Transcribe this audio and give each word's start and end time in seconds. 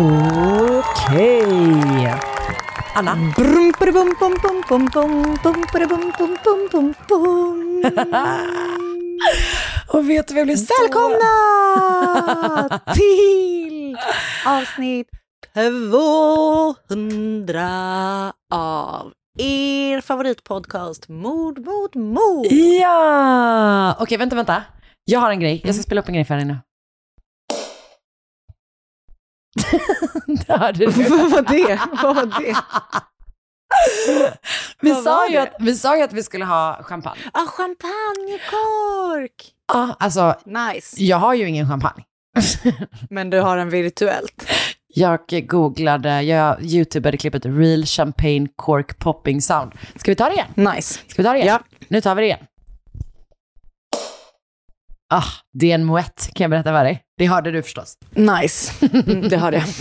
Okej. 0.00 1.44
Anna. 2.94 3.14
Brum, 3.36 3.72
brum, 3.78 4.14
bum, 4.20 4.36
bum. 7.08 7.82
Och 9.92 10.10
vet 10.10 10.28
du 10.28 10.34
vad 10.34 10.40
jag 10.40 10.46
blir 10.46 10.56
så... 10.56 10.72
Välkomna 10.82 12.80
till 12.94 13.96
avsnitt 14.46 15.08
200 15.54 18.32
av 18.52 19.12
er 19.38 20.00
favoritpodcast 20.00 21.08
Mord 21.08 21.58
mot 21.58 21.94
mord. 21.94 22.46
Ja! 22.80 23.96
Okej, 24.00 24.18
vänta, 24.18 24.36
vänta. 24.36 24.62
Jag 25.04 25.20
har 25.20 25.30
en 25.30 25.40
grej. 25.40 25.60
Jag 25.64 25.74
ska 25.74 25.82
spela 25.82 26.00
upp 26.00 26.08
en 26.08 26.14
grej 26.14 26.24
för 26.24 26.36
dig 26.36 26.44
nu. 26.44 26.56
Det 30.26 30.52
hörde 30.58 30.78
du. 30.78 30.86
Vad 31.08 31.30
var 31.30 31.42
det? 31.42 31.80
Vad 32.02 32.16
var 32.16 32.26
det? 32.40 32.56
Vi 34.80 34.92
Vad 34.92 35.02
sa, 35.04 35.28
ju 35.28 35.34
det? 35.34 35.42
att, 35.42 35.54
vi 35.58 35.74
sa 35.76 35.96
ju 35.96 36.02
att 36.02 36.12
vi 36.12 36.22
skulle 36.22 36.44
ha 36.44 36.82
champagne. 36.82 37.20
Ah, 37.32 37.46
champagnekork! 37.46 39.52
Ja, 39.72 39.96
alltså, 39.98 40.34
Nice. 40.44 40.96
jag 41.04 41.16
har 41.16 41.34
ju 41.34 41.48
ingen 41.48 41.68
champagne. 41.68 42.04
Men 43.10 43.30
du 43.30 43.40
har 43.40 43.56
en 43.58 43.70
virtuellt. 43.70 44.46
Jag 44.94 45.20
googlade, 45.48 46.22
jag 46.22 46.62
youtubade 46.62 47.16
klippet 47.16 47.46
Real 47.46 47.86
Champagne 47.86 48.48
Cork 48.56 48.98
Popping 48.98 49.42
Sound. 49.42 49.72
Ska 49.96 50.10
vi 50.10 50.14
ta 50.16 50.24
det 50.28 50.32
igen? 50.32 50.46
Nice. 50.74 51.00
Ska 51.06 51.22
vi 51.22 51.24
ta 51.24 51.32
det 51.32 51.38
igen? 51.38 51.48
Ja. 51.48 51.60
Nu 51.88 52.00
tar 52.00 52.14
vi 52.14 52.20
det 52.22 52.26
igen. 52.26 52.38
Ah, 55.12 55.24
det 55.52 55.70
är 55.70 55.74
en 55.74 55.84
moett, 55.84 56.30
kan 56.34 56.44
jag 56.44 56.50
berätta 56.50 56.70
för 56.72 56.84
dig. 56.84 57.02
Det 57.18 57.26
hörde 57.26 57.50
du 57.50 57.62
förstås. 57.62 57.98
Nice. 58.10 58.86
Mm, 58.86 59.28
det 59.28 59.36
har 59.36 59.52
jag. 59.52 59.62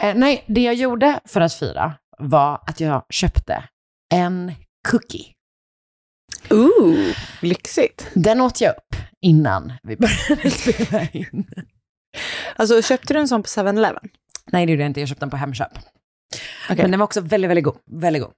Eh, 0.00 0.14
nej, 0.14 0.44
det 0.46 0.60
jag 0.60 0.74
gjorde 0.74 1.20
för 1.24 1.40
att 1.40 1.54
fira 1.54 1.94
var 2.18 2.62
att 2.66 2.80
jag 2.80 3.04
köpte 3.10 3.64
en 4.14 4.52
cookie. 4.88 5.24
Ooh, 6.50 7.14
lyxigt. 7.42 8.06
Den 8.14 8.40
åt 8.40 8.60
jag 8.60 8.70
upp 8.70 8.96
innan 9.20 9.72
vi 9.82 9.96
började 9.96 10.50
spela 10.50 11.02
in. 11.12 11.46
Alltså, 12.56 12.82
köpte 12.82 13.14
du 13.14 13.20
en 13.20 13.28
sån 13.28 13.42
på 13.42 13.46
7-Eleven? 13.46 14.08
Nej, 14.52 14.66
det 14.66 14.72
gjorde 14.72 14.82
jag 14.82 14.90
inte. 14.90 15.00
Jag 15.00 15.08
köpte 15.08 15.22
den 15.24 15.30
på 15.30 15.36
Hemköp. 15.36 15.72
Okej. 16.64 16.82
Men 16.82 16.90
den 16.90 17.00
var 17.00 17.04
också 17.04 17.20
väldigt, 17.20 17.50
väldigt 17.50 17.64
god. 17.64 17.76
Väldigt 17.90 18.22
god. 18.22 18.32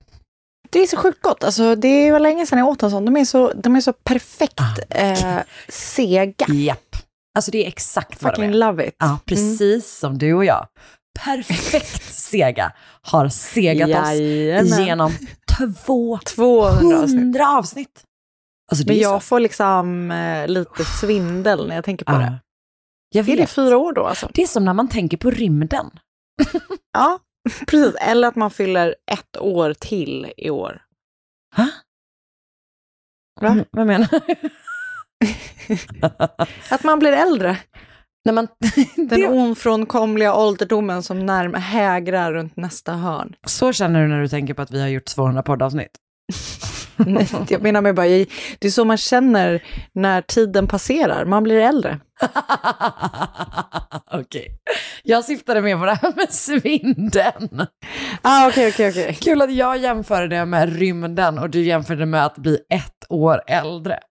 Det 0.72 0.78
är 0.78 0.86
så 0.86 0.96
sjukt 0.96 1.22
gott. 1.22 1.44
Alltså, 1.44 1.74
det 1.74 2.12
var 2.12 2.20
länge 2.20 2.46
sedan 2.46 2.58
jag 2.58 2.68
åt 2.68 2.82
en 2.82 2.90
sån. 2.90 3.04
De 3.04 3.16
är 3.16 3.24
så, 3.24 3.52
de 3.52 3.76
är 3.76 3.80
så 3.80 3.92
perfekt 3.92 4.60
Ah. 4.60 4.96
eh, 4.96 5.38
sega. 5.68 6.46
Japp. 6.48 6.96
Alltså 7.34 7.50
det 7.50 7.64
är 7.64 7.68
exakt 7.68 8.22
vad 8.22 8.32
de 8.32 8.36
Fucking 8.36 8.50
är. 8.50 8.54
love 8.54 8.86
it. 8.88 8.94
Ja, 8.98 9.18
precis 9.24 9.98
som 9.98 10.18
du 10.18 10.34
och 10.34 10.44
jag. 10.44 10.66
Perfekt 11.24 12.02
sega 12.14 12.72
har 13.02 13.28
segat 13.28 13.88
Jajamän. 13.88 14.66
oss 14.72 14.78
genom 14.78 15.12
200 15.86 16.20
200 16.26 16.90
avsnitt. 17.00 17.36
avsnitt. 17.46 18.02
Alltså 18.72 18.86
Men 18.86 18.98
jag 18.98 19.22
så. 19.22 19.26
får 19.26 19.40
liksom 19.40 20.10
eh, 20.10 20.48
lite 20.48 20.84
svindel 20.84 21.68
när 21.68 21.74
jag 21.74 21.84
tänker 21.84 22.04
på 22.04 22.12
Ja. 22.12 22.18
det. 22.18 22.38
Jag 23.12 23.28
Är 23.28 23.32
det 23.36 23.42
vet. 23.42 23.50
fyra 23.50 23.76
år 23.78 23.92
då 23.92 24.06
alltså? 24.06 24.28
Det 24.34 24.42
är 24.42 24.46
som 24.46 24.64
när 24.64 24.72
man 24.74 24.88
tänker 24.88 25.16
på 25.16 25.30
rymden. 25.30 25.90
Ja, 26.92 27.18
precis. 27.66 27.94
Eller 28.00 28.28
att 28.28 28.36
man 28.36 28.50
fyller 28.50 28.94
ett 29.12 29.36
år 29.38 29.72
till 29.74 30.32
i 30.36 30.50
år. 30.50 30.82
Va? 31.56 31.68
Va? 33.40 33.48
Mm, 33.48 33.64
Vad 33.70 33.86
menar 33.86 34.08
du? 34.10 34.34
Att 36.70 36.84
man 36.84 36.98
blir 36.98 37.12
äldre. 37.12 37.56
när 38.24 38.32
man, 38.32 38.48
Den 38.96 39.26
ofrånkomliga 39.26 40.34
ålderdomen 40.34 41.02
som 41.02 41.26
närm 41.26 41.54
hägrar 41.54 42.32
runt 42.32 42.56
nästa 42.56 42.92
hörn. 42.92 43.34
så 43.46 43.72
känner 43.72 44.02
du 44.02 44.08
när 44.08 44.20
du 44.20 44.28
tänker 44.28 44.54
på 44.54 44.62
att 44.62 44.70
vi 44.70 44.80
har 44.80 44.88
gjort 44.88 45.04
200 45.04 45.42
poddavsnitt. 45.42 45.90
Nej, 46.96 47.28
jag 47.48 47.62
menar 47.62 47.80
med 47.80 47.94
bara, 47.94 48.06
det 48.06 48.26
är 48.66 48.70
så 48.70 48.84
man 48.84 48.96
känner 48.96 49.62
när 49.92 50.22
tiden 50.22 50.66
passerar. 50.68 51.24
Man 51.24 51.42
blir 51.42 51.60
äldre. 51.60 52.00
Okej. 54.12 54.60
Jag 55.02 55.24
syftade 55.24 55.62
mer 55.62 55.78
på 55.78 55.84
det 55.84 55.94
här 55.94 56.12
med 56.16 56.32
svindeln. 56.32 57.66
Ah, 58.22 58.48
okej, 58.48 58.68
okej, 58.68 58.90
okej. 58.90 59.18
Kul 59.20 59.42
att 59.42 59.54
jag 59.54 59.78
jämförde 59.78 60.28
det 60.28 60.44
med 60.46 60.78
rymden 60.78 61.38
och 61.38 61.50
du 61.50 61.62
jämförde 61.62 62.06
med 62.06 62.26
att 62.26 62.38
bli 62.38 62.58
ett 62.70 62.99
år 63.10 63.42
äldre. 63.46 63.98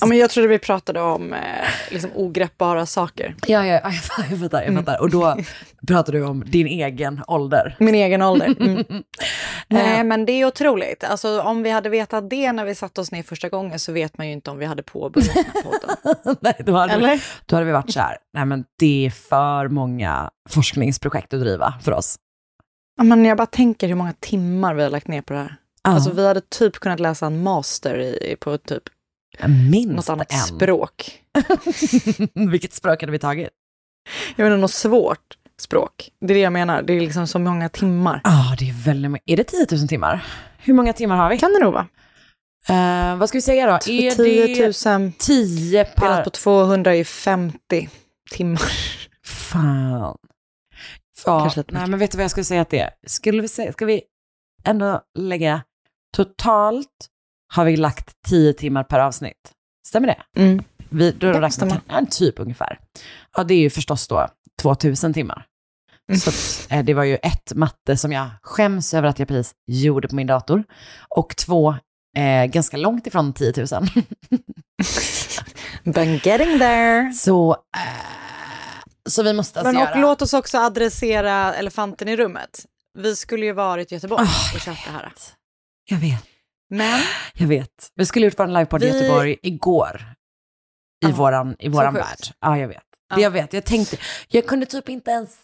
Ja, 0.00 0.06
men 0.06 0.18
jag 0.18 0.30
trodde 0.30 0.48
vi 0.48 0.58
pratade 0.58 1.00
om 1.00 1.32
eh, 1.32 1.40
liksom 1.90 2.10
ogreppbara 2.14 2.86
saker. 2.86 3.34
Ja, 3.46 3.66
ja, 3.66 3.74
ja, 3.74 3.80
jag 3.84 3.94
fattar, 3.94 4.26
jag 4.30 4.40
fattar. 4.40 4.76
Fattar. 4.76 5.00
Och 5.00 5.10
då 5.10 5.36
pratar 5.88 6.12
du 6.12 6.24
om 6.24 6.44
din 6.46 6.66
egen 6.66 7.20
ålder. 7.26 7.76
Min 7.78 7.94
egen 7.94 8.22
ålder. 8.22 8.54
Mm. 8.60 8.84
Eh, 9.68 9.76
Nej, 9.78 10.04
men 10.04 10.24
det 10.24 10.32
är 10.32 10.46
otroligt. 10.46 11.04
Alltså, 11.04 11.40
om 11.40 11.62
vi 11.62 11.70
hade 11.70 11.88
vetat 11.88 12.30
det 12.30 12.52
när 12.52 12.64
vi 12.64 12.74
satte 12.74 13.00
oss 13.00 13.12
ner 13.12 13.22
första 13.22 13.48
gången 13.48 13.78
så 13.78 13.92
vet 13.92 14.18
man 14.18 14.26
ju 14.26 14.32
inte 14.32 14.50
om 14.50 14.58
vi 14.58 14.66
hade 14.66 14.82
påbörjat 14.82 15.34
den 15.34 15.44
här 15.44 15.62
podden. 15.62 16.36
Nej, 16.40 16.54
då 16.66 16.72
hade, 16.72 16.92
Eller? 16.92 17.24
då 17.46 17.56
hade 17.56 17.66
vi 17.66 17.72
varit 17.72 17.92
så 17.92 18.00
här, 18.00 18.16
nej 18.34 18.44
men 18.44 18.64
det 18.78 19.06
är 19.06 19.10
för 19.10 19.68
många 19.68 20.30
forskningsprojekt 20.48 21.34
att 21.34 21.40
driva 21.40 21.74
för 21.82 21.92
oss. 21.92 22.16
Ja, 22.96 23.04
men 23.04 23.24
jag 23.24 23.36
bara 23.36 23.46
tänker 23.46 23.88
hur 23.88 23.94
många 23.94 24.12
timmar 24.20 24.74
vi 24.74 24.82
har 24.82 24.90
lagt 24.90 25.08
ner 25.08 25.22
på 25.22 25.32
det 25.32 25.38
här. 25.38 25.56
Ja. 25.84 25.90
Alltså, 25.90 26.12
vi 26.12 26.26
hade 26.26 26.40
typ 26.40 26.74
kunnat 26.74 27.00
läsa 27.00 27.26
en 27.26 27.42
master 27.42 27.98
i, 27.98 28.36
på 28.40 28.58
typ 28.58 28.82
Minst 29.70 29.88
något 29.96 30.08
annat 30.08 30.32
en. 30.32 30.38
språk. 30.38 31.22
Vilket 32.50 32.72
språk 32.72 33.00
hade 33.00 33.12
vi 33.12 33.18
tagit? 33.18 33.48
Jag 34.36 34.44
menar 34.44 34.56
något 34.56 34.70
svårt 34.72 35.36
språk. 35.60 36.10
Det 36.20 36.32
är 36.32 36.34
det 36.34 36.40
jag 36.40 36.52
menar. 36.52 36.82
Det 36.82 36.92
är 36.92 37.00
liksom 37.00 37.26
så 37.26 37.38
många 37.38 37.68
timmar. 37.68 38.20
Ja, 38.24 38.56
det 38.58 38.68
är 38.68 38.84
väldigt 38.84 39.10
mycket. 39.10 39.30
Är 39.30 39.36
det 39.36 39.44
10 39.44 39.66
000 39.70 39.88
timmar? 39.88 40.24
Hur 40.58 40.74
många 40.74 40.92
timmar 40.92 41.16
har 41.16 41.30
vi? 41.30 41.38
Kan 41.38 41.52
det 41.52 41.58
nog 41.58 41.72
vara. 41.72 41.86
Eh, 42.68 43.16
vad 43.16 43.28
ska 43.28 43.38
vi 43.38 43.42
säga 43.42 43.66
då? 43.66 43.72
Är 43.72 43.78
10 43.78 44.14
det 44.14 44.86
000 44.98 45.12
10 45.18 45.84
per... 45.84 46.06
delat 46.08 46.24
på 46.24 46.30
200 46.30 46.94
är 46.94 47.04
50 47.04 47.88
timmar. 48.30 48.72
Fan. 49.24 50.16
Ja, 51.26 51.40
Kanske 51.40 51.60
lite 51.60 51.74
nej 51.74 51.86
men 51.86 51.98
vet 51.98 52.10
du 52.10 52.16
vad 52.16 52.24
jag 52.24 52.30
skulle 52.30 52.44
säga 52.44 52.62
att 52.62 52.70
det 52.70 52.78
är? 52.78 52.90
Skulle 53.06 53.42
vi 53.42 53.48
säga, 53.48 53.72
ska 53.72 53.84
vi 53.86 54.02
ändå 54.64 55.00
lägga, 55.18 55.62
totalt 56.16 56.88
har 57.54 57.64
vi 57.64 57.76
lagt 57.76 58.10
10 58.28 58.52
timmar 58.52 58.84
per 58.84 58.98
avsnitt. 58.98 59.52
Stämmer 59.88 60.06
det? 60.06 60.40
Mm. 60.40 60.64
Vi, 60.88 61.10
då 61.12 61.26
Ja, 61.26 61.32
räknar 61.32 61.48
stämmer. 61.48 61.80
ja, 61.88 62.06
typ 62.10 62.38
ungefär. 62.38 62.78
Ja, 63.36 63.44
det 63.44 63.54
är 63.54 63.58
ju 63.58 63.70
förstås 63.70 64.08
då 64.08 64.28
2000 64.62 65.14
timmar. 65.14 65.46
Mm. 66.08 66.20
Så 66.20 66.30
att, 66.30 66.66
eh, 66.72 66.84
det 66.84 66.94
var 66.94 67.04
ju 67.04 67.16
ett 67.16 67.54
matte 67.54 67.96
som 67.96 68.12
jag 68.12 68.28
skäms 68.42 68.94
över 68.94 69.08
att 69.08 69.18
jag 69.18 69.28
precis 69.28 69.54
gjorde 69.66 70.08
på 70.08 70.14
min 70.14 70.26
dator. 70.26 70.64
Och 71.16 71.36
två, 71.36 71.74
eh, 72.16 72.44
ganska 72.44 72.76
långt 72.76 73.06
ifrån 73.06 73.32
10 73.32 73.52
000. 73.56 73.66
Been 75.94 76.20
getting 76.24 76.58
there. 76.58 77.12
Så, 77.12 77.52
eh, 77.52 78.82
så 79.08 79.22
vi 79.22 79.32
måste 79.32 79.60
alltså 79.60 79.72
Men 79.72 79.82
och 79.82 79.88
göra... 79.88 80.00
låt 80.00 80.22
oss 80.22 80.32
också 80.34 80.58
adressera 80.58 81.54
elefanten 81.54 82.08
i 82.08 82.16
rummet. 82.16 82.64
Vi 82.98 83.16
skulle 83.16 83.46
ju 83.46 83.52
varit 83.52 83.92
i 83.92 83.94
Göteborg 83.94 84.22
Ah, 84.28 84.54
och 84.54 84.60
kört 84.60 84.84
det 84.86 84.90
här. 84.92 85.12
Jag 85.92 85.98
vet. 85.98 86.24
Men 86.70 87.00
Jag 87.34 87.46
vet. 87.46 87.68
Vi 87.94 88.06
skulle 88.06 88.26
gjort 88.26 88.38
vår 88.38 88.46
livepodd 88.46 88.82
i 88.82 88.86
Vi- 88.86 88.92
Göteborg 88.92 89.36
igår. 89.42 90.00
I 91.04 91.08
Ja, 91.08 91.14
våran, 91.14 91.56
i 91.58 91.68
våran 91.68 91.94
värld. 91.94 92.18
Ja, 92.40 92.58
jag 92.58 92.68
vet. 92.68 92.82
Ja. 93.10 93.20
Jag 93.20 93.30
vet. 93.30 93.52
Jag 93.52 93.64
tänkte, 93.64 93.96
jag 94.28 94.46
kunde 94.46 94.66
typ 94.66 94.88
inte 94.88 95.10
ens 95.10 95.36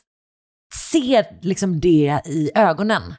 se 0.91 1.25
liksom 1.41 1.81
det 1.81 2.21
i 2.27 2.51
ögonen 2.55 3.15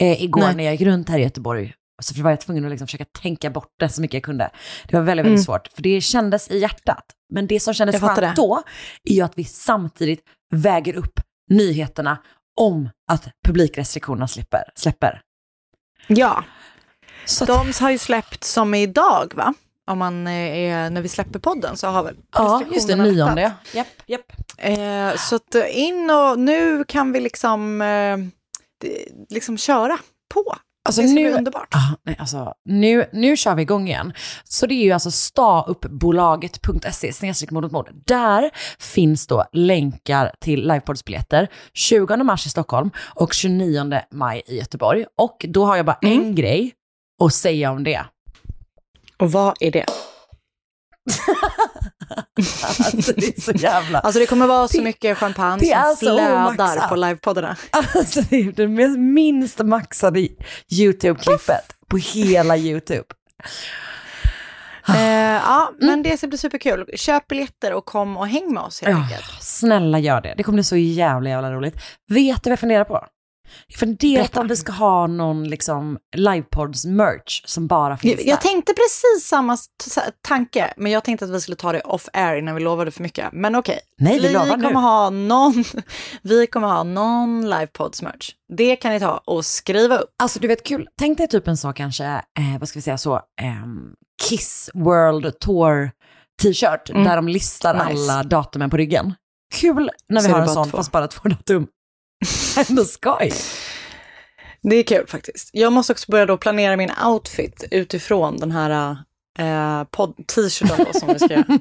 eh, 0.00 0.22
igår 0.22 0.40
Nej. 0.40 0.54
när 0.56 0.64
jag 0.64 0.72
gick 0.74 0.80
runt 0.82 1.08
här 1.08 1.18
i 1.18 1.22
Göteborg. 1.22 1.74
Så 2.02 2.22
var 2.22 2.30
jag 2.30 2.40
tvungen 2.40 2.64
att 2.64 2.70
liksom 2.70 2.86
försöka 2.86 3.04
tänka 3.04 3.50
bort 3.50 3.72
det 3.78 3.88
så 3.88 4.00
mycket 4.00 4.14
jag 4.14 4.22
kunde. 4.22 4.50
Det 4.88 4.96
var 4.96 5.02
väldigt, 5.04 5.26
väldigt 5.26 5.38
Mm. 5.38 5.44
svårt, 5.44 5.68
för 5.74 5.82
det 5.82 6.00
kändes 6.00 6.50
i 6.50 6.58
hjärtat. 6.58 7.04
Men 7.32 7.46
det 7.46 7.60
som 7.60 7.74
kändes 7.74 8.00
skönt 8.00 8.36
då 8.36 8.62
är 9.04 9.14
ju 9.14 9.20
att 9.22 9.38
vi 9.38 9.44
samtidigt 9.44 10.20
väger 10.54 10.94
upp 10.94 11.20
nyheterna 11.50 12.18
om 12.60 12.88
att 13.12 13.28
publikrestriktionerna 13.46 14.28
slipper, 14.28 14.62
släpper. 14.74 15.20
ja, 16.06 16.44
Så 17.24 17.44
de 17.44 17.72
har 17.80 17.90
ju 17.90 17.98
släppt 17.98 18.44
som 18.44 18.74
idag 18.74 19.32
va? 19.34 19.54
Om 19.90 19.98
man 19.98 20.26
eh, 20.26 20.32
är, 20.32 20.90
när 20.90 21.02
vi 21.02 21.08
släpper 21.08 21.38
podden 21.38 21.76
så 21.76 21.86
har 21.86 22.02
väl 22.02 22.16
ja, 22.34 22.62
just 22.72 22.88
det, 22.88 22.96
nionde. 22.96 23.52
Japp, 23.74 23.86
japp. 24.06 24.32
Eh, 24.58 25.16
så 25.16 25.36
att 25.36 25.54
eh, 25.54 25.78
in 25.78 26.10
och 26.10 26.38
nu 26.38 26.84
kan 26.84 27.12
vi 27.12 27.20
liksom, 27.20 27.82
eh, 27.82 28.16
liksom 29.30 29.58
köra 29.58 29.98
på. 30.34 30.56
Alltså 30.84 31.02
det 31.02 31.08
ska 31.08 31.14
bli 31.14 31.22
nu, 31.24 31.32
underbart. 31.32 31.74
Ah, 31.74 31.96
nej, 32.02 32.16
alltså, 32.18 32.52
nu, 32.64 33.04
nu 33.12 33.36
kör 33.36 33.54
vi 33.54 33.62
igång 33.62 33.88
igen. 33.88 34.12
Så 34.44 34.66
det 34.66 34.74
är 34.74 34.84
ju 34.84 34.92
alltså 34.92 35.10
stauppbolaget.se 35.10 37.12
snedstreck 37.12 37.50
mot 37.50 37.72
mord. 37.72 37.90
Där 38.06 38.50
finns 38.78 39.26
då 39.26 39.44
länkar 39.52 40.32
till 40.40 40.68
livepoddsbiljetter 40.68 41.48
20 41.74 42.16
mars 42.16 42.46
i 42.46 42.50
Stockholm 42.50 42.90
och 43.14 43.32
29 43.32 44.00
maj 44.12 44.42
i 44.46 44.58
Göteborg. 44.58 45.04
Och 45.18 45.46
då 45.48 45.64
har 45.64 45.76
jag 45.76 45.86
bara 45.86 45.98
Mm. 46.02 46.20
en 46.20 46.34
grej 46.34 46.72
att 47.26 47.34
säga 47.34 47.70
om 47.70 47.84
det. 47.84 48.04
Och 49.18 49.32
vad 49.32 49.54
är 49.60 49.70
det? 49.70 49.86
Alltså 52.78 53.12
det 53.16 53.26
är 53.36 53.40
så 53.40 53.52
jävla... 53.52 53.98
Alltså 54.00 54.18
det 54.20 54.26
kommer 54.26 54.46
vara 54.46 54.68
så 54.68 54.76
Det- 54.78 54.84
mycket 54.84 55.18
champagne 55.18 55.60
som 55.66 55.96
så 55.96 55.96
flödar 55.96 56.88
på 56.88 56.96
livepoddarna. 56.96 57.56
Alltså 57.70 58.20
det 58.20 58.36
är 58.36 58.52
det 58.52 58.68
minst 58.98 59.58
maxade 59.58 60.28
YouTube-klippet 60.72 61.74
på 61.88 61.96
hela 61.96 62.56
YouTube. 62.56 63.04
Eh, 64.88 65.00
ja, 65.32 65.72
men 65.78 65.88
Mm. 65.88 66.02
det 66.02 66.16
ska 66.16 66.26
bli 66.26 66.38
superkul. 66.38 66.86
Köp 66.96 67.28
biljetter 67.28 67.72
och 67.72 67.84
kom 67.84 68.16
och 68.16 68.28
häng 68.28 68.54
med 68.54 68.62
oss 68.62 68.82
helt 68.82 68.96
Ja, 68.98 69.02
enkelt. 69.04 69.42
snälla 69.42 69.98
gör 69.98 70.20
det. 70.20 70.34
Det 70.36 70.42
kommer 70.42 70.56
bli 70.56 70.64
så 70.64 70.76
jävla, 70.76 71.30
jävla 71.30 71.52
roligt. 71.52 71.74
Vet 72.08 72.42
du 72.44 72.50
vad 72.50 72.52
jag 72.52 72.60
funderar 72.60 72.84
på? 72.84 73.06
Jag 73.66 73.78
funderar 73.78 74.26
på 74.28 74.40
om 74.40 74.48
vi 74.48 74.56
ska 74.56 74.72
ha 74.72 75.06
någon 75.06 75.44
liksom 75.48 75.98
livepods-merch 76.16 77.42
som 77.46 77.66
bara 77.66 77.96
finns 77.96 78.14
Jag, 78.14 78.26
jag 78.26 78.36
där. 78.38 78.42
tänkte 78.50 78.72
precis 78.74 79.28
samma 79.28 79.56
tanke, 80.28 80.74
men 80.76 80.92
jag 80.92 81.04
tänkte 81.04 81.24
att 81.24 81.30
vi 81.30 81.40
skulle 81.40 81.56
ta 81.56 81.72
det 81.72 81.80
off 81.80 82.08
air 82.12 82.36
innan 82.36 82.54
vi 82.54 82.60
lovade 82.60 82.90
för 82.90 83.02
mycket. 83.02 83.28
Men 83.32 83.54
okej, 83.56 83.78
Nej, 83.98 84.18
vi 84.20 84.26
vi 84.28 84.32
lovar 84.34 84.46
kommer 84.48 84.68
nu. 84.70 84.74
ha 84.74 85.10
någon, 85.10 85.64
vi 86.22 86.46
kommer 86.46 86.68
ha 86.68 86.82
någon 86.82 87.50
livepods 87.50 88.02
merch. 88.02 88.30
Det 88.56 88.76
kan 88.76 88.92
ni 88.92 89.00
ta 89.00 89.22
och 89.24 89.44
skriva 89.44 89.98
upp. 89.98 90.10
Alltså 90.22 90.38
du 90.40 90.48
vet 90.48 90.62
kul, 90.64 90.88
tänk 90.98 91.18
dig 91.18 91.28
typ 91.28 91.48
en 91.48 91.56
så 91.56 91.72
kanske, 91.72 92.04
eh, 92.06 92.58
vad 92.60 92.68
ska 92.68 92.78
vi 92.78 92.82
säga 92.82 92.98
så, 92.98 93.20
ehm, 93.40 93.90
Kiss 94.28 94.70
World 94.74 95.38
Tour 95.40 95.90
t-shirt 96.42 96.90
Mm. 96.90 97.04
där 97.04 97.16
de 97.16 97.28
listar 97.28 97.74
Nice. 97.74 98.12
alla 98.12 98.22
datumen 98.22 98.70
på 98.70 98.76
ryggen. 98.76 99.14
Kul 99.54 99.90
när 100.08 100.20
vi 100.22 100.28
Så 100.28 100.34
har 100.34 100.40
en 100.42 100.48
sån 100.48 100.70
två. 100.70 100.76
fast 100.76 100.92
bara 100.92 101.08
två 101.08 101.28
datum. 101.28 101.66
Ändå 102.68 102.84
skoj. 102.84 103.32
Det 104.62 104.76
är 104.76 104.82
kul 104.82 105.06
faktiskt. 105.06 105.50
Jag 105.52 105.72
måste 105.72 105.92
också 105.92 106.10
börja 106.10 106.26
då 106.26 106.36
planera 106.36 106.76
min 106.76 106.90
outfit 107.06 107.64
utifrån 107.70 108.36
den 108.36 108.50
här 108.50 108.96
eh, 109.38 109.84
t-shirten 110.34 110.94
som 110.94 111.08
vi 111.08 111.18
ska 111.18 111.32
göra. 111.32 111.44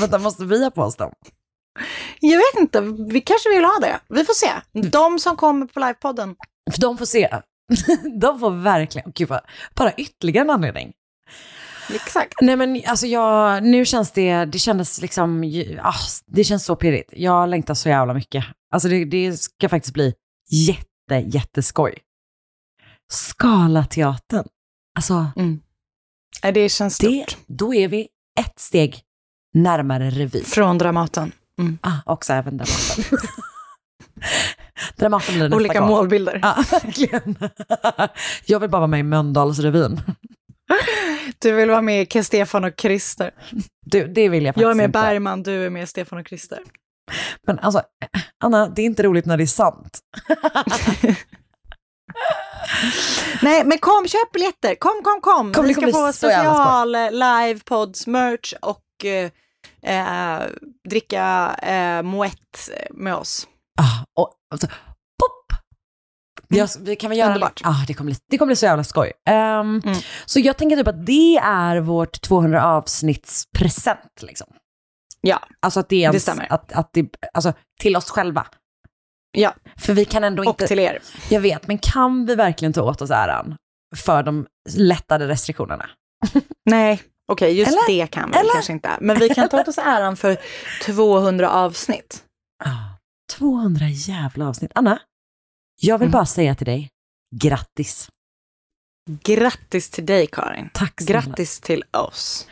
Vänta, 0.00 0.18
måste 0.18 0.44
vi 0.44 0.64
ha 0.64 0.70
på 0.70 0.82
oss 0.82 0.96
dem? 0.96 1.12
Jag 2.20 2.38
vet 2.38 2.60
inte, 2.60 2.80
vi 3.12 3.20
kanske 3.20 3.48
vill 3.48 3.64
ha 3.64 3.78
det. 3.80 4.00
Vi 4.08 4.24
får 4.24 4.34
se. 4.34 4.50
De 4.88 5.18
som 5.18 5.36
kommer 5.36 5.66
på 5.66 5.80
livepodden. 5.80 6.36
För 6.72 6.80
de 6.80 6.98
får 6.98 7.06
se. 7.06 7.28
De 8.20 8.40
får 8.40 8.50
verkligen, 8.50 9.12
gud 9.14 9.28
vad, 9.28 9.40
bara 9.74 9.92
ytterligare 9.92 10.44
en 10.44 10.50
anledning. 10.50 10.92
Exakt. 11.94 12.34
Nej 12.40 12.56
men 12.56 12.82
alltså 12.86 13.06
jag, 13.06 13.62
nu 13.62 13.84
känns 13.84 14.10
det, 14.12 14.44
det 14.44 14.58
kändes 14.58 15.00
liksom, 15.00 15.44
ah, 15.82 15.94
det 16.26 16.44
känns 16.44 16.64
så 16.64 16.76
pirrigt. 16.76 17.12
Jag 17.16 17.48
längtar 17.48 17.74
så 17.74 17.88
jävla 17.88 18.14
mycket. 18.14 18.44
Alltså 18.72 18.88
det, 18.88 19.04
det 19.04 19.36
ska 19.36 19.68
faktiskt 19.68 19.94
bli 19.94 20.14
jätte, 20.50 21.14
jätteskoj. 21.26 21.98
Skalateatern. 23.12 24.44
Alltså 24.96 25.26
Nej, 26.42 26.52
Det 26.52 26.68
känns 26.68 26.98
det, 26.98 27.06
stort. 27.28 27.38
då 27.46 27.74
är 27.74 27.88
vi 27.88 28.08
ett 28.40 28.58
steg 28.58 29.00
närmare 29.54 30.10
revy. 30.10 30.44
Från 30.44 30.78
Dramaten. 30.78 31.32
Ah, 31.80 31.92
också 32.06 32.32
även 32.32 32.56
Dramaten. 32.56 33.04
Dramaten 34.96 35.34
blir 35.34 35.42
nästa 35.44 35.56
Olika 35.56 35.80
gång. 35.80 35.88
målbilder. 35.88 36.38
Ja, 36.42 36.64
verkligen. 36.70 37.36
Jag 38.46 38.60
vill 38.60 38.70
bara 38.70 38.78
vara 38.80 38.86
med 38.86 39.00
i 39.00 39.02
Mölndalsrevyn. 39.02 40.00
Du 41.38 41.52
vill 41.52 41.70
vara 41.70 41.82
med 41.82 42.16
i 42.16 42.22
Stefan 42.24 42.64
och 42.64 42.72
Christer. 42.80 43.30
Du, 43.86 44.06
det 44.08 44.28
vill 44.28 44.44
jag 44.44 44.54
faktiskt 44.54 44.62
Jag 44.62 44.70
är 44.70 44.74
med 44.74 44.84
inte. 44.84 44.98
Bergman, 44.98 45.42
du 45.42 45.66
är 45.66 45.70
med 45.70 45.88
Stefan 45.88 46.18
och 46.18 46.28
Christer. 46.28 46.58
Men 47.46 47.58
alltså, 47.58 47.82
Anna, 48.44 48.68
det 48.68 48.82
är 48.82 48.86
inte 48.86 49.02
roligt 49.02 49.26
när 49.26 49.36
det 49.36 49.44
är 49.44 49.46
sant. 49.46 49.98
Nej, 53.42 53.64
men 53.64 53.78
kom, 53.78 54.08
köp 54.08 54.32
biljetter. 54.32 54.74
Kom, 54.74 55.02
kom, 55.04 55.20
kom. 55.20 55.52
Kom, 55.52 55.66
Vi 55.66 55.74
ska 55.74 55.92
få 55.92 56.12
special 56.12 56.94
eh, 56.94 57.10
live 57.10 57.60
pods 57.64 58.06
merch 58.06 58.52
och 58.60 59.04
eh, 59.04 59.30
eh, 59.82 60.42
dricka 60.88 61.56
eh, 61.62 62.02
moët 62.02 62.70
med 62.90 63.14
oss. 63.14 63.48
Ah, 63.80 64.04
och, 64.22 64.32
alltså! 64.50 64.66
Jag, 66.48 66.68
vi 66.80 66.96
kan 66.96 67.10
väl 67.10 67.18
göra 67.18 67.28
Underbart. 67.28 67.60
Ah, 67.64 67.84
det, 67.86 67.94
kommer 67.94 68.10
bli, 68.10 68.18
det 68.30 68.38
kommer 68.38 68.46
bli 68.46 68.56
så 68.56 68.66
jävla 68.66 68.84
skoj. 68.84 69.12
Ehm, 69.28 69.80
Mm. 69.84 69.98
Så 70.26 70.40
jag 70.40 70.56
tänker 70.58 70.76
typ 70.76 70.88
att 70.88 71.06
det 71.06 71.36
är 71.36 71.76
vårt 71.80 72.20
200 72.20 72.64
avsnittspresent. 72.66 74.22
Liksom. 74.22 74.46
Ja, 75.20 75.40
Alltså 75.60 75.80
att 75.80 75.88
det 75.88 76.04
är 76.04 76.12
Det 76.12 76.20
stämmer. 76.20 76.52
Att, 76.52 76.72
att 76.72 76.90
det, 76.92 77.08
alltså, 77.34 77.52
till 77.80 77.96
oss 77.96 78.10
själva. 78.10 78.46
Ja. 79.32 79.54
För 79.76 79.92
vi 79.94 80.04
kan 80.04 80.24
ändå 80.24 80.42
och 80.42 80.46
inte, 80.48 80.66
till 80.66 80.78
er. 80.78 80.98
jag 81.30 81.40
vet, 81.40 81.66
men 81.66 81.78
kan 81.78 82.26
vi 82.26 82.34
verkligen 82.34 82.72
ta 82.72 82.82
åt 82.82 83.02
oss 83.02 83.10
äran 83.10 83.56
för 83.96 84.22
de 84.22 84.46
lättade 84.74 85.28
restriktionerna? 85.28 85.90
Nej, 86.70 87.02
okej, 87.32 87.52
just 87.58 87.68
Eller? 87.70 87.86
det 87.86 88.06
kan 88.06 88.30
vi 88.30 88.38
Eller? 88.38 88.52
kanske 88.52 88.72
inte. 88.72 88.90
Men 89.00 89.18
vi 89.18 89.28
kan 89.28 89.48
ta 89.48 89.60
åt 89.60 89.68
oss 89.68 89.78
äran 89.78 90.16
för 90.16 90.36
200 90.86 91.50
avsnitt. 91.50 92.24
Ah, 92.64 92.96
200 93.32 93.88
jävla 93.88 94.48
avsnitt. 94.48 94.70
Anna, 94.74 94.98
jag 95.80 95.98
vill 95.98 96.06
Mm. 96.08 96.12
bara 96.12 96.26
säga 96.26 96.54
till 96.54 96.66
dig, 96.66 96.90
grattis. 97.36 98.08
Grattis 99.24 99.90
till 99.90 100.06
dig, 100.06 100.26
Karin. 100.26 100.70
Tack 100.74 101.00
snälla. 101.00 101.20
Grattis 101.20 101.60
till 101.60 101.84
oss. 101.90 102.46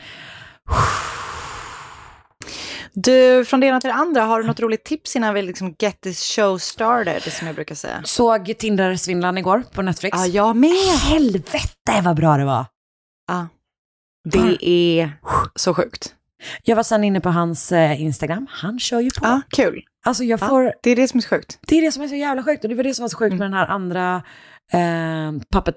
Du, 2.93 3.45
från 3.45 3.61
det 3.61 3.67
ena 3.67 3.81
till 3.81 3.89
det 3.89 3.95
andra, 3.95 4.23
har 4.25 4.41
du 4.41 4.47
något 4.47 4.61
roligt 4.61 4.85
tips 4.85 5.17
innan 5.17 5.35
vi 5.35 5.43
liksom 5.43 5.75
get 5.79 6.01
this 6.01 6.23
show 6.37 6.59
started, 6.59 7.23
som 7.23 7.47
jag 7.47 7.57
brukar 7.57 7.75
säga? 7.75 8.03
Såg 8.05 8.55
Tinder-svindlaren 8.59 9.39
igår 9.39 9.63
på 9.73 9.83
Netflix. 9.83 10.19
Ja, 10.19 10.27
jag 10.27 10.57
med. 10.57 10.99
Helvete 11.03 12.01
vad 12.05 12.17
bra 12.17 12.37
det 12.37 12.45
var. 12.45 12.67
Ja. 13.29 13.49
Det 14.31 14.67
är 14.67 15.13
så 15.55 15.75
sjukt. 15.75 16.15
Jag 16.63 16.77
var 16.77 16.83
sen 16.83 17.05
inne 17.05 17.21
på 17.21 17.29
hans 17.29 17.73
eh, 17.73 18.01
Instagram. 18.03 18.47
Han 18.51 18.79
kör 18.79 19.01
ju 19.01 19.11
på. 19.11 19.27
Ja, 19.27 19.41
kul. 19.51 19.83
Alltså 20.07 20.25
jag 20.25 20.41
Ja. 20.43 20.49
får, 20.49 20.73
Det 20.83 20.91
är 20.91 20.97
det 20.97 21.09
som 21.09 21.19
är 21.19 21.23
så 21.23 21.29
sjukt. 21.29 21.59
det 21.67 21.79
är 21.79 21.83
det 21.83 21.93
som 21.93 22.03
är 22.03 22.09
så 22.09 22.15
jävla 22.15 22.43
sjukt. 22.43 22.65
Och 22.65 22.71
det 22.71 22.77
var 22.77 22.85
det 22.85 22.95
som 22.95 23.03
var 23.03 23.09
så 23.09 23.17
sjukt 23.19 23.33
Mm. 23.33 23.39
med 23.39 23.47
den 23.47 23.55
här 23.55 23.67
andra 23.67 24.23
eh, 24.73 25.33
Puppet 25.53 25.77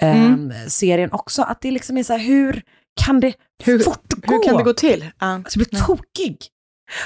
Master-serien 0.00 1.12
också. 1.12 1.42
Att 1.42 1.60
det 1.60 1.70
liksom 1.70 1.96
är 1.98 2.02
så 2.02 2.12
här, 2.12 2.20
hur 2.20 2.62
kan 3.04 3.20
det 3.20 3.32
Hur- 3.64 3.78
fortgå? 3.78 4.32
Hur 4.34 4.42
kan 4.44 4.56
det 4.56 4.62
gå 4.62 4.72
till? 4.72 5.10
Ja, 5.18 5.26
Alltså, 5.26 5.58
jag 5.58 5.68
blir 5.68 5.80
tokig. 5.80 6.36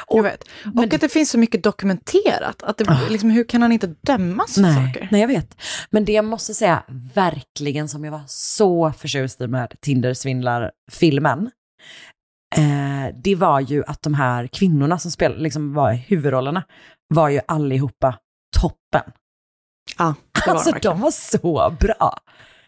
jag 0.08 0.18
Och- 0.18 0.24
vet. 0.24 0.48
men 0.64 0.78
Och 0.84 0.94
att 0.94 1.00
det 1.00 1.08
finns 1.08 1.30
så 1.30 1.38
mycket 1.38 1.62
dokumenterat. 1.62 2.62
Att 2.62 2.78
det, 2.78 2.84
Ah. 2.88 2.98
liksom, 3.10 3.30
hur 3.30 3.44
kan 3.44 3.62
han 3.62 3.72
inte 3.72 3.86
dömas 3.86 4.54
för 4.54 4.60
Nej, 4.62 4.86
saker? 4.86 5.08
nej, 5.12 5.20
jag 5.20 5.28
vet. 5.28 5.56
Men 5.90 6.04
det 6.04 6.12
jag 6.12 6.24
måste 6.24 6.54
säga, 6.54 6.82
verkligen 7.14 7.88
som 7.88 8.04
jag 8.04 8.12
var 8.12 8.22
så 8.26 8.92
förtjust 8.98 9.40
i 9.40 9.46
med 9.46 9.74
Tinder-svindlar-filmen, 9.80 11.50
eh, 12.56 13.14
det 13.24 13.34
var 13.34 13.60
ju 13.60 13.84
att 13.86 14.02
de 14.02 14.14
här 14.14 14.46
kvinnorna 14.46 14.98
som 14.98 15.10
spel, 15.10 15.42
liksom 15.42 15.74
var 15.74 15.92
huvudrollerna 15.92 16.62
var 17.08 17.28
ju 17.28 17.40
allihopa 17.48 18.18
toppen. 18.60 19.12
Ja, 19.98 20.14
det 20.32 20.46
var 20.46 20.54
Alltså 20.54 20.72
de 20.82 21.00
var 21.00 21.10
så 21.10 21.70
bra. 21.80 22.18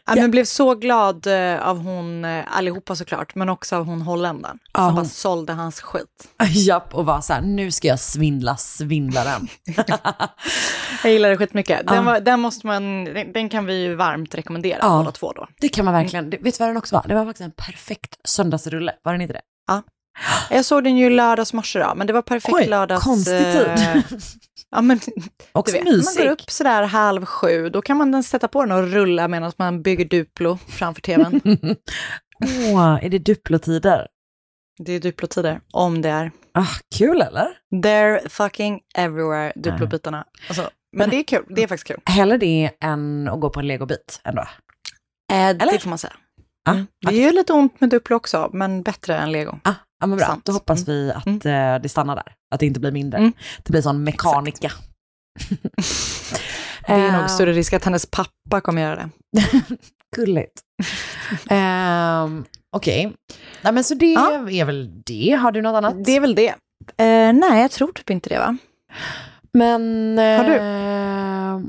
Ja, 0.09 0.15
men 0.15 0.31
blev 0.31 0.45
så 0.45 0.75
glad 0.75 1.27
eh, 1.27 1.69
av 1.69 1.79
hon, 1.83 2.25
eh, 2.25 2.45
allihopa 2.57 2.97
såklart, 2.97 3.35
men 3.35 3.49
också 3.49 3.77
av 3.77 3.85
hon 3.87 4.03
holländaren. 4.03 4.59
Ja, 4.73 4.79
som 4.79 4.85
hon- 4.87 4.95
bara 4.95 5.05
sålde 5.05 5.53
hans 5.53 5.81
skit. 5.81 6.29
Japp, 6.49 6.95
och 6.95 7.07
var 7.07 7.21
så 7.21 7.33
här, 7.33 7.41
nu 7.41 7.71
ska 7.71 7.89
jag 7.89 8.01
svindla 8.01 8.57
svindlaren. 8.57 9.49
Jag 11.03 11.13
gillar 11.13 11.29
det 11.31 11.37
skitmycket. 11.37 11.87
Den, 11.87 11.97
Ja. 11.97 12.03
var, 12.03 12.21
den, 12.21 12.41
måste 12.41 12.67
man, 12.67 13.05
den, 13.05 13.33
den 13.33 13.49
kan 13.49 13.67
vi 13.67 13.83
ju 13.83 13.95
varmt 13.95 14.35
rekommendera 14.35 14.79
Ja. 14.83 14.99
båda 14.99 15.13
två 15.13 15.33
då. 15.33 15.47
Det 15.61 15.69
kan 15.69 15.85
man 15.85 15.95
verkligen. 15.95 16.31
Det- 16.31 16.39
Vet 16.43 16.55
du 16.59 16.65
vad 16.65 16.69
den 16.69 16.77
också 16.77 16.95
var? 16.97 17.05
Det 17.09 17.15
var 17.15 17.25
faktiskt 17.25 17.45
en 17.45 17.53
perfekt 17.67 18.17
söndagsrulle. 18.29 18.93
Var 19.03 19.13
den 19.13 19.21
inte 19.21 19.35
det? 19.35 19.41
Jag 20.51 20.65
såg 20.65 20.85
den 20.85 20.97
ju 20.97 21.11
lördags 21.11 21.53
morse 21.53 21.79
då, 21.79 21.93
men 21.97 22.07
det 22.07 22.13
var 22.13 22.23
perfekt 22.23 22.55
Oj, 22.55 22.67
lördags... 22.67 23.05
konstig 23.05 23.39
tid. 23.53 23.67
eh, 23.67 23.97
ja, 24.71 24.81
men 24.83 25.01
Också 25.53 25.73
vet, 25.77 25.85
man 25.85 25.95
mysig. 25.97 26.25
går 26.25 26.31
upp 26.31 26.51
sådär 26.51 26.83
halv 26.83 27.25
sju, 27.25 27.69
då 27.71 27.83
kan 27.83 27.97
man 27.97 28.13
den 28.13 28.23
sätta 28.23 28.49
på 28.49 28.65
den 28.65 28.73
och 28.73 28.91
rulla 28.93 29.29
medan 29.29 29.53
man 29.59 29.83
bygger 29.83 30.05
Duplo 30.05 30.59
framför 30.69 31.01
tvn. 31.03 31.41
Åh, 32.75 32.99
är 33.05 33.09
det 33.09 33.19
Duplo-tider? 33.19 34.07
det 34.79 34.93
är 34.93 35.01
Duplo-tider, 35.01 35.61
om 35.73 36.03
det 36.03 36.09
är. 36.09 36.31
Ah, 36.55 36.67
kul 36.95 37.23
eller? 37.23 37.49
They're 37.75 38.29
fucking 38.29 38.81
everywhere, 38.95 39.53
Duplo-bitarna. 39.57 40.25
Alltså, 40.49 40.71
men 40.97 41.11
det 41.11 41.17
är 41.17 41.23
kul, 41.25 41.45
det 41.49 41.63
är 41.63 41.67
faktiskt 41.69 41.87
kul. 41.89 42.01
Hellre 42.05 42.37
det 42.39 42.71
än 42.81 43.29
att 43.29 43.41
gå 43.41 43.51
på 43.51 43.61
en 43.61 43.67
legobit 43.67 44.21
ändå. 44.25 44.43
Eh, 45.33 45.49
Eller? 45.49 45.73
det 45.73 45.79
får 45.79 45.89
man 45.89 45.99
säga. 45.99 46.13
Ah, 46.67 46.73
Mm. 46.73 46.87
Det 47.07 47.15
är 47.23 47.27
ju 47.27 47.33
lite 47.33 47.53
ont 47.53 47.81
med 47.81 47.91
Duplo 47.91 48.17
också, 48.17 48.51
men 48.53 48.83
bättre 48.83 49.17
än 49.19 49.33
Lego. 49.33 49.59
Ah, 49.63 49.73
ja, 50.01 50.07
men 50.07 50.19
bra. 50.19 50.27
Sant. 50.27 50.45
Då 50.45 50.53
hoppas 50.53 50.89
vi 50.89 51.13
att 51.13 51.27
eh, 51.27 51.83
det 51.83 51.89
stannar 51.89 52.15
där. 52.17 52.35
Att 52.55 52.61
det 52.61 52.67
inte 52.67 52.81
blir 52.81 52.93
mindre. 52.93 53.19
Mm. 53.19 53.33
Det 53.63 53.71
blir 53.71 53.83
sån 53.83 54.05
mekanika. 54.05 54.73
Det 56.87 56.93
är 56.93 57.07
Eh, 57.09 57.21
nog 57.21 57.31
större 57.31 57.53
risk 57.53 57.73
att 57.73 57.85
hennes 57.85 58.07
pappa 58.07 58.61
kommer 58.61 58.83
göra 58.83 58.97
det. 58.97 59.11
Gulligt. 60.17 60.61
um, 61.51 62.45
Okej. 62.77 63.13
Nej, 63.63 63.73
men 63.73 63.85
så 63.85 63.95
det 63.95 64.13
Ja. 64.13 64.51
är 64.51 64.65
väl 64.65 65.03
det. 65.07 65.39
Har 65.43 65.53
du 65.53 65.63
något 65.63 65.77
annat? 65.77 66.05
Det 66.05 66.13
är 66.17 66.21
väl 66.21 66.35
det. 66.35 66.49
Eh, 66.97 67.33
nej, 67.33 67.61
jag 67.63 67.71
tror 67.71 67.93
typ 67.93 68.11
inte 68.11 68.29
det 68.29 68.39
va? 68.39 68.57
Men... 69.53 69.83
Har 70.19 70.45
du? 70.45 70.55
eh, 70.57 71.61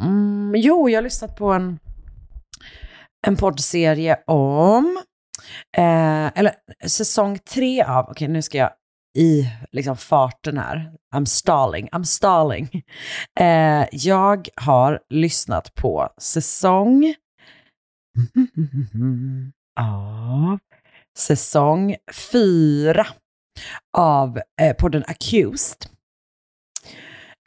Mm, 0.00 0.52
jo, 0.56 0.88
jag 0.90 0.96
har 0.98 1.02
lyssnat 1.02 1.36
på 1.36 1.52
en, 1.52 1.78
en 3.28 3.36
poddserie 3.36 4.16
om... 4.26 5.02
Eh, 5.76 6.26
eller 6.26 6.54
säsong 6.86 7.38
tre 7.38 7.82
av... 7.82 8.10
Okej, 8.10 8.28
nu 8.28 8.42
ska 8.42 8.58
jag 8.58 8.70
i 9.18 9.48
liksom 9.72 9.96
farten 9.96 10.58
här. 10.58 10.92
I'm 11.14 11.24
stalling, 11.24 11.88
I'm 11.88 12.02
stalling. 12.02 12.68
Eh, 13.40 13.86
jag 13.92 14.48
har 14.56 15.00
lyssnat 15.10 15.74
på 15.74 16.08
säsong 16.18 17.14
av 19.80 20.58
säsong 21.18 21.96
fyra 22.32 23.06
av 23.96 24.40
eh, 24.60 24.76
podden 24.76 25.04
Accused. 25.06 25.86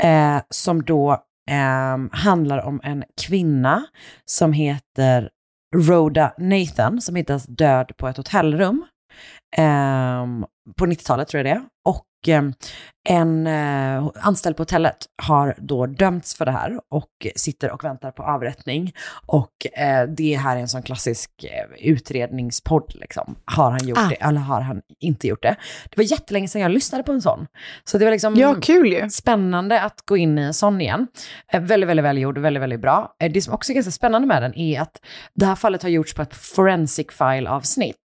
Eh, 0.04 0.42
som 0.50 0.84
då 0.84 1.12
eh, 1.50 1.98
handlar 2.12 2.58
om 2.66 2.82
en 2.84 3.04
kvinna 3.22 3.86
som 4.26 4.54
heter 4.54 5.30
Rhoda 5.76 6.34
Nathan, 6.38 7.02
som 7.02 7.16
hittas 7.16 7.46
död 7.46 7.92
på 7.98 8.08
ett 8.08 8.18
hotellrum. 8.18 8.86
Eh, 9.58 10.26
på 10.78 10.86
90-talet 10.86 11.28
tror 11.28 11.40
jag 11.40 11.46
det 11.46 11.60
är. 11.60 11.66
Och 11.90 12.06
ehm, 12.28 12.54
en 13.10 13.48
eh, 13.48 14.10
anställd 14.22 14.58
på 14.58 14.62
hotellet 14.62 14.98
har 15.24 15.56
då 15.58 15.86
dömts 15.86 16.36
för 16.36 16.46
det 16.46 16.52
här 16.52 16.80
och 16.90 17.28
sitter 17.36 17.72
och 17.72 17.84
väntar 17.84 18.12
på 18.12 18.24
avrättning. 18.24 18.94
Och 19.26 19.80
eh, 19.80 20.08
det 20.10 20.36
här 20.38 20.58
är 20.58 20.62
en 20.62 20.68
sån 20.68 20.82
klassisk 20.84 21.32
eh, 21.44 21.88
utredningspodd 21.90 22.92
liksom. 22.96 23.36
Har 23.46 23.72
han 23.72 23.88
gjort 23.88 23.98
Ah. 23.98 24.08
det 24.10 24.16
eller 24.16 24.40
har 24.40 24.62
han 24.62 24.82
inte 25.00 25.28
gjort 25.28 25.42
det? 25.42 25.56
Det 25.90 25.98
var 25.98 26.04
jättelänge 26.04 26.48
sedan 26.48 26.62
jag 26.62 26.72
lyssnade 26.72 27.04
på 27.04 27.12
en 27.12 27.22
sån. 27.22 27.48
Så 27.84 27.98
det 27.98 28.06
var 28.06 28.12
liksom 28.12 28.36
Ja, 28.36 28.56
kul 28.62 28.94
ju. 28.94 29.10
spännande 29.10 29.82
att 29.82 30.02
gå 30.06 30.18
in 30.18 30.40
i 30.40 30.42
en 30.42 30.54
sån 30.54 30.82
igen. 30.82 31.08
Eh, 31.54 31.62
väldigt, 31.62 31.90
väldigt 31.90 32.04
välgjord 32.04 32.38
och 32.38 32.46
väldigt, 32.46 32.64
väldigt 32.64 32.82
bra. 32.82 33.16
Eh, 33.20 33.32
det 33.32 33.42
som 33.42 33.54
också 33.54 33.72
är 33.72 33.74
ganska 33.74 33.92
spännande 33.92 34.28
med 34.28 34.42
den 34.44 34.58
är 34.58 34.82
att 34.82 35.02
det 35.36 35.46
här 35.46 35.56
fallet 35.56 35.82
har 35.84 35.90
gjorts 35.90 36.14
på 36.14 36.22
ett 36.22 36.36
forensic 36.36 37.08
file-avsnitt. 37.12 37.98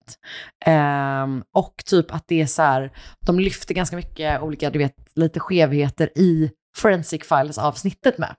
Ehm, 0.64 1.42
och 1.54 1.74
typ 1.86 2.14
att 2.14 2.24
det 2.28 2.42
är 2.42 2.46
så 2.46 2.62
här, 2.62 2.90
de 3.26 3.38
lyfter 3.40 3.74
ganska 3.74 3.96
mycket 3.96 4.42
olika, 4.42 4.70
du 4.70 4.78
vet, 4.78 4.85
lite 5.14 5.40
skevheter 5.40 6.18
i 6.18 6.50
forensic 6.76 7.22
files-avsnittet 7.28 8.18
med. 8.18 8.34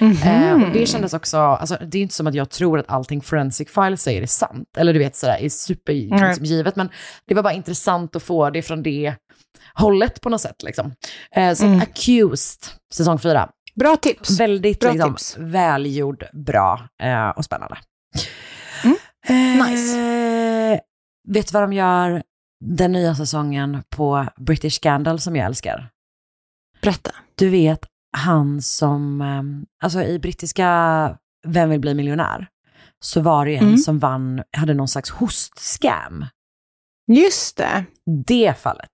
Eh, 0.00 0.52
och 0.52 0.72
det 0.72 0.86
kändes 0.88 1.14
också, 1.14 1.38
alltså, 1.38 1.78
det 1.86 1.98
är 1.98 2.02
inte 2.02 2.14
som 2.14 2.26
att 2.26 2.34
jag 2.34 2.50
tror 2.50 2.78
att 2.78 2.90
allting 2.90 3.20
forensic 3.20 3.70
files 3.70 4.02
säger 4.02 4.22
är 4.22 4.26
sant, 4.26 4.68
eller 4.76 4.92
du 4.92 4.98
vet 4.98 5.16
sådär, 5.16 5.38
är 5.40 5.48
supergivet, 5.48 6.20
liksom, 6.20 6.44
givet, 6.44 6.76
men 6.76 6.88
det 7.26 7.34
var 7.34 7.42
bara 7.42 7.52
intressant 7.52 8.16
att 8.16 8.22
få 8.22 8.50
det 8.50 8.62
från 8.62 8.82
det 8.82 9.14
hållet 9.74 10.20
på 10.20 10.28
något 10.28 10.40
sätt. 10.40 10.62
Liksom. 10.62 10.92
Eh, 11.36 11.54
så 11.54 11.66
att 11.66 11.82
Accused, 11.82 12.64
säsong 12.94 13.18
fyra, 13.18 13.50
Bra 13.74 13.96
tips. 13.96 14.40
väldigt 14.40 14.80
Bra 14.80 14.92
liksom, 14.92 15.10
tips. 15.14 15.36
välgjord, 15.38 16.24
bra 16.32 16.88
eh, 17.02 17.28
och 17.28 17.44
spännande. 17.44 17.76
Mm. 18.84 18.96
Eh, 19.28 19.68
Nice. 19.70 19.96
Vet 21.28 21.46
du 21.48 21.52
vad 21.52 21.62
de 21.62 21.72
gör 21.72 22.22
den 22.60 22.92
nya 22.92 23.14
säsongen 23.14 23.82
på 23.90 24.26
British 24.36 24.72
Scandal 24.80 25.20
som 25.20 25.36
jag 25.36 25.46
älskar? 25.46 25.90
Berätta. 26.82 27.10
Du 27.34 27.48
vet, 27.50 27.80
han 28.16 28.62
som, 28.62 29.20
eh, 29.20 29.42
alltså 29.86 30.02
i 30.02 30.18
brittiska 30.18 31.18
Vem 31.46 31.70
vill 31.70 31.80
bli 31.80 31.94
miljonär? 31.94 32.46
Så 33.04 33.20
var 33.20 33.46
det 33.46 33.56
en 33.56 33.64
Mm. 33.64 33.78
som 33.78 33.98
vann, 33.98 34.42
hade 34.56 34.74
någon 34.74 34.88
slags 34.88 35.10
hostscam. 35.10 36.24
Just 37.12 37.56
det. 37.56 37.84
Det 38.26 38.54
fallet. 38.58 38.90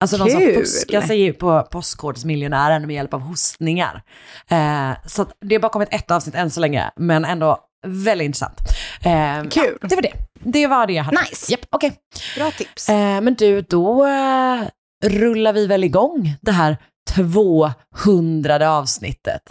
Alltså 0.00 0.16
de 0.16 0.30
som 0.30 0.40
Kul. 0.40 0.54
fuskar 0.54 1.00
sig 1.00 1.32
på 1.32 1.62
Postkodmiljonären 1.70 2.86
med 2.86 2.94
hjälp 2.96 3.14
av 3.14 3.20
hostningar. 3.20 4.02
Eh, 4.50 4.90
så 5.06 5.26
det 5.40 5.54
har 5.54 5.60
bara 5.60 5.72
kommit 5.72 5.88
ett 5.92 6.10
avsnitt 6.10 6.34
än 6.34 6.50
så 6.50 6.60
länge, 6.60 6.90
men 6.96 7.24
ändå 7.24 7.58
väldigt 7.86 8.26
intressant. 8.26 8.58
Eh, 9.02 9.42
Kul. 9.50 9.78
Ja, 9.82 9.88
det 9.88 9.94
var 9.94 10.02
det. 10.02 10.12
Det 10.52 10.66
var 10.66 10.86
det 10.86 10.92
jag 10.92 11.04
hade. 11.04 11.20
Nice. 11.20 11.52
Japp, 11.52 11.60
okej. 11.70 11.92
Bra 12.36 12.50
tips. 12.50 12.88
Eh, 12.88 13.20
men 13.20 13.34
du, 13.34 13.60
då 13.60 14.06
eh, 14.06 14.62
rullar 15.04 15.52
vi 15.52 15.66
väl 15.66 15.84
igång 15.84 16.36
det 16.40 16.52
här 16.52 16.76
200 17.10 18.70
avsnittet. 18.70 19.42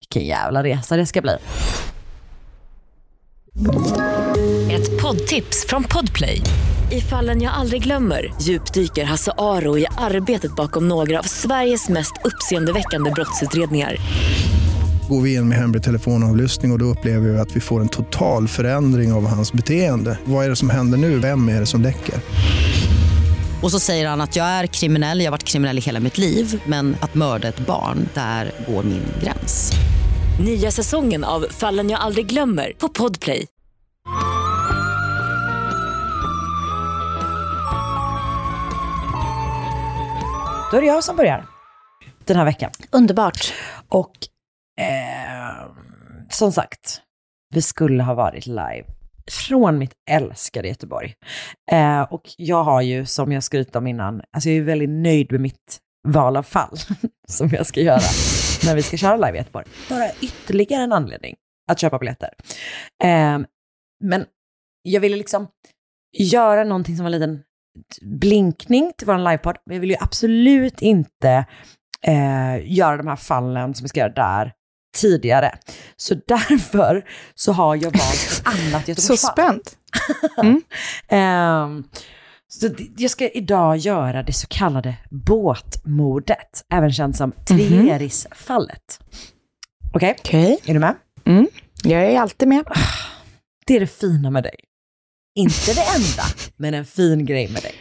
Vilken 0.00 0.28
jävla 0.28 0.62
resa 0.62 0.96
det 0.96 1.06
ska 1.06 1.20
bli. 1.22 1.36
Ett 4.72 5.02
poddtips 5.02 5.66
från 5.68 5.84
Podplay. 5.84 6.42
I 6.92 7.00
fallen 7.00 7.42
jag 7.42 7.54
aldrig 7.54 7.82
glömmer 7.82 8.32
djupdyker 8.42 9.04
Hasse 9.04 9.32
Aro 9.38 9.78
i 9.78 9.86
arbetet 9.98 10.56
bakom 10.56 10.88
några 10.88 11.18
av 11.18 11.22
Sveriges 11.22 11.88
mest 11.88 12.12
uppseendeväckande 12.24 13.10
brottsutredningar. 13.10 13.96
Går 15.10 15.20
vi 15.20 15.34
in 15.34 15.48
med 15.48 15.58
hemlig 15.58 15.82
telefonavlyssning 15.82 16.70
och, 16.70 16.74
och 16.74 16.78
då 16.78 16.84
upplever 16.84 17.28
vi 17.28 17.38
att 17.38 17.56
vi 17.56 17.60
får 17.60 17.80
en 17.80 17.88
total 17.88 18.48
förändring 18.48 19.12
av 19.12 19.26
hans 19.26 19.52
beteende. 19.52 20.18
Vad 20.24 20.44
är 20.44 20.48
det 20.48 20.56
som 20.56 20.70
händer 20.70 20.98
nu? 20.98 21.18
Vem 21.18 21.48
är 21.48 21.60
det 21.60 21.66
som 21.66 21.82
läcker? 21.82 22.14
Och 23.62 23.70
så 23.70 23.80
säger 23.80 24.08
han 24.08 24.20
att 24.20 24.36
jag 24.36 24.46
är 24.46 24.66
kriminell, 24.66 25.18
jag 25.20 25.26
har 25.26 25.30
varit 25.30 25.44
kriminell 25.44 25.78
i 25.78 25.80
hela 25.80 26.00
mitt 26.00 26.18
liv 26.18 26.62
men 26.66 26.96
att 27.00 27.14
mörda 27.14 27.48
ett 27.48 27.66
barn, 27.66 28.08
där 28.14 28.52
går 28.68 28.82
min 28.82 29.02
gräns. 29.22 29.72
Nya 30.44 30.70
säsongen 30.70 31.24
av 31.24 31.46
Fallen 31.50 31.90
jag 31.90 32.00
aldrig 32.00 32.26
glömmer 32.26 32.72
på 32.78 32.88
Podplay. 32.88 33.46
Då 40.70 40.76
är 40.76 40.80
det 40.80 40.86
jag 40.86 41.04
som 41.04 41.16
börjar 41.16 41.46
den 42.24 42.36
här 42.36 42.44
veckan. 42.44 42.70
Underbart. 42.90 43.52
Och 43.88 44.12
eh, 44.80 45.66
som 46.30 46.52
sagt, 46.52 47.02
vi 47.54 47.62
skulle 47.62 48.02
ha 48.02 48.14
varit 48.14 48.46
live 48.46 48.84
från 49.30 49.78
mitt 49.78 49.92
älskade 50.10 50.68
Göteborg. 50.68 51.14
Eh, 51.72 52.02
och 52.02 52.22
jag 52.36 52.64
har 52.64 52.82
ju, 52.82 53.06
som 53.06 53.32
jag 53.32 53.44
skryt 53.44 53.76
om 53.76 53.86
innan, 53.86 54.22
alltså 54.32 54.48
jag 54.48 54.58
är 54.58 54.62
väldigt 54.62 54.90
nöjd 54.90 55.32
med 55.32 55.40
mitt 55.40 55.78
val 56.08 56.36
av 56.36 56.42
fall 56.42 56.76
som 57.28 57.48
jag 57.48 57.66
ska 57.66 57.80
göra 57.80 58.00
när 58.66 58.74
vi 58.74 58.82
ska 58.82 58.96
köra 58.96 59.16
live 59.16 59.34
i 59.34 59.36
Göteborg. 59.36 59.66
Bara 59.88 60.10
ytterligare 60.22 60.82
en 60.82 60.92
anledning 60.92 61.36
att 61.70 61.78
köpa 61.78 61.98
biljetter. 61.98 62.30
Eh, 63.04 63.38
men 64.04 64.26
jag 64.82 65.00
ville 65.00 65.16
liksom 65.16 65.48
göra 66.18 66.64
någonting 66.64 66.96
som 66.96 67.04
var 67.04 67.12
en 67.12 67.20
liten 67.20 67.42
blinkning 68.02 68.92
till 68.98 69.06
vår 69.06 69.18
livepodd. 69.18 69.56
Men 69.66 69.74
jag 69.74 69.80
vill 69.80 69.90
ju 69.90 69.96
absolut 70.00 70.82
inte 70.82 71.46
eh, 72.06 72.72
göra 72.72 72.96
de 72.96 73.06
här 73.06 73.16
fallen 73.16 73.74
som 73.74 73.84
vi 73.84 73.88
ska 73.88 74.00
göra 74.00 74.12
där 74.12 74.52
tidigare. 74.96 75.58
Så 75.96 76.14
därför 76.26 77.04
så 77.34 77.52
har 77.52 77.74
jag 77.76 77.82
valt 77.82 78.28
ett 78.30 78.42
annat 78.44 78.84
Så 78.84 78.90
Göteborgsfall. 78.90 79.32
spänt. 79.32 79.76
Ehm, 81.08 81.84
så 82.48 82.68
det- 82.68 82.88
jag 82.96 83.10
ska 83.10 83.28
idag 83.28 83.76
göra 83.76 84.22
det 84.22 84.32
så 84.32 84.46
kallade 84.46 84.94
båtmordet, 85.10 86.64
även 86.72 86.92
känt 86.92 87.16
som 87.16 87.32
Trierisfallet. 87.48 89.00
Okej, 89.94 90.16
Okej. 90.18 90.58
är 90.64 90.74
du 90.74 90.80
med? 90.80 90.94
Mm. 91.24 91.46
Jag 91.84 92.02
är 92.04 92.20
alltid 92.20 92.48
med. 92.48 92.64
Det 93.66 93.76
är 93.76 93.80
det 93.80 93.86
fina 93.86 94.30
med 94.30 94.42
dig. 94.42 94.54
Inte 95.34 95.72
det 95.74 95.80
enda, 95.96 96.22
men 96.56 96.74
en 96.74 96.84
fin 96.84 97.26
grej 97.26 97.48
med 97.48 97.62
dig. 97.62 97.74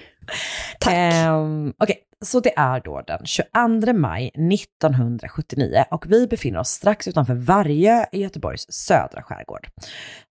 Tack. 0.79 0.93
Ehm, 0.93 1.73
Okej, 1.77 1.97
så 2.25 2.39
det 2.39 2.57
är 2.57 2.81
då 2.81 3.01
den 3.07 3.25
22 3.25 3.93
maj 3.93 4.27
1979 4.27 5.85
och 5.91 6.11
vi 6.11 6.27
befinner 6.27 6.59
oss 6.59 6.69
strax 6.69 7.07
utanför 7.07 7.33
Vargö 7.35 8.05
i 8.11 8.21
Göteborgs 8.21 8.65
södra 8.69 9.23
skärgård. 9.23 9.67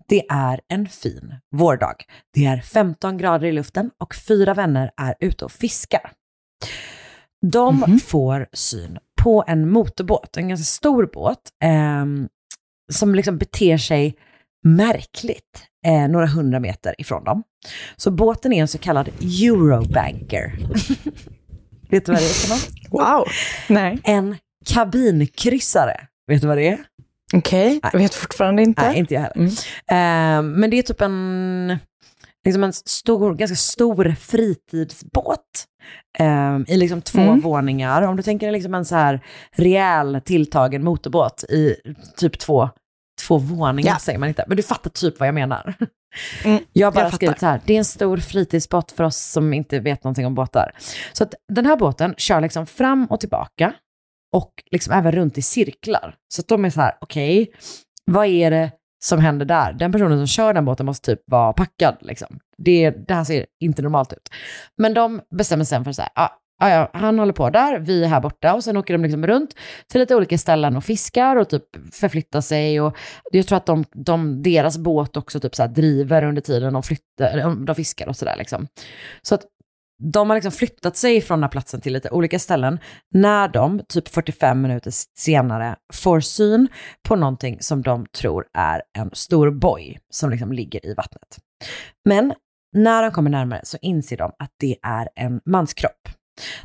Det 0.09 0.27
är 0.29 0.61
en 0.69 0.89
fin 0.89 1.35
vårdag. 1.57 2.05
Det 2.35 2.47
är 2.47 2.61
15 2.61 3.19
grader 3.19 3.47
i 3.47 3.53
luften 3.53 3.91
och 3.99 4.15
fyra 4.15 4.55
vänner 4.55 4.91
är 4.97 5.15
ute 5.21 5.45
och 5.45 5.53
fiskar. 5.53 6.13
De 7.47 7.99
får 7.99 8.47
syn 8.53 8.99
på 9.23 9.45
en 9.47 9.71
motorbåt, 9.71 10.37
en 10.37 10.49
ganska 10.49 10.65
stor 10.65 11.11
båt, 11.13 11.39
ehm, 11.65 12.29
som 12.93 13.15
liksom 13.15 13.39
beter 13.39 13.79
sig 13.79 14.17
märkligt 14.65 15.63
eh, 15.87 16.09
några 16.09 16.27
hundra 16.27 16.61
meter 16.61 16.95
ifrån 16.99 17.25
dem. 17.25 17.43
Så 17.97 18.11
båten 18.11 18.53
är 18.53 18.61
en 18.61 18.69
så 18.69 18.79
kallad 18.79 19.09
Eurobanker. 19.21 20.53
Vet 21.91 22.07
du 22.07 22.13
vad 22.13 22.21
det 22.21 22.25
är 22.25 22.47
för 22.47 22.49
något? 22.55 22.91
Wow. 22.91 23.25
Nej. 23.69 23.99
En 24.05 24.37
kabinkryssare. 24.67 26.01
Vet 26.27 26.41
du 26.43 26.49
vad 26.49 26.57
det 26.59 26.69
är? 26.69 26.79
Okej, 27.35 27.81
jag 27.83 27.99
vet 27.99 28.15
fortfarande 28.15 28.63
inte. 28.63 28.83
Nej, 28.89 28.99
inte 28.99 29.15
jag 29.15 29.21
heller. 29.21 29.45
Eh, 29.91 30.43
men 30.43 30.71
det 30.71 30.79
är 30.79 30.83
typ 30.83 31.01
en, 31.01 31.79
liksom 32.45 32.65
en 32.65 32.73
stor, 32.73 33.35
ganska 33.35 33.57
stor 33.57 34.15
fritidsbåt 34.21 35.65
eh, 36.19 36.59
i 36.69 36.77
liksom 36.77 37.03
två 37.03 37.21
Mm. 37.21 37.41
våningar. 37.41 38.03
Om 38.03 38.17
du 38.17 38.23
tänker 38.23 38.47
dig 38.47 38.53
liksom 38.53 38.75
en 38.75 38.85
så 38.85 38.95
här 38.95 39.21
rejäl 39.53 40.21
tilltagen 40.25 40.85
motorbåt 40.85 41.45
i 41.49 41.77
typ 42.17 42.39
två, 42.39 42.71
två 43.27 43.39
våningar 43.39 43.91
Ja. 43.93 43.99
säger 43.99 44.19
man 44.19 44.29
inte. 44.29 44.45
Men 44.47 44.57
du 44.57 44.63
fattar 44.63 44.91
typ 44.91 45.19
vad 45.19 45.29
jag 45.29 45.35
menar. 45.35 45.75
Mm, 46.45 46.63
Jag 46.73 46.87
har 46.87 46.93
bara 46.93 47.05
jag 47.05 47.15
skrivit 47.15 47.39
så 47.41 47.47
här, 47.47 47.61
det 47.65 47.75
är 47.75 47.79
en 47.79 47.85
stor 47.85 48.17
fritidsbåt 48.17 48.93
för 48.93 49.05
oss 49.05 49.17
som 49.17 49.55
inte 49.55 49.81
vet 49.81 50.05
någonting 50.05 50.27
om 50.27 50.35
båtar. 50.35 50.73
Så 51.13 51.25
att 51.25 51.35
den 51.53 51.67
här 51.67 51.77
båten 51.77 52.15
kör 52.19 52.41
liksom 52.41 52.67
fram 52.67 53.07
och 53.07 53.21
tillbaka 53.21 53.73
och 54.37 54.53
liksom 54.71 54.93
även 54.95 55.13
runt 55.13 55.39
i 55.39 55.43
cirklar. 55.43 56.15
Så 56.35 56.41
att 56.41 56.49
de 56.49 56.65
är 56.65 56.71
så 56.71 56.81
här, 56.81 56.95
okej, 57.01 57.51
vad 58.05 58.27
är 58.27 58.51
det 58.51 58.71
som 59.05 59.19
händer 59.21 59.47
där? 59.47 59.73
Den 59.73 59.93
personen 59.93 60.19
som 60.19 60.27
kör 60.27 60.55
den 60.55 60.65
båten 60.65 60.87
måste 60.87 61.17
typ 61.17 61.23
vara 61.27 61.53
packad. 61.53 61.97
Liksom. 62.01 62.39
Det, 62.59 62.91
det 62.91 63.15
här 63.15 63.25
ser 63.25 63.47
inte 63.61 63.83
normalt 63.83 64.13
ut. 64.13 64.29
Men 64.79 64.95
de 64.95 65.21
bestämmer 65.39 65.65
sig 65.65 65.69
sen 65.77 65.85
för 65.85 65.91
att 65.91 65.97
säga, 65.97 66.11
ah, 66.15 66.29
ah, 66.59 66.69
ja, 66.71 66.91
han 66.93 67.19
håller 67.19 67.33
på 67.33 67.51
där, 67.51 67.79
vi 67.79 68.05
är 68.05 68.09
här 68.09 68.21
borta 68.21 68.55
och 68.55 68.65
sen 68.65 68.77
åker 68.77 68.95
de 68.95 69.03
liksom 69.03 69.27
runt 69.27 69.55
till 69.89 70.01
lite 70.01 70.17
olika 70.17 70.39
ställen 70.39 70.77
och 70.77 70.85
fiskar 70.85 71.37
och 71.37 71.49
typ 71.49 71.65
förflyttar 71.93 72.41
sig. 72.41 72.81
Och 72.81 72.97
jag 73.33 73.47
tror 73.47 73.57
att 73.57 73.67
de, 73.67 73.85
de, 73.93 74.43
deras 74.43 74.79
båt 74.79 75.17
också 75.17 75.41
typ 75.41 75.55
så 75.55 75.63
här 75.63 75.69
driver 75.69 76.25
under 76.25 76.43
tiden 76.43 76.73
de, 76.73 76.83
flyttar, 76.83 77.65
de 77.67 77.75
fiskar 77.75 78.09
och 78.09 78.17
sådär. 78.17 78.37
Liksom. 78.37 78.67
Så 79.23 79.35
att 79.35 79.43
de 80.03 80.31
har 80.31 80.37
liksom 80.37 80.53
flyttat 80.53 80.97
sig 80.97 81.21
från 81.21 81.39
den 81.39 81.43
här 81.43 81.51
platsen 81.51 81.81
till 81.81 81.93
lite 81.93 82.11
olika 82.11 82.39
ställen 82.39 82.79
när 83.15 83.49
de, 83.49 83.81
typ 83.89 84.09
45 84.09 84.63
minuter 84.63 84.93
senare, 85.19 85.77
får 85.93 86.21
syn 86.21 86.69
på 87.09 87.17
någonting 87.17 87.57
som 87.61 87.83
de 87.83 88.07
tror 88.07 88.47
är 88.55 88.83
en 88.99 89.11
stor 89.13 89.51
boj 89.51 89.99
som 90.11 90.31
liksom 90.31 90.53
ligger 90.53 90.87
i 90.87 90.95
vattnet. 90.95 91.39
Men 92.05 92.35
när 92.73 93.03
de 93.03 93.11
kommer 93.11 93.31
närmare 93.31 93.61
så 93.65 93.79
inser 93.83 94.17
de 94.17 94.33
att 94.39 94.51
det 94.61 94.77
är 94.83 95.09
en 95.17 95.41
manskropp. 95.45 96.18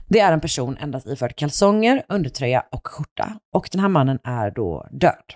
Det 0.07 0.19
är 0.19 0.31
en 0.31 0.41
person 0.41 0.77
endast 0.77 1.07
iförd 1.07 1.35
kalsonger, 1.35 2.03
undertröja 2.09 2.63
och 2.71 2.87
skjorta. 2.87 3.39
Och 3.55 3.69
den 3.71 3.81
här 3.81 3.89
mannen 3.89 4.19
är 4.23 4.51
då 4.51 4.87
död. 4.91 5.33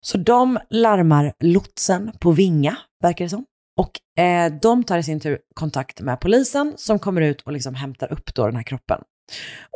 Så 0.00 0.18
de 0.18 0.58
larmar 0.70 1.32
lotsen 1.40 2.12
på 2.20 2.32
Vinga, 2.32 2.76
verkar 3.02 3.24
det 3.24 3.28
som. 3.28 3.44
Och 3.80 4.22
eh, 4.22 4.52
de 4.62 4.84
tar 4.84 4.98
i 4.98 5.02
sin 5.02 5.20
tur 5.20 5.38
kontakt 5.54 6.00
med 6.00 6.20
polisen 6.20 6.74
som 6.76 6.98
kommer 6.98 7.20
ut 7.20 7.40
och 7.40 7.52
liksom 7.52 7.74
hämtar 7.74 8.12
upp 8.12 8.34
då 8.34 8.46
den 8.46 8.56
här 8.56 8.62
kroppen. 8.62 9.00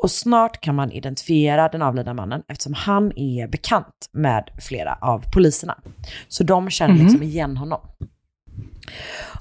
Och 0.02 0.10
snart 0.10 0.60
kan 0.60 0.74
man 0.74 0.92
identifiera 0.92 1.68
den 1.68 1.82
avlidna 1.82 2.14
mannen 2.14 2.42
eftersom 2.48 2.74
han 2.74 3.18
är 3.18 3.48
bekant 3.48 4.08
med 4.12 4.50
flera 4.58 4.98
av 5.00 5.24
poliserna. 5.32 5.78
Så 6.28 6.44
de 6.44 6.70
känner 6.70 6.94
liksom 6.94 7.22
igen 7.22 7.56
honom. 7.56 7.80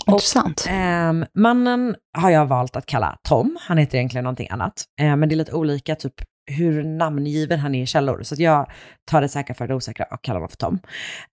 Intressant. 0.07 0.65
Ehm, 0.69 1.25
mannen 1.37 1.95
har 2.17 2.29
jag 2.29 2.45
valt 2.45 2.75
att 2.75 2.85
kalla 2.85 3.17
Tom. 3.27 3.57
Han 3.61 3.77
heter 3.77 3.97
egentligen 3.97 4.23
någonting 4.23 4.47
annat. 4.49 4.83
Ehm, 5.01 5.19
men 5.19 5.29
det 5.29 5.35
är 5.35 5.37
lite 5.37 5.53
olika 5.53 5.95
typ 5.95 6.13
hur 6.51 6.83
namngiven 6.83 7.59
han 7.59 7.75
är 7.75 7.83
i 7.83 7.85
källor. 7.85 8.23
Så 8.23 8.35
att 8.35 8.39
jag 8.39 8.71
tar 9.11 9.21
det 9.21 9.29
säkra 9.29 9.55
för 9.55 9.67
det 9.67 9.75
osäkra 9.75 10.05
och 10.11 10.23
kallar 10.23 10.39
honom 10.39 10.49
för 10.49 10.57
Tom. 10.57 10.79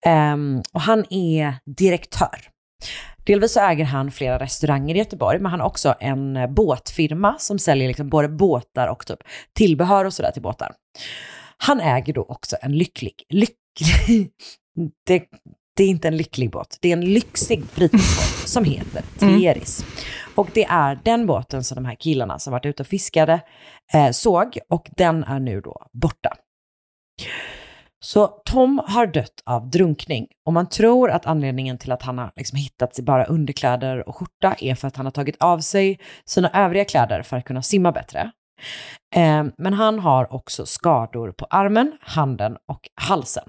Ehm, 0.06 0.62
och 0.74 0.82
han 0.82 1.14
är 1.14 1.56
direktör. 1.78 2.52
Delvis 3.26 3.54
så 3.54 3.60
äger 3.60 3.86
han 3.86 4.12
flera 4.12 4.40
restauranger 4.40 4.96
i 4.96 4.98
Göteborg, 4.98 5.40
men 5.40 5.52
han 5.52 5.60
har 5.60 5.68
också 5.68 5.96
en 6.00 6.38
eh, 6.38 6.48
båtfirma 6.48 7.36
som 7.40 7.60
säljer 7.60 7.88
liksom 7.88 8.10
både 8.10 8.30
båtar 8.30 8.88
och 8.88 9.06
typ 9.06 9.20
tillbehör 9.54 10.06
och 10.06 10.14
sådär 10.14 10.32
till 10.32 10.42
båtar. 10.42 10.72
Han 11.58 11.80
äger 11.80 12.14
då 12.14 12.24
också 12.24 12.56
en 12.62 12.78
lycklig, 12.78 13.14
lycklig, 13.30 14.32
det, 15.08 15.24
det 15.76 15.84
är 15.84 15.88
inte 15.88 16.08
en 16.08 16.18
lycklig 16.18 16.52
båt, 16.52 16.78
det 16.82 16.90
är 16.90 16.94
en 16.94 17.14
lyxig 17.14 17.64
fritidsbåt 17.66 18.50
som 18.50 18.64
heter 18.64 19.04
Trieris. 19.20 19.86
Och 20.36 20.50
det 20.54 20.64
är 20.64 21.00
den 21.04 21.26
båten 21.26 21.64
som 21.64 21.76
de 21.76 21.86
här 21.86 21.96
killarna 21.96 22.40
som 22.40 22.52
varit 22.52 22.66
ute 22.66 22.84
och 22.84 22.88
fiskade 22.88 23.42
eh, 23.94 24.12
såg 24.12 24.58
och 24.70 24.90
den 24.98 25.24
är 25.24 25.40
nu 25.40 25.62
då 25.62 25.86
borta. 25.94 26.34
Så 28.04 28.28
Tom 28.28 28.82
har 28.88 29.08
dött 29.08 29.44
av 29.46 29.70
drunkning 29.70 30.28
och 30.46 30.54
man 30.54 30.70
tror 30.70 31.12
att 31.12 31.26
anledningen 31.26 31.78
till 31.78 31.92
att 31.92 32.04
han 32.04 32.18
har 32.18 32.32
liksom 32.36 32.58
hittats 32.58 33.00
i 33.00 33.04
bara 33.04 33.26
underkläder 33.26 34.10
och 34.10 34.16
skjorta 34.16 34.56
är 34.60 34.76
för 34.76 34.88
att 34.88 34.96
han 34.96 35.06
har 35.06 35.12
tagit 35.12 35.36
av 35.40 35.60
sig 35.60 36.00
sina 36.26 36.50
övriga 36.50 36.86
kläder 36.86 37.22
för 37.22 37.38
att 37.38 37.46
kunna 37.46 37.62
simma 37.62 37.92
bättre. 37.92 38.32
Eh, 39.16 39.46
men 39.58 39.74
han 39.74 40.00
har 40.00 40.34
också 40.34 40.66
skador 40.66 41.32
på 41.32 41.46
armen, 41.50 41.98
handen 42.02 42.58
och 42.68 42.90
halsen. 42.96 43.44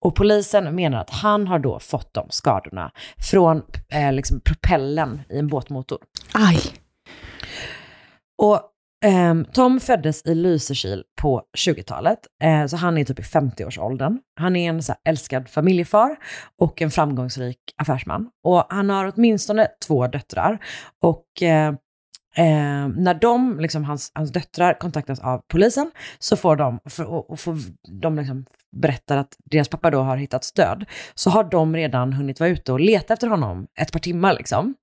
Och 0.00 0.14
polisen 0.14 0.74
menar 0.74 1.00
att 1.00 1.10
han 1.10 1.46
har 1.46 1.58
då 1.58 1.78
fått 1.78 2.14
de 2.14 2.26
skadorna 2.30 2.90
från 3.30 3.62
eh, 3.88 4.12
liksom 4.12 4.40
propellen 4.40 5.22
i 5.30 5.38
en 5.38 5.48
båtmotor. 5.48 5.98
Aj. 6.34 6.58
Och 8.42 8.60
ehm, 9.04 9.44
Tom 9.52 9.80
föddes 9.80 10.26
i 10.26 10.34
Lysekil 10.34 11.04
på 11.22 11.42
20-talet, 11.58 12.18
eh, 12.42 12.66
så 12.66 12.76
han 12.76 12.98
är 12.98 13.04
typ 13.04 13.18
i 13.18 13.22
50-årsåldern. 13.22 14.18
Han 14.40 14.56
är 14.56 14.68
en 14.68 14.82
så 14.82 14.94
älskad 15.08 15.48
familjefar 15.48 16.16
och 16.60 16.82
en 16.82 16.90
framgångsrik 16.90 17.58
affärsman. 17.76 18.30
Och 18.44 18.66
han 18.68 18.90
har 18.90 19.12
åtminstone 19.16 19.68
två 19.86 20.06
döttrar. 20.06 20.58
Och 21.02 21.24
eh, 22.36 22.88
när 22.88 23.14
de, 23.14 23.60
liksom, 23.60 23.84
hans, 23.84 24.12
hans 24.14 24.32
döttrar 24.32 24.74
kontaktas 24.74 25.20
av 25.20 25.42
polisen 25.48 25.90
så 26.18 26.36
får 26.36 26.56
de, 26.56 26.80
för, 26.84 27.04
och, 27.04 27.30
och 27.30 27.40
får 27.40 27.56
de 28.00 28.16
liksom 28.16 28.44
berättar 28.76 29.16
att 29.16 29.36
deras 29.44 29.68
pappa 29.68 29.90
då 29.90 30.00
har 30.00 30.16
hittats 30.16 30.52
död, 30.52 30.84
så 31.14 31.30
har 31.30 31.44
de 31.44 31.76
redan 31.76 32.12
hunnit 32.12 32.40
vara 32.40 32.50
ute 32.50 32.72
och 32.72 32.80
leta 32.80 33.14
efter 33.14 33.26
honom 33.26 33.66
ett 33.80 33.92
par 33.92 33.98
timmar. 33.98 34.34
Liksom. 34.34 34.74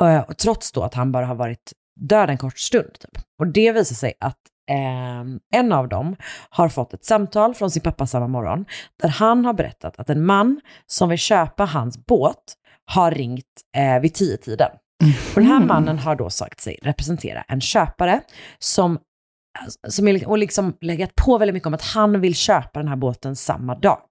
Eh, 0.00 0.20
och 0.20 0.36
trots 0.36 0.72
då 0.72 0.82
att 0.82 0.94
han 0.94 1.12
bara 1.12 1.26
har 1.26 1.34
varit 1.34 1.72
död 2.00 2.30
en 2.30 2.38
kort 2.38 2.58
stund. 2.58 2.92
Typ. 3.00 3.22
Och 3.38 3.46
det 3.46 3.72
visar 3.72 3.94
sig 3.94 4.12
att 4.20 4.38
eh, 4.70 5.60
en 5.60 5.72
av 5.72 5.88
dem 5.88 6.16
har 6.50 6.68
fått 6.68 6.94
ett 6.94 7.04
samtal 7.04 7.54
från 7.54 7.70
sin 7.70 7.82
pappa 7.82 8.06
samma 8.06 8.28
morgon, 8.28 8.64
där 9.02 9.08
han 9.08 9.44
har 9.44 9.52
berättat 9.52 9.98
att 9.98 10.10
en 10.10 10.26
man 10.26 10.60
som 10.86 11.08
vill 11.08 11.18
köpa 11.18 11.64
hans 11.64 12.06
båt 12.06 12.54
har 12.84 13.10
ringt 13.10 13.44
eh, 13.76 14.00
vid 14.00 14.14
tio 14.14 14.36
tiden. 14.36 14.70
Och 15.04 15.40
den 15.40 15.46
här 15.50 15.60
mannen 15.60 15.98
har 15.98 16.16
då 16.16 16.30
sagt 16.30 16.60
sig 16.60 16.78
representera 16.82 17.42
en 17.42 17.60
köpare 17.60 18.20
som, 18.58 18.98
som 19.88 20.08
är, 20.08 20.28
och 20.28 20.38
liksom 20.38 20.76
legat 20.80 21.14
på 21.14 21.38
väldigt 21.38 21.54
mycket 21.54 21.66
om 21.66 21.74
att 21.74 21.82
han 21.82 22.20
vill 22.20 22.34
köpa 22.34 22.78
den 22.78 22.88
här 22.88 22.96
båten 22.96 23.36
samma 23.36 23.74
dag. 23.74 24.08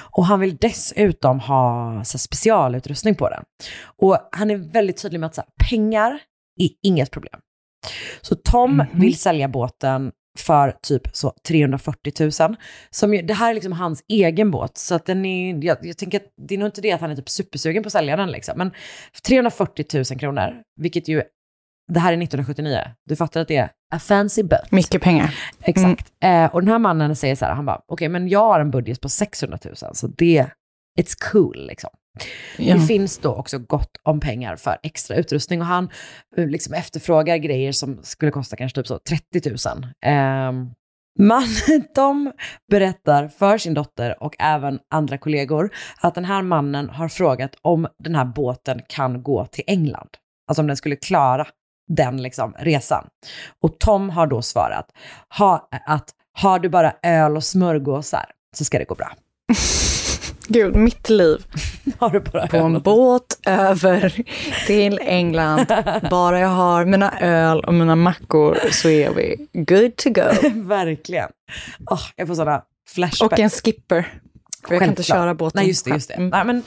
Och 0.00 0.26
han 0.26 0.40
vill 0.40 0.56
dessutom 0.56 1.40
ha 1.40 2.04
så 2.04 2.18
specialutrustning 2.18 3.14
på 3.14 3.28
den. 3.28 3.44
Och 3.84 4.28
han 4.32 4.50
är 4.50 4.56
väldigt 4.56 5.02
tydlig 5.02 5.20
med 5.20 5.26
att 5.26 5.36
här, 5.36 5.46
pengar 5.70 6.10
är 6.60 6.68
inget 6.82 7.10
problem. 7.10 7.40
Så 8.20 8.34
Tom 8.34 8.84
vill 8.92 9.18
sälja 9.18 9.48
båten 9.48 10.12
för 10.38 10.76
typ 10.82 11.02
så 11.12 11.32
340 11.48 12.12
000. 12.20 12.56
Som 12.90 13.14
ju, 13.14 13.22
det 13.22 13.34
här 13.34 13.50
är 13.50 13.54
liksom 13.54 13.72
hans 13.72 14.04
egen 14.08 14.50
båt, 14.50 14.78
så 14.78 14.94
att 14.94 15.06
den 15.06 15.24
är, 15.24 15.64
jag, 15.64 15.78
jag 15.82 15.96
tänker 15.96 16.20
att 16.20 16.26
det 16.48 16.54
är 16.54 16.58
nog 16.58 16.68
inte 16.68 16.80
det 16.80 16.92
att 16.92 17.00
han 17.00 17.10
är 17.10 17.16
typ 17.16 17.28
supersugen 17.28 17.82
på 17.82 17.86
att 17.86 17.92
sälja 17.92 18.16
den 18.16 18.30
liksom. 18.30 18.58
Men 18.58 18.70
340 19.26 19.86
000 19.94 20.04
kronor, 20.04 20.62
vilket 20.80 21.08
ju, 21.08 21.22
det 21.92 22.00
här 22.00 22.12
är 22.12 22.22
1979, 22.22 22.78
du 23.08 23.16
fattar 23.16 23.40
att 23.40 23.48
det 23.48 23.56
är 23.56 23.70
a 23.94 23.98
fancy 23.98 24.42
boat. 24.42 24.70
Mycket 24.70 25.02
pengar. 25.02 25.34
Exakt. 25.62 26.12
Eh, 26.22 26.54
och 26.54 26.60
den 26.60 26.68
här 26.68 26.78
mannen 26.78 27.16
säger 27.16 27.36
så 27.36 27.44
här, 27.44 27.54
han 27.54 27.66
bara, 27.66 27.80
okej 27.88 28.08
men 28.08 28.28
jag 28.28 28.40
har 28.40 28.60
en 28.60 28.70
budget 28.70 29.00
på 29.00 29.08
600 29.08 29.58
000, 29.64 29.76
så 29.76 30.06
det, 30.06 30.46
it's 31.00 31.32
cool 31.32 31.66
liksom. 31.66 31.90
Ja. 32.58 32.74
Det 32.74 32.80
finns 32.80 33.18
då 33.18 33.34
också 33.34 33.58
gott 33.58 33.90
om 34.02 34.20
pengar 34.20 34.56
för 34.56 34.78
extra 34.82 35.16
utrustning 35.16 35.60
och 35.60 35.66
han 35.66 35.90
eh, 36.36 36.46
liksom 36.46 36.74
efterfrågar 36.74 37.36
grejer 37.36 37.72
som 37.72 37.98
skulle 38.02 38.30
kosta 38.30 38.56
kanske 38.56 38.76
typ 38.80 38.86
så 38.86 38.98
30 38.98 39.50
000. 39.50 39.86
Ehm, 40.04 40.70
Man, 41.18 41.44
de 41.94 42.32
berättar 42.70 43.28
för 43.28 43.58
sin 43.58 43.74
dotter 43.74 44.22
och 44.22 44.34
även 44.38 44.78
andra 44.90 45.18
kollegor 45.18 45.70
att 46.00 46.14
den 46.14 46.24
här 46.24 46.42
mannen 46.42 46.88
har 46.88 47.08
frågat 47.08 47.54
om 47.62 47.86
den 47.98 48.14
här 48.14 48.24
båten 48.24 48.80
kan 48.88 49.22
gå 49.22 49.46
till 49.46 49.64
England. 49.66 50.10
Alltså 50.48 50.62
om 50.62 50.66
den 50.66 50.76
skulle 50.76 50.96
klara 50.96 51.46
den 51.88 52.22
liksom, 52.22 52.54
resan. 52.58 53.06
Och 53.62 53.78
Tom 53.78 54.10
har 54.10 54.26
då 54.26 54.42
svarat 54.42 54.86
ha, 55.38 55.68
att 55.86 56.10
har 56.32 56.58
du 56.58 56.68
bara 56.68 56.94
öl 57.02 57.36
och 57.36 57.44
smörgåsar 57.44 58.24
så 58.56 58.64
ska 58.64 58.78
det 58.78 58.84
gå 58.84 58.94
bra. 58.94 59.12
Gud, 60.48 60.76
mitt 60.76 61.08
liv. 61.08 61.44
På 62.50 62.56
en 62.56 62.82
båt 62.82 63.38
över 63.46 64.22
till 64.66 64.98
England. 65.02 65.66
Bara 66.10 66.40
jag 66.40 66.48
har 66.48 66.84
mina 66.84 67.20
öl 67.20 67.60
och 67.64 67.74
mina 67.74 67.96
mackor 67.96 68.58
så 68.70 68.88
är 68.88 69.10
vi 69.10 69.48
good 69.52 69.96
to 69.96 70.10
go. 70.10 70.48
Verkligen. 70.54 71.28
Åh, 71.90 72.00
jag 72.16 72.28
får 72.28 72.34
sådana 72.34 72.62
flashbacks. 72.88 73.32
Och 73.32 73.38
en 73.38 73.50
skipper. 73.50 74.12
För 74.68 74.74
jag 74.74 74.80
kan 74.80 74.90
inte 74.90 75.02
köra 75.02 75.34
båten 75.34 75.58
Nej, 75.60 75.68
just 75.68 75.84
det. 75.84 75.90
Just 75.90 76.08
det. 76.08 76.14
själv. 76.14 76.30
Nej, 76.30 76.40
Mm. 76.40 76.62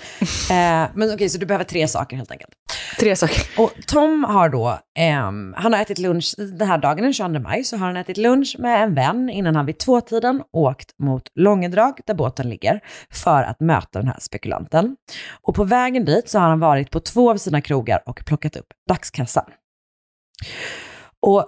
men 0.50 0.84
eh, 0.86 0.90
men 0.94 1.14
okej, 1.14 1.30
så 1.30 1.38
du 1.38 1.46
behöver 1.46 1.66
tre 1.66 1.88
saker 1.88 2.18
helt 2.18 2.32
enkelt. 2.32 2.52
Tre 3.00 3.16
saker. 3.16 3.62
Och 3.62 3.72
Tom 3.88 4.24
har 4.24 4.50
då, 4.50 4.80
ehm, 5.00 5.54
han 5.58 5.74
har 5.74 5.82
ätit 5.82 5.98
lunch, 6.00 6.36
den 6.38 6.68
här 6.68 6.78
dagen 6.78 7.04
den 7.04 7.14
22 7.14 7.40
maj, 7.40 7.64
så 7.64 7.78
har 7.78 7.88
han 7.88 7.98
ätit 7.98 8.18
lunch 8.18 8.56
med 8.60 8.84
en 8.84 8.94
vän 8.96 9.30
innan 9.30 9.56
han 9.56 9.66
vid 9.66 9.78
tvåtiden 9.80 10.44
åkt 10.54 10.90
mot 11.04 11.24
Långedrag, 11.36 12.00
där 12.08 12.14
båten 12.14 12.50
ligger, 12.50 12.80
för 13.12 13.44
att 13.44 13.60
möta 13.60 14.00
den 14.00 14.08
här 14.08 14.20
spekulanten. 14.20 14.96
Och 15.42 15.56
på 15.56 15.64
vägen 15.64 16.06
dit 16.06 16.30
så 16.30 16.40
har 16.40 16.50
han 16.50 16.60
varit 16.60 16.92
på 16.92 17.00
två 17.00 17.32
av 17.32 17.38
sina 17.38 17.62
krogar 17.62 18.04
och 18.06 18.22
plockat 18.26 18.56
upp 18.56 18.68
dagskassan. 18.90 19.46
Och 21.22 21.46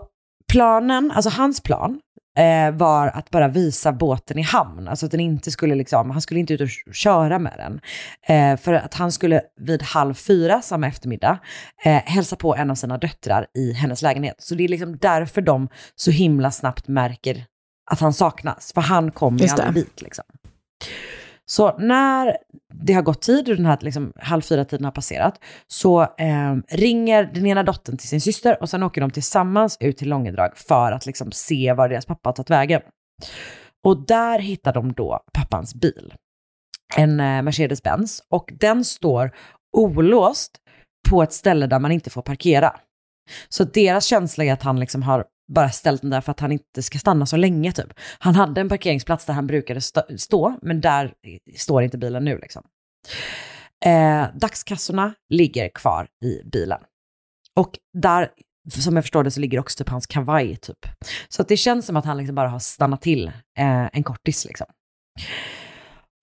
planen, 0.51 1.12
alltså 1.12 1.29
hans 1.29 1.62
plan, 1.63 1.99
eh, 2.39 2.71
var 2.71 3.08
att 3.08 3.30
bara 3.30 3.47
visa 3.47 3.91
båten 3.91 4.38
i 4.38 4.41
hamn. 4.41 4.88
Alltså 4.88 5.06
att 5.06 5.12
den 5.12 5.19
inte 5.19 5.52
skulle 5.52 5.75
liksom, 5.75 6.10
han 6.10 6.21
skulle 6.21 6.39
inte 6.39 6.54
ut 6.54 6.62
och 6.62 6.69
köra 6.93 7.39
med 7.39 7.54
den. 7.58 7.82
Eh, 8.28 8.58
för 8.60 8.73
att 8.73 8.93
han 8.93 9.12
skulle 9.12 9.41
vid 9.62 9.84
halv 9.84 10.13
fyra 10.13 10.62
samma 10.62 10.88
eftermiddag 10.88 11.39
eh, 11.86 11.95
hälsa 11.95 12.36
på 12.36 12.56
en 12.56 12.71
av 12.71 12.75
sina 12.75 12.97
döttrar 12.97 13.45
i 13.58 13.73
hennes 13.73 14.02
lägenhet. 14.02 14.36
Så 14.39 14.56
det 14.56 14.63
är 14.63 14.67
liksom 14.67 14.97
därför 14.97 15.41
de 15.41 15.69
så 15.95 16.12
himla 16.12 16.52
snabbt 16.52 16.88
märker 16.88 17.45
att 17.91 17.99
han 17.99 18.13
saknas. 18.13 18.71
För 18.73 18.82
han 18.82 19.12
kommer 19.12 19.39
ju 19.39 19.47
aldrig 19.47 19.73
dit 19.73 20.02
liksom. 20.02 20.25
Så 21.51 21.77
när 21.77 22.38
det 22.73 22.93
har 22.93 23.01
gått 23.01 23.21
tid 23.21 23.49
och 23.49 23.55
den 23.55 23.65
här 23.65 23.77
liksom, 23.81 24.13
halv 24.15 24.41
fyra-tiden 24.41 24.85
har 24.85 24.91
passerat 24.91 25.41
så 25.67 26.01
eh, 26.01 26.55
ringer 26.67 27.23
den 27.33 27.45
ena 27.45 27.63
dottern 27.63 27.97
till 27.97 28.09
sin 28.09 28.21
syster 28.21 28.62
och 28.62 28.69
sen 28.69 28.83
åker 28.83 29.01
de 29.01 29.12
tillsammans 29.12 29.77
ut 29.79 29.97
till 29.97 30.09
Långedrag 30.09 30.57
för 30.57 30.91
att 30.91 31.05
liksom, 31.05 31.31
se 31.31 31.73
var 31.73 31.89
deras 31.89 32.05
pappa 32.05 32.29
har 32.29 32.33
tagit 32.33 32.49
vägen. 32.49 32.81
Och 33.85 34.05
där 34.05 34.39
hittar 34.39 34.73
de 34.73 34.93
då 34.93 35.19
pappans 35.33 35.75
bil. 35.75 36.13
En 36.95 37.19
eh, 37.19 37.41
Mercedes-Benz 37.41 38.21
och 38.29 38.49
den 38.59 38.85
står 38.85 39.31
olåst 39.77 40.57
på 41.09 41.23
ett 41.23 41.33
ställe 41.33 41.67
där 41.67 41.79
man 41.79 41.91
inte 41.91 42.09
får 42.09 42.21
parkera. 42.21 42.79
Så 43.49 43.63
deras 43.63 44.05
känsla 44.05 44.43
är 44.43 44.53
att 44.53 44.63
han 44.63 44.79
liksom 44.79 45.03
har 45.03 45.25
bara 45.49 45.69
ställt 45.69 46.01
den 46.01 46.09
där 46.09 46.21
för 46.21 46.31
att 46.31 46.39
han 46.39 46.51
inte 46.51 46.83
ska 46.83 46.99
stanna 46.99 47.25
så 47.25 47.38
länge 47.38 47.71
typ. 47.71 47.93
Han 48.19 48.35
hade 48.35 48.62
en 48.62 48.69
parkeringsplats 48.69 49.25
där 49.25 49.33
han 49.33 49.47
brukade 49.47 49.81
stå, 50.17 50.57
men 50.62 50.81
där 50.81 51.13
står 51.57 51.83
inte 51.83 51.97
bilen 51.97 52.25
nu 52.25 52.38
liksom. 52.38 52.63
Eh, 53.85 54.27
dagskassorna 54.35 55.13
ligger 55.29 55.69
kvar 55.69 56.07
i 56.23 56.43
bilen. 56.43 56.81
Och 57.55 57.79
där, 57.93 58.31
som 58.69 58.95
jag 58.95 59.03
förstår 59.03 59.23
det, 59.23 59.31
så 59.31 59.39
ligger 59.39 59.59
också 59.59 59.77
typ 59.77 59.89
hans 59.89 60.07
kavaj 60.07 60.55
typ. 60.55 60.85
Så 61.29 61.41
att 61.41 61.47
det 61.47 61.57
känns 61.57 61.85
som 61.85 61.95
att 61.95 62.05
han 62.05 62.17
liksom 62.17 62.35
bara 62.35 62.49
har 62.49 62.59
stannat 62.59 63.01
till 63.01 63.27
eh, 63.57 63.89
en 63.93 64.03
kortis 64.03 64.45
liksom. 64.45 64.67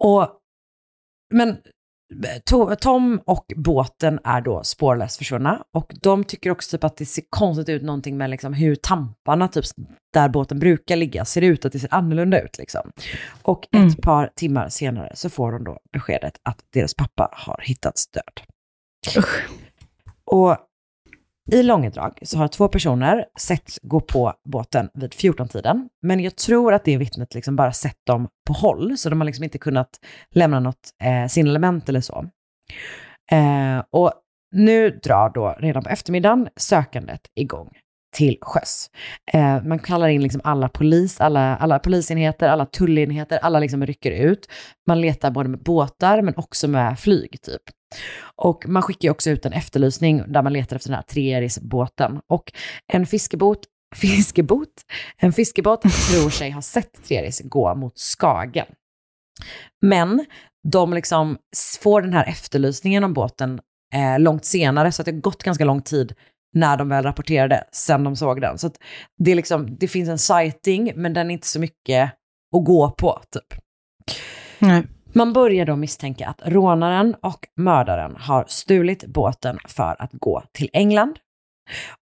Och, 0.04 0.28
men 1.34 1.58
Tom 2.80 3.20
och 3.26 3.52
båten 3.56 4.20
är 4.24 4.40
då 4.40 4.62
spårlöst 4.64 5.16
försvunna 5.16 5.64
och 5.74 5.94
de 6.02 6.24
tycker 6.24 6.50
också 6.50 6.76
typ 6.76 6.84
att 6.84 6.96
det 6.96 7.06
ser 7.06 7.24
konstigt 7.30 7.68
ut 7.68 7.82
någonting 7.82 8.16
med 8.16 8.30
liksom 8.30 8.54
hur 8.54 8.74
tamparna 8.74 9.48
typ 9.48 9.64
där 10.12 10.28
båten 10.28 10.58
brukar 10.58 10.96
ligga 10.96 11.24
ser 11.24 11.42
ut, 11.42 11.64
att 11.64 11.72
det 11.72 11.78
ser 11.78 11.94
annorlunda 11.94 12.40
ut 12.40 12.58
liksom. 12.58 12.90
Och 13.42 13.68
ett 13.72 14.02
par 14.02 14.30
timmar 14.36 14.68
senare 14.68 15.12
så 15.14 15.30
får 15.30 15.52
de 15.52 15.64
då 15.64 15.78
beskedet 15.92 16.40
att 16.42 16.58
deras 16.72 16.94
pappa 16.94 17.30
har 17.32 17.60
hittats 17.62 18.10
död. 18.10 18.40
Och 20.24 20.56
i 21.52 21.62
Långedrag 21.62 22.18
så 22.22 22.38
har 22.38 22.48
två 22.48 22.68
personer 22.68 23.24
sett 23.40 23.78
gå 23.82 24.00
på 24.00 24.32
båten 24.44 24.88
vid 24.94 25.10
14-tiden, 25.12 25.88
men 26.02 26.20
jag 26.20 26.36
tror 26.36 26.74
att 26.74 26.84
det 26.84 26.96
vittnet 26.96 27.34
liksom 27.34 27.56
bara 27.56 27.72
sett 27.72 28.06
dem 28.06 28.28
på 28.46 28.52
håll, 28.52 28.98
så 28.98 29.10
de 29.10 29.20
har 29.20 29.24
liksom 29.26 29.44
inte 29.44 29.58
kunnat 29.58 29.90
lämna 30.30 30.60
något 30.60 30.90
eh, 31.02 31.28
signalement 31.28 31.88
eller 31.88 32.00
så. 32.00 32.24
Eh, 33.32 33.84
och 33.90 34.12
nu 34.52 34.90
drar 34.90 35.30
då 35.30 35.56
redan 35.58 35.82
på 35.82 35.88
eftermiddagen 35.88 36.48
sökandet 36.56 37.20
igång 37.34 37.70
till 38.16 38.38
sjöss. 38.40 38.90
Eh, 39.32 39.62
man 39.62 39.78
kallar 39.78 40.08
in 40.08 40.22
liksom 40.22 40.40
alla 40.44 40.68
polis, 40.68 41.20
alla, 41.20 41.56
alla 41.56 41.78
polisenheter, 41.78 42.48
alla 42.48 42.66
tullenheter, 42.66 43.38
alla 43.38 43.60
liksom 43.60 43.86
rycker 43.86 44.10
ut. 44.10 44.48
Man 44.86 45.00
letar 45.00 45.30
både 45.30 45.48
med 45.48 45.62
båtar 45.62 46.22
men 46.22 46.34
också 46.36 46.68
med 46.68 46.98
flyg 46.98 47.42
typ. 47.42 47.62
Och 48.36 48.68
man 48.68 48.82
skickar 48.82 49.08
ju 49.08 49.10
också 49.10 49.30
ut 49.30 49.46
en 49.46 49.52
efterlysning 49.52 50.32
där 50.32 50.42
man 50.42 50.52
letar 50.52 50.76
efter 50.76 50.88
den 50.90 50.96
här 50.96 51.02
Treeris-båten. 51.02 52.20
Och 52.32 52.52
en 52.92 53.06
fiskebåt, 53.06 53.64
fiskebåt, 53.96 54.84
en 55.16 55.32
fiskebåt 55.32 55.82
tror 55.82 56.30
sig 56.30 56.50
ha 56.50 56.62
sett 56.62 57.04
Treris 57.08 57.40
gå 57.44 57.74
mot 57.74 57.98
Skagen. 57.98 58.66
Men 59.82 60.24
de 60.68 60.92
liksom 60.92 61.38
får 61.80 62.02
den 62.02 62.12
här 62.12 62.24
efterlysningen 62.24 63.04
om 63.04 63.12
båten 63.12 63.60
eh, 63.94 64.18
långt 64.18 64.44
senare, 64.44 64.92
så 64.92 65.02
att 65.02 65.06
det 65.06 65.12
har 65.12 65.20
gått 65.20 65.42
ganska 65.42 65.64
lång 65.64 65.82
tid 65.82 66.14
när 66.56 66.76
de 66.76 66.88
väl 66.88 67.02
rapporterade, 67.04 67.64
sen 67.72 68.04
de 68.04 68.16
såg 68.16 68.40
den. 68.40 68.58
Så 68.58 68.70
det, 69.18 69.30
är 69.30 69.34
liksom, 69.34 69.76
det 69.78 69.88
finns 69.88 70.08
en 70.08 70.18
sighting, 70.18 70.92
men 70.96 71.12
den 71.12 71.30
är 71.30 71.34
inte 71.34 71.46
så 71.46 71.60
mycket 71.60 72.12
att 72.56 72.64
gå 72.64 72.90
på, 72.90 73.20
typ. 73.30 73.60
Nej. 74.58 74.82
Man 75.12 75.32
börjar 75.32 75.66
då 75.66 75.76
misstänka 75.76 76.28
att 76.28 76.40
rånaren 76.44 77.14
och 77.22 77.48
mördaren 77.56 78.16
har 78.16 78.44
stulit 78.48 79.06
båten 79.06 79.58
för 79.68 80.02
att 80.02 80.12
gå 80.12 80.42
till 80.52 80.70
England. 80.72 81.18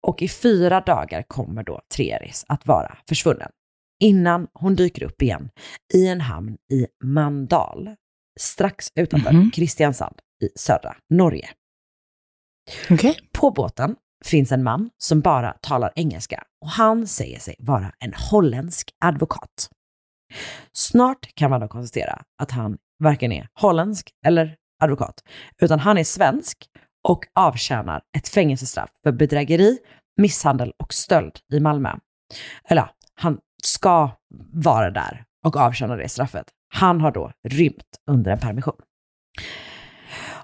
Och 0.07 0.21
i 0.21 0.27
fyra 0.27 0.81
dagar 0.81 1.21
kommer 1.27 1.63
då 1.63 1.81
Treris 1.95 2.45
att 2.47 2.67
vara 2.67 2.97
försvunnen. 3.09 3.49
Innan 4.03 4.47
hon 4.53 4.75
dyker 4.75 5.03
upp 5.03 5.21
igen 5.21 5.49
i 5.93 6.07
en 6.07 6.21
hamn 6.21 6.57
i 6.73 6.87
Mandal, 7.03 7.95
strax 8.39 8.87
utanför 8.95 9.31
Mhm. 9.33 9.51
Kristiansand 9.51 10.15
i 10.43 10.49
södra 10.59 10.95
Norge. 11.09 11.49
Okej. 12.89 13.19
På 13.31 13.51
båten 13.51 13.95
finns 14.25 14.51
en 14.51 14.63
man 14.63 14.89
som 14.97 15.21
bara 15.21 15.51
talar 15.61 15.91
engelska 15.95 16.43
och 16.61 16.69
han 16.69 17.07
säger 17.07 17.39
sig 17.39 17.55
vara 17.59 17.91
en 17.99 18.13
holländsk 18.31 18.89
advokat. 19.05 19.69
Snart 20.73 21.35
kan 21.35 21.49
man 21.49 21.61
då 21.61 21.67
konstatera 21.67 22.21
att 22.41 22.51
han 22.51 22.77
varken 22.99 23.31
är 23.31 23.47
holländsk 23.53 24.09
eller 24.25 24.55
advokat, 24.81 25.23
utan 25.61 25.79
han 25.79 25.97
är 25.97 26.03
svensk 26.03 26.57
och 27.07 27.25
avtjänar 27.33 28.01
ett 28.17 28.27
fängelsestraff 28.27 28.89
för 29.03 29.11
bedrägeri, 29.11 29.77
misshandel 30.17 30.73
och 30.83 30.93
stöld 30.93 31.39
i 31.53 31.59
Malmö. 31.59 31.89
Eller 32.69 32.81
ja, 32.81 32.89
han 33.15 33.37
ska 33.63 34.11
vara 34.53 34.89
där 34.89 35.23
och 35.45 35.57
avtjäna 35.57 35.95
det 35.95 36.09
straffet. 36.09 36.45
Han 36.73 37.01
har 37.01 37.11
då 37.11 37.31
rymt 37.47 37.97
under 38.11 38.31
en 38.31 38.39
permission. 38.39 38.75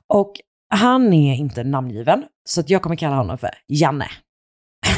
Och 0.08 0.34
han 0.70 1.14
är 1.14 1.36
inte 1.36 1.64
namngiven, 1.64 2.24
så 2.50 2.60
att 2.62 2.70
jag 2.70 2.82
kommer 2.82 2.96
kalla 2.96 3.16
honom 3.16 3.38
för 3.38 3.50
Janne. 3.68 4.08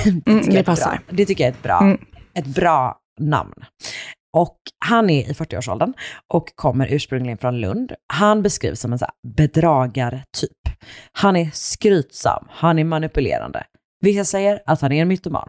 Mm, 0.05 0.21
tycker 0.21 0.37
jag 0.45 0.53
det 0.53 0.63
passar. 0.63 0.91
Bra. 0.91 0.99
Det 1.09 1.25
tycker 1.25 1.43
jag 1.43 1.49
är 1.53 1.53
ett 1.57 1.63
bra, 1.63 1.79
Mm. 1.81 1.97
ett 2.33 2.45
bra 2.45 2.97
namn. 3.19 3.53
Och 4.37 4.57
han 4.85 5.09
är 5.09 5.29
i 5.29 5.33
40-årsåldern 5.33 5.93
och 6.33 6.55
kommer 6.55 6.87
ursprungligen 6.93 7.37
från 7.37 7.61
Lund. 7.61 7.93
Han 8.13 8.41
beskrivs 8.43 8.79
som 8.79 8.93
en 8.93 8.99
så 8.99 9.05
bedragartyp. 9.27 10.51
Han 11.11 11.35
är 11.35 11.49
skrytsam, 11.53 12.47
han 12.49 12.79
är 12.79 12.83
manipulerande. 12.83 13.63
Vissa 14.01 14.25
säger 14.25 14.61
att 14.65 14.81
han 14.81 14.91
är 14.91 15.01
en 15.01 15.07
mytoman. 15.07 15.47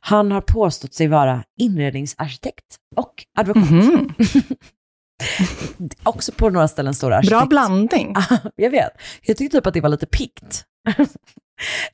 Han 0.00 0.32
har 0.32 0.40
påstått 0.40 0.94
sig 0.94 1.08
vara 1.08 1.42
inredningsarkitekt 1.60 2.76
och 2.96 3.14
advokat. 3.38 3.70
Mhm. 3.70 4.14
Också 6.02 6.32
på 6.32 6.50
några 6.50 6.68
ställen 6.68 6.94
står 6.94 7.10
det 7.10 7.16
arkitekt. 7.16 7.38
Bra 7.38 7.46
blandning. 7.46 8.14
jag 8.56 8.70
vet. 8.70 8.90
Jag 9.22 9.36
tyckte 9.36 9.56
typ 9.58 9.66
att 9.66 9.74
det 9.74 9.80
var 9.80 9.88
lite 9.88 10.06
pikt. 10.06 10.64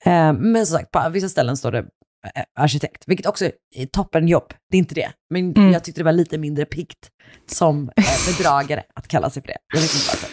Eh, 0.05 0.33
Men 0.33 0.67
som 0.67 0.79
sagt, 0.79 0.91
på 0.91 1.09
vissa 1.11 1.29
ställen 1.29 1.57
står 1.57 1.73
det 1.73 1.79
eh, 1.79 2.43
arkitekt, 2.59 3.05
vilket 3.07 3.27
också 3.27 3.45
är 3.75 3.87
toppenjobb. 3.87 4.45
Det 4.71 4.77
är 4.77 4.79
inte 4.79 4.95
det. 4.95 5.11
Men 5.31 5.53
Mm. 5.57 5.73
jag 5.73 5.85
tyckte 5.85 6.01
det 6.01 6.05
var 6.05 6.12
lite 6.12 6.39
mindre 6.39 6.65
pikt 6.65 7.09
som 7.51 7.91
eh, 7.97 8.05
bedragare 8.39 8.83
att 8.95 9.09
kalla 9.09 9.31
sig 9.31 9.43
för 9.43 9.47
det. 9.49 9.57
Jag 9.75 9.81
vet 9.81 9.95
inte 9.95 10.07
varför. 10.09 10.29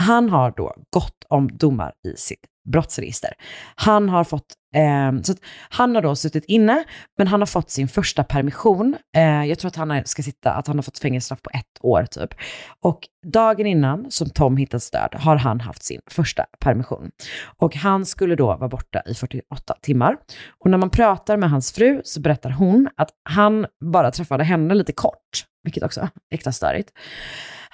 Han 0.00 0.30
har 0.30 0.50
då 0.56 0.74
gått 0.92 1.24
om 1.28 1.48
domar 1.56 1.92
i 2.08 2.16
sitt 2.16 2.40
brottsregister. 2.72 3.32
Han 3.74 4.08
har 4.08 4.24
fått, 4.24 4.46
Ehm, 4.74 5.24
så 5.24 5.32
att 5.32 5.38
han 5.68 5.94
har 5.94 6.02
då 6.02 6.16
suttit 6.16 6.44
inne, 6.44 6.84
men 7.18 7.26
han 7.26 7.40
har 7.40 7.46
fått 7.46 7.70
sin 7.70 7.88
första 7.88 8.24
permission. 8.24 8.96
Eh, 9.16 9.44
jag 9.44 9.58
tror 9.58 9.68
att 9.68 9.76
han 9.76 10.02
ska 10.04 10.22
sitta, 10.22 10.52
att 10.52 10.66
han 10.66 10.76
har 10.76 10.82
fått 10.82 10.98
fängelsestraff 10.98 11.42
på 11.42 11.50
ett 11.54 11.78
år 11.80 12.06
typ. 12.10 12.34
Och 12.80 13.00
dagen 13.26 13.66
innan 13.66 14.10
som 14.10 14.30
Tom 14.30 14.56
hittats 14.56 14.90
död 14.90 15.14
har 15.14 15.36
han 15.36 15.60
haft 15.60 15.82
sin 15.82 16.00
första 16.10 16.46
permission. 16.60 17.10
Och 17.58 17.76
han 17.76 18.06
skulle 18.06 18.36
då 18.36 18.46
vara 18.46 18.68
borta 18.68 19.02
i 19.06 19.14
48 19.14 19.74
timmar. 19.82 20.16
Och 20.58 20.70
när 20.70 20.78
man 20.78 20.90
pratar 20.90 21.36
med 21.36 21.50
hans 21.50 21.72
fru 21.72 22.00
så 22.04 22.20
berättar 22.20 22.50
hon 22.50 22.88
att 22.96 23.10
han 23.28 23.66
bara 23.92 24.10
träffade 24.10 24.44
henne 24.44 24.74
lite 24.74 24.92
kort, 24.92 25.44
vilket 25.62 25.82
också 25.82 26.00
är 26.00 26.08
äkta 26.30 26.52
störigt. 26.52 26.90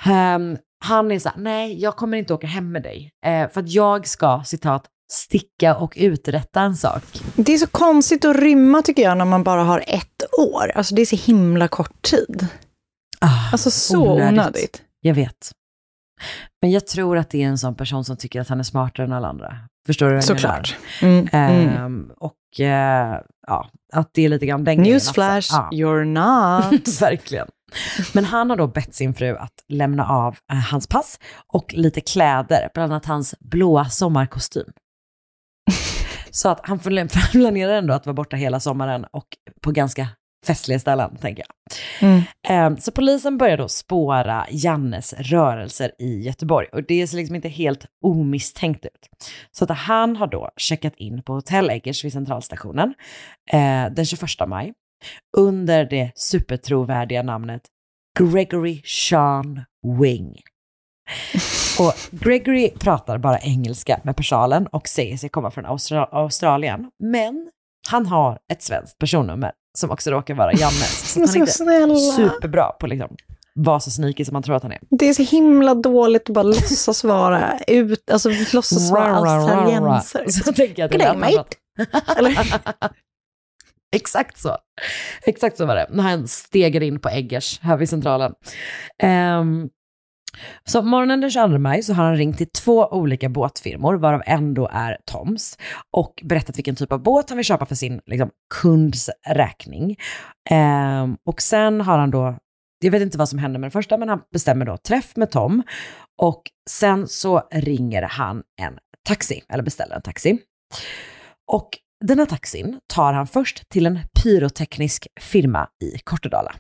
Ehm, 0.07 0.57
han 0.85 1.11
är 1.13 1.19
såhär, 1.19 1.39
nej, 1.39 1.83
jag 1.83 1.97
kommer 1.97 2.19
inte 2.19 2.35
åka 2.35 2.47
hem 2.47 2.73
med 2.73 2.83
dig. 2.83 3.11
Eh, 3.27 3.51
för 3.51 3.61
att 3.61 3.69
jag 3.69 4.07
ska, 4.07 4.43
citat, 4.45 4.85
sticka 5.13 5.77
och 5.77 5.93
uträtta 5.97 6.61
en 6.61 6.77
sak. 6.77 7.03
Det 7.37 7.53
är 7.55 7.59
så 7.59 7.67
konstigt 7.67 8.25
att 8.25 8.37
rymma 8.37 8.83
tycker 8.83 9.03
jag 9.03 9.19
när 9.19 9.25
man 9.25 9.43
bara 9.45 9.63
har 9.65 9.85
ett 9.87 10.23
år. 10.39 10.73
Alltså 10.75 10.95
det 10.95 11.03
är 11.03 11.07
så 11.07 11.17
himla 11.17 11.69
kort 11.69 12.03
tid. 12.03 12.47
Ah, 13.21 13.51
Alltså 13.53 13.71
så 13.71 14.13
onödigt. 14.13 14.33
onödigt. 14.33 14.83
Jag 15.01 15.15
vet. 15.15 15.53
Men 16.63 16.71
jag 16.71 16.87
tror 16.87 17.19
att 17.19 17.31
det 17.31 17.43
är 17.43 17.47
en 17.47 17.59
sån 17.59 17.75
person 17.75 18.05
som 18.05 18.17
tycker 18.17 18.41
att 18.41 18.49
han 18.49 18.61
är 18.61 18.65
smartare 18.65 19.07
än 19.07 19.13
alla 19.13 19.29
andra. 19.29 19.57
Förstår 19.87 20.07
du 20.07 20.13
vad 20.13 20.17
jag 20.17 20.25
Såklart. 20.25 20.77
menar? 21.03 21.19
Mm, 21.19 21.29
mm. 21.33 21.69
Ehm, 21.85 22.11
och 22.17 22.61
eh, 22.61 23.21
ja, 23.47 23.71
att 23.93 24.11
det 24.15 24.23
är 24.25 24.29
lite 24.29 24.47
grann 24.47 24.65
den 24.65 24.79
Newsflash, 24.83 25.37
också. 25.39 25.55
Ja. 25.55 25.69
you're 25.73 26.05
not. 26.73 27.01
Verkligen. 27.01 27.49
Men 28.15 28.25
han 28.25 28.51
har 28.51 28.57
då 28.57 28.67
bett 28.67 28.95
sin 28.95 29.15
fru 29.15 29.37
att 29.37 29.53
lämna 29.69 30.07
av 30.09 30.37
eh, 30.53 30.59
hans 30.59 30.87
pass 30.87 31.19
och 31.47 31.75
lite 31.75 32.01
kläder, 32.01 32.69
bland 32.75 32.93
annat 32.93 33.07
hans 33.07 33.35
blåa 33.41 33.85
sommarkostym. 33.89 34.71
Så 36.31 36.49
att 36.49 36.61
han 36.63 36.79
planerar 37.33 37.73
ändå 37.73 37.95
att 37.95 38.07
vara 38.07 38.15
borta 38.15 38.37
hela 38.37 38.61
sommaren 38.61 39.07
och 39.13 39.27
på 39.61 39.71
ganska 39.71 40.09
festliga 40.47 40.79
ställen, 40.79 41.17
tänker 41.17 41.45
jag. 41.47 42.09
Mm. 42.09 42.23
Eh, 42.49 42.79
Så 42.81 42.93
polisen 42.93 43.39
börjar 43.39 43.57
då 43.57 43.69
spåra 43.69 44.47
Jannes 44.51 45.13
rörelser 45.13 45.93
i 45.99 46.21
Göteborg 46.21 46.67
och 46.73 46.83
det 46.89 47.07
ser 47.07 47.17
liksom 47.17 47.37
inte 47.37 47.49
helt 47.49 47.87
omisstänkt 48.05 48.85
ut. 48.85 49.09
Så 49.51 49.65
att 49.65 49.71
han 49.71 50.17
har 50.17 50.27
då 50.27 50.51
checkat 50.57 50.97
in 50.97 51.23
på 51.23 51.33
Hotell 51.33 51.71
Eggers 51.71 52.05
vid 52.05 52.13
centralstationen 52.13 52.95
eh, 53.53 53.93
den 53.93 54.07
21 54.07 54.21
maj 54.47 54.73
under 55.37 55.85
det 55.85 56.13
supertrovärdiga 56.15 57.23
namnet 57.23 57.63
Gregory 58.19 58.83
Sean 58.85 59.61
Wing. 60.01 60.35
Och 61.79 61.93
Gregory 62.11 62.71
pratar 62.71 63.19
bara 63.19 63.39
engelska 63.39 64.01
med 64.05 64.17
personalen 64.17 64.67
och 64.67 64.89
säger 64.89 65.17
sig 65.17 65.29
komma 65.29 65.51
från 65.51 65.67
Austra- 65.67 66.09
Australien. 66.13 66.91
Men 66.99 67.51
han 67.89 68.07
har 68.07 68.39
ett 68.53 68.63
svenskt 68.63 68.99
personnummer 68.99 69.53
som 69.79 69.91
också 69.91 70.11
råkar 70.11 70.35
vara 70.35 70.53
Jannes. 70.53 71.13
Så 71.13 71.21
han 71.21 71.29
är 71.29 71.37
inte 71.37 71.53
snälla. 71.53 71.95
superbra 71.97 72.67
på 72.81 72.87
liksom 72.87 73.17
vara 73.55 73.81
så 73.81 73.91
sneaky 73.91 74.25
som 74.25 74.33
man 74.33 74.43
tror 74.43 74.57
att 74.57 74.63
han 74.63 74.73
är. 74.73 74.79
Det 74.91 75.09
är 75.09 75.15
så 75.15 75.23
himla 75.23 75.75
dåligt 75.75 76.31
att 76.31 76.35
bara 76.35 76.43
låtsas 76.43 77.05
vara 77.05 77.59
ut, 77.67 78.11
alltså 78.11 78.29
låtsas 78.53 78.91
vara 78.91 79.17
australienser. 79.17 80.29
Så 80.29 80.53
tänker 80.53 80.99
jag 80.99 81.19
mate. 81.19 81.45
Eller? 82.17 82.61
Exakt 83.97 84.39
så. 84.39 84.57
Exakt 85.23 85.57
så 85.57 85.67
var 85.67 85.75
det. 85.75 85.87
När 85.91 86.03
han 86.03 86.29
stegar 86.29 86.83
in 86.83 87.01
på 87.01 87.09
Eggers 87.09 87.61
här 87.63 87.77
vid 87.77 87.89
centralen. 87.89 88.33
Um, 89.03 89.69
så 90.65 90.83
morgonen 90.83 91.21
den 91.21 91.31
22 91.31 91.59
maj 91.59 91.83
så 91.83 91.95
har 91.95 92.05
han 92.05 92.17
ringt 92.17 92.39
till 92.39 92.51
två 92.51 92.87
olika 92.87 93.29
båtfirmor, 93.29 93.95
varav 93.95 94.23
en 94.27 94.55
då 94.55 94.69
är 94.73 94.99
Toms, 95.05 95.59
och 95.97 96.23
berättat 96.25 96.59
vilken 96.59 96.77
typ 96.77 96.93
av 96.93 97.03
båt 97.03 97.29
han 97.29 97.37
vill 97.37 97.45
köpa 97.45 97.67
för 97.67 97.75
sin 97.75 98.01
liksom, 98.07 98.31
kunds 98.55 99.11
räkning. 99.29 99.97
Ehm, 100.51 101.17
och 101.27 101.43
sen 101.43 101.81
har 101.81 101.99
han 101.99 102.11
då, 102.11 102.39
jag 102.85 102.91
vet 102.91 103.03
inte 103.03 103.19
vad 103.19 103.29
som 103.29 103.39
händer 103.39 103.61
med 103.61 103.67
den 103.67 103.71
första, 103.71 103.97
men 103.97 104.09
han 104.09 104.21
bestämmer 104.33 104.67
då 104.67 104.77
träff 104.77 105.17
med 105.17 105.31
Tom. 105.31 105.63
Och 106.23 106.43
sen 106.71 107.09
så 107.09 107.43
ringer 107.53 108.03
han 108.03 108.43
en 108.61 108.79
taxi, 109.09 109.43
eller 109.49 109.63
beställer 109.63 109.97
en 109.97 110.03
taxi. 110.03 110.39
Och 111.53 111.69
den 112.05 112.19
här 112.19 112.27
taxin 112.27 112.81
tar 112.87 113.13
han 113.13 113.27
först 113.27 113.69
till 113.69 113.87
en 113.87 113.99
pyroteknisk 114.23 115.07
firma 115.21 115.69
i 115.83 115.99
Kortedala. 115.99 116.55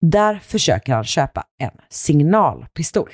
Där 0.00 0.38
försöker 0.38 0.94
han 0.94 1.04
köpa 1.04 1.44
en 1.62 1.70
signalpistol. 1.90 3.10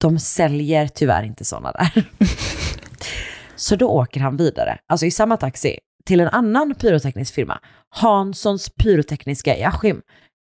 De 0.00 0.18
säljer 0.18 0.86
tyvärr 0.86 1.22
inte 1.22 1.44
sådana 1.44 1.72
där. 1.72 2.04
Så 3.56 3.76
då 3.76 3.88
åker 3.88 4.20
han 4.20 4.36
vidare, 4.36 4.78
alltså 4.86 5.06
i 5.06 5.10
samma 5.10 5.36
taxi, 5.36 5.78
till 6.04 6.20
en 6.20 6.28
annan 6.28 6.74
pyroteknisk 6.74 7.34
firma, 7.34 7.58
Hanssons 7.88 8.70
pyrotekniska 8.70 9.56
i 9.56 9.64
Askim, 9.64 10.02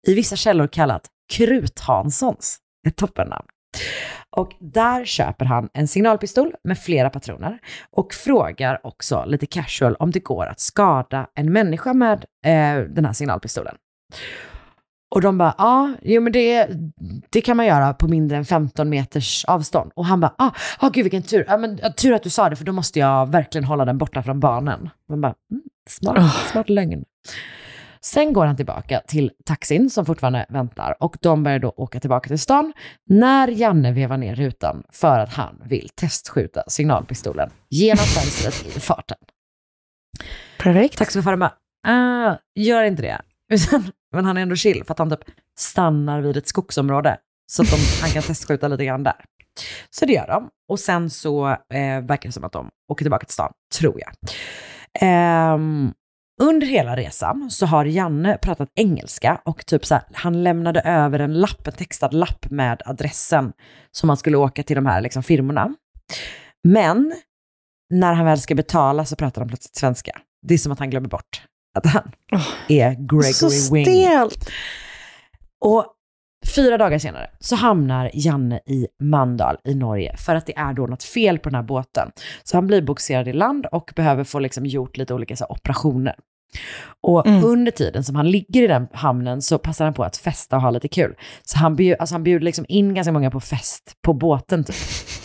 i 0.06 0.14
vissa 0.14 0.36
källor 0.36 0.66
kallat 0.66 1.06
Krut-Hanssons. 1.32 2.56
Ett 2.88 2.96
toppennamn. 2.96 3.46
Och 4.36 4.52
där 4.60 5.04
köper 5.04 5.44
han 5.44 5.68
en 5.74 5.88
signalpistol 5.88 6.52
med 6.64 6.78
flera 6.78 7.10
patroner 7.10 7.58
och 7.90 8.14
frågar 8.14 8.86
också 8.86 9.24
lite 9.26 9.46
casual 9.46 9.94
om 9.94 10.10
det 10.10 10.20
går 10.20 10.46
att 10.46 10.60
skada 10.60 11.26
en 11.34 11.52
människa 11.52 11.92
med 11.92 12.24
eh, 12.46 12.78
den 12.78 13.04
här 13.04 13.12
signalpistolen. 13.12 13.74
Och 15.14 15.20
de 15.20 15.38
bara, 15.38 15.54
ja, 15.58 15.92
jo 16.02 16.20
men 16.20 16.32
det, 16.32 16.68
det 17.30 17.40
kan 17.40 17.56
man 17.56 17.66
göra 17.66 17.94
på 17.94 18.08
mindre 18.08 18.36
än 18.36 18.44
15 18.44 18.88
meters 18.88 19.44
avstånd. 19.44 19.92
Och 19.94 20.06
han 20.06 20.20
bara, 20.20 20.34
ah, 20.38 20.50
ah 20.78 20.88
gud 20.88 21.04
vilken 21.04 21.22
tur, 21.22 21.44
ja, 21.48 21.56
men, 21.56 21.80
tur 21.96 22.12
att 22.12 22.22
du 22.22 22.30
sa 22.30 22.48
det 22.48 22.56
för 22.56 22.64
då 22.64 22.72
måste 22.72 22.98
jag 22.98 23.30
verkligen 23.30 23.64
hålla 23.64 23.84
den 23.84 23.98
borta 23.98 24.22
från 24.22 24.40
barnen. 24.40 24.90
Man 25.08 25.20
bara, 25.20 25.34
mm, 25.50 25.62
smart, 25.90 26.34
smart 26.52 26.68
lögn. 26.68 27.04
Sen 28.00 28.32
går 28.32 28.46
han 28.46 28.56
tillbaka 28.56 29.00
till 29.06 29.30
taxin 29.44 29.90
som 29.90 30.06
fortfarande 30.06 30.46
väntar 30.48 30.96
och 31.00 31.16
de 31.20 31.42
börjar 31.42 31.58
då 31.58 31.74
åka 31.76 32.00
tillbaka 32.00 32.28
till 32.28 32.38
stan 32.38 32.72
när 33.06 33.48
Janne 33.48 33.92
vevar 33.92 34.16
ner 34.16 34.34
rutan 34.34 34.82
för 34.92 35.18
att 35.18 35.32
han 35.32 35.62
vill 35.64 35.88
testskjuta 35.94 36.62
signalpistolen 36.68 37.50
genom 37.70 38.04
fönstret 38.04 38.76
i 38.76 38.80
farten. 38.80 39.18
Perfekt. 40.58 40.98
Taxichauffören 40.98 41.38
bara, 41.38 41.52
ah, 41.86 42.36
gör 42.54 42.84
inte 42.84 43.02
det. 43.02 43.20
Utan- 43.52 43.92
Men 44.14 44.24
han 44.24 44.36
är 44.36 44.42
ändå 44.42 44.56
chill 44.56 44.84
för 44.84 44.92
att 44.92 44.98
han 44.98 45.10
typ 45.10 45.24
stannar 45.58 46.20
vid 46.20 46.36
ett 46.36 46.48
skogsområde 46.48 47.18
så 47.46 47.62
att 47.62 47.70
de, 47.70 47.76
han 48.02 48.10
kan 48.10 48.22
testskjuta 48.22 48.68
lite 48.68 48.84
grann 48.84 49.02
där. 49.02 49.24
Så 49.90 50.06
det 50.06 50.12
gör 50.12 50.26
de. 50.26 50.48
Och 50.68 50.80
sen 50.80 51.10
så 51.10 51.48
eh, 51.48 52.00
verkar 52.02 52.28
det 52.28 52.32
som 52.32 52.44
att 52.44 52.52
de 52.52 52.68
åker 52.92 53.04
tillbaka 53.04 53.26
till 53.26 53.34
stan, 53.34 53.52
tror 53.78 54.00
jag. 54.00 54.12
Ehm, 55.00 55.92
under 56.42 56.66
hela 56.66 56.96
resan 56.96 57.50
så 57.50 57.66
har 57.66 57.84
Janne 57.84 58.38
pratat 58.42 58.68
engelska 58.74 59.40
och 59.44 59.66
typ 59.66 59.86
så 59.86 59.94
här, 59.94 60.04
han 60.12 60.42
lämnade 60.42 60.80
över 60.80 61.18
en 61.18 61.40
lapp, 61.40 61.66
en 61.66 61.72
textad 61.72 62.10
lapp 62.10 62.50
med 62.50 62.82
adressen 62.84 63.52
som 63.90 64.06
man 64.06 64.16
skulle 64.16 64.36
åka 64.36 64.62
till 64.62 64.76
de 64.76 64.86
här 64.86 65.00
liksom, 65.00 65.22
firmorna. 65.22 65.74
Men 66.64 67.14
när 67.90 68.12
han 68.14 68.26
väl 68.26 68.40
ska 68.40 68.54
betala 68.54 69.04
så 69.04 69.16
pratar 69.16 69.40
han 69.40 69.48
plötsligt 69.48 69.76
svenska. 69.76 70.20
Det 70.46 70.54
är 70.54 70.58
som 70.58 70.72
att 70.72 70.78
han 70.78 70.90
glömmer 70.90 71.08
bort 71.08 71.42
att 71.74 71.86
han 71.86 72.10
är 72.68 72.90
Gregory 72.94 73.32
Så 73.32 73.74
Wing. 73.74 73.84
stelt. 73.84 74.50
Och 75.60 75.86
fyra 76.54 76.78
dagar 76.78 76.98
senare 76.98 77.30
så 77.40 77.56
hamnar 77.56 78.10
Janne 78.14 78.60
i 78.66 78.86
Mandal 79.02 79.56
i 79.64 79.74
Norge 79.74 80.16
för 80.16 80.34
att 80.34 80.46
det 80.46 80.56
är 80.56 80.72
då 80.72 80.86
något 80.86 81.02
fel 81.04 81.38
på 81.38 81.48
den 81.48 81.54
här 81.56 81.62
båten. 81.62 82.10
Så 82.44 82.56
han 82.56 82.66
blir 82.66 82.82
boxerad 82.82 83.28
i 83.28 83.32
land 83.32 83.66
och 83.66 83.92
behöver 83.96 84.24
få 84.24 84.38
liksom 84.38 84.66
gjort 84.66 84.96
lite 84.96 85.14
olika 85.14 85.36
så 85.36 85.44
här, 85.44 85.52
operationer. 85.52 86.14
Och 87.02 87.26
Mm. 87.26 87.44
under 87.44 87.72
tiden 87.72 88.04
som 88.04 88.16
han 88.16 88.30
ligger 88.30 88.62
i 88.62 88.66
den 88.66 88.86
hamnen 88.92 89.42
så 89.42 89.58
passar 89.58 89.84
han 89.84 89.94
på 89.94 90.04
att 90.04 90.16
festa 90.16 90.56
och 90.56 90.62
ha 90.62 90.70
lite 90.70 90.88
kul. 90.88 91.14
Så 91.42 91.58
han, 91.58 91.76
bjud, 91.76 91.96
alltså 91.98 92.14
han 92.14 92.22
bjuder 92.24 92.44
liksom 92.44 92.64
in 92.68 92.94
ganska 92.94 93.12
många 93.12 93.30
på 93.30 93.40
fest 93.40 93.92
på 94.02 94.12
båten 94.12 94.64
typ. 94.64 94.76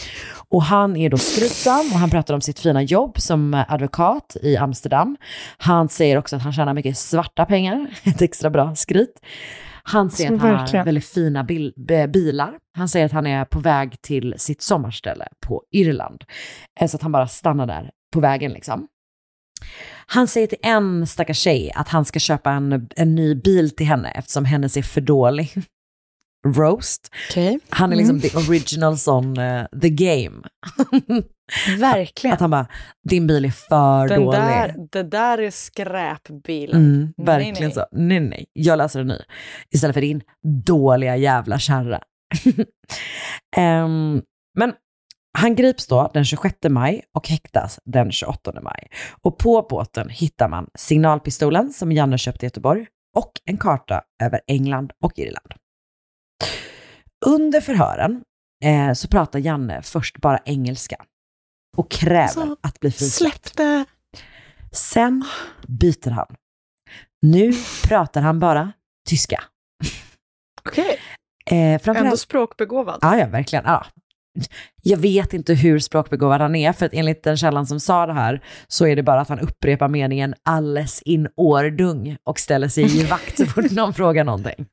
Och 0.51 0.63
han 0.63 0.95
är 0.95 1.09
då 1.09 1.17
skrytsam 1.17 1.85
och 1.93 1.99
han 1.99 2.09
pratar 2.09 2.33
om 2.33 2.41
sitt 2.41 2.59
fina 2.59 2.83
jobb 2.83 3.19
som 3.19 3.63
advokat 3.67 4.37
i 4.41 4.57
Amsterdam. 4.57 5.17
Han 5.57 5.89
säger 5.89 6.17
också 6.17 6.35
att 6.35 6.41
han 6.41 6.53
tjänar 6.53 6.73
mycket 6.73 6.97
svarta 6.97 7.45
pengar, 7.45 7.87
ett 8.03 8.21
extra 8.21 8.49
bra 8.49 8.75
skryt. 8.75 9.19
Han 9.83 10.09
säger 10.11 10.33
att 10.33 10.41
han 10.41 10.55
har 10.55 10.85
väldigt 10.85 11.05
fina 11.05 11.43
bil, 11.43 11.73
bilar. 12.09 12.53
Han 12.77 12.89
säger 12.89 13.05
att 13.05 13.11
han 13.11 13.27
är 13.27 13.45
på 13.45 13.59
väg 13.59 14.01
till 14.01 14.33
sitt 14.37 14.61
sommarställe 14.61 15.27
på 15.47 15.63
Irland. 15.71 16.23
Eh, 16.79 16.87
Så 16.87 16.97
att 16.97 17.01
han 17.01 17.11
bara 17.11 17.27
stannar 17.27 17.67
där 17.67 17.91
på 18.13 18.19
vägen 18.19 18.51
liksom. 18.51 18.87
Han 20.05 20.27
säger 20.27 20.47
till 20.47 20.57
en 20.61 21.07
stackars 21.07 21.37
tjej 21.37 21.71
att 21.75 21.87
han 21.87 22.05
ska 22.05 22.19
köpa 22.19 22.51
en, 22.51 22.89
en 22.95 23.15
ny 23.15 23.35
bil 23.35 23.75
till 23.75 23.85
henne 23.85 24.11
eftersom 24.11 24.45
hennes 24.45 24.77
är 24.77 24.81
för 24.81 25.01
dålig. 25.01 25.53
Roast. 26.47 27.09
Okej. 27.29 27.59
Han 27.69 27.91
är 27.93 27.95
liksom 27.97 28.21
the 28.21 28.37
original 28.37 28.97
sån, 28.97 29.37
eh, 29.37 29.65
the 29.81 29.89
game. 29.89 30.41
Verkligen. 31.79 32.33
Att 32.33 32.39
han 32.39 32.49
bara, 32.51 32.67
din 33.09 33.27
bil 33.27 33.45
är 33.45 33.49
för 33.49 34.07
Den 34.07 34.21
dålig. 34.25 34.39
där, 34.41 34.75
det 34.91 35.03
där 35.03 35.37
är 35.37 35.51
skräpbilen. 35.51 36.81
Mm, 36.85 37.13
Nej, 37.17 37.25
verkligen 37.25 37.63
nej. 37.63 37.71
så. 37.71 37.85
Nej, 37.91 38.19
nej, 38.19 38.45
jag 38.53 38.77
läser 38.77 38.99
en 38.99 39.07
ny. 39.07 39.17
Istället 39.75 39.93
för 39.93 40.01
din 40.01 40.21
dåliga 40.65 41.15
jävla 41.17 41.59
kärra. 41.59 41.99
Ehm, 43.57 44.21
men 44.59 44.73
Han 45.37 45.55
grips 45.55 45.87
då 45.87 46.11
den 46.13 46.25
26 46.25 46.55
maj 46.69 47.01
och 47.15 47.27
häktas 47.27 47.79
den 47.85 48.11
28 48.11 48.61
maj. 48.61 48.87
Och 49.21 49.37
på 49.37 49.67
båten 49.69 50.09
hittar 50.09 50.47
man 50.49 50.67
signalpistolen 50.75 51.73
som 51.73 51.91
Janne 51.91 52.17
köpte 52.17 52.45
i 52.45 52.47
Göteborg 52.47 52.85
och 53.17 53.31
en 53.45 53.57
karta 53.57 54.01
över 54.23 54.41
England 54.47 54.91
och 55.03 55.11
Irland. 55.19 55.53
Under 57.25 57.61
förhören 57.61 58.21
eh, 58.65 58.93
så 58.93 59.07
pratar 59.07 59.39
Janne 59.39 59.81
först 59.81 60.17
bara 60.17 60.39
engelska 60.45 61.05
och 61.77 61.91
kräver 61.91 62.21
Alltså, 62.23 62.55
att 62.61 62.79
bli 62.79 62.91
frisläppt. 62.91 63.59
Sen 64.71 65.25
byter 65.67 66.09
han. 66.09 66.35
Nu 67.21 67.53
pratar 67.87 68.21
han 68.21 68.39
bara 68.39 68.71
tyska. 69.09 69.43
Okej, 70.65 70.99
Eh, 71.51 71.81
ändå 71.97 72.17
språkbegåvad. 72.17 72.99
ja, 73.01 73.17
ja, 73.17 73.27
verkligen. 73.27 73.65
Ja. 73.65 73.85
Jag 74.81 74.97
vet 74.97 75.33
inte 75.33 75.53
hur 75.53 75.79
språkbegåvad 75.79 76.41
han 76.41 76.55
är, 76.55 76.73
för 76.73 76.85
att 76.85 76.93
enligt 76.93 77.23
den 77.23 77.37
källan 77.37 77.67
som 77.67 77.79
sa 77.79 78.05
det 78.05 78.13
här 78.13 78.43
så 78.67 78.87
är 78.87 78.95
det 78.95 79.03
bara 79.03 79.21
att 79.21 79.29
han 79.29 79.39
upprepar 79.39 79.87
meningen 79.87 80.35
alles 80.43 81.01
in 81.01 81.27
ordung 81.35 82.17
och 82.23 82.39
ställer 82.39 82.67
sig 82.67 82.97
i 83.01 83.03
vakt 83.05 83.37
så 83.37 83.45
fort 83.45 83.71
någon 83.71 83.93
frågar 83.93 84.23
någonting. 84.23 84.65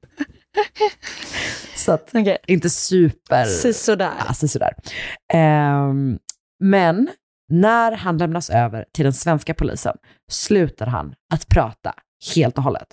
Så 1.76 1.92
att, 1.92 2.10
Okej, 2.14 2.38
inte 2.46 2.70
super... 2.70 3.44
sisådär. 3.44 4.12
Alltså 4.18 4.48
sådär. 4.48 4.74
Ehm, 5.32 6.18
men 6.64 7.08
när 7.48 7.92
han 7.92 8.18
lämnas 8.18 8.50
över 8.50 8.84
till 8.92 9.04
den 9.04 9.12
svenska 9.12 9.54
polisen 9.54 9.96
slutar 10.30 10.86
han 10.86 11.14
att 11.34 11.48
prata 11.48 11.94
helt 12.34 12.58
och 12.58 12.64
hållet. 12.64 12.88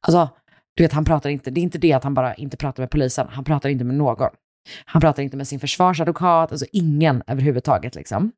Alltså, 0.00 0.28
du 0.76 0.82
vet, 0.82 0.92
han 0.92 1.04
pratar 1.04 1.30
inte, 1.30 1.50
det 1.50 1.60
är 1.60 1.62
inte 1.62 1.78
det 1.78 1.92
att 1.92 2.04
han 2.04 2.14
bara 2.14 2.34
inte 2.34 2.56
pratar 2.56 2.82
med 2.82 2.90
polisen, 2.90 3.26
han 3.30 3.44
pratar 3.44 3.68
inte 3.68 3.84
med 3.84 3.96
någon. 3.96 4.30
Han 4.84 5.00
pratar 5.00 5.22
inte 5.22 5.36
med 5.36 5.48
sin 5.48 5.60
försvarsadvokat, 5.60 6.52
alltså 6.52 6.66
ingen 6.72 7.22
överhuvudtaget 7.26 7.94
liksom. 7.94 8.32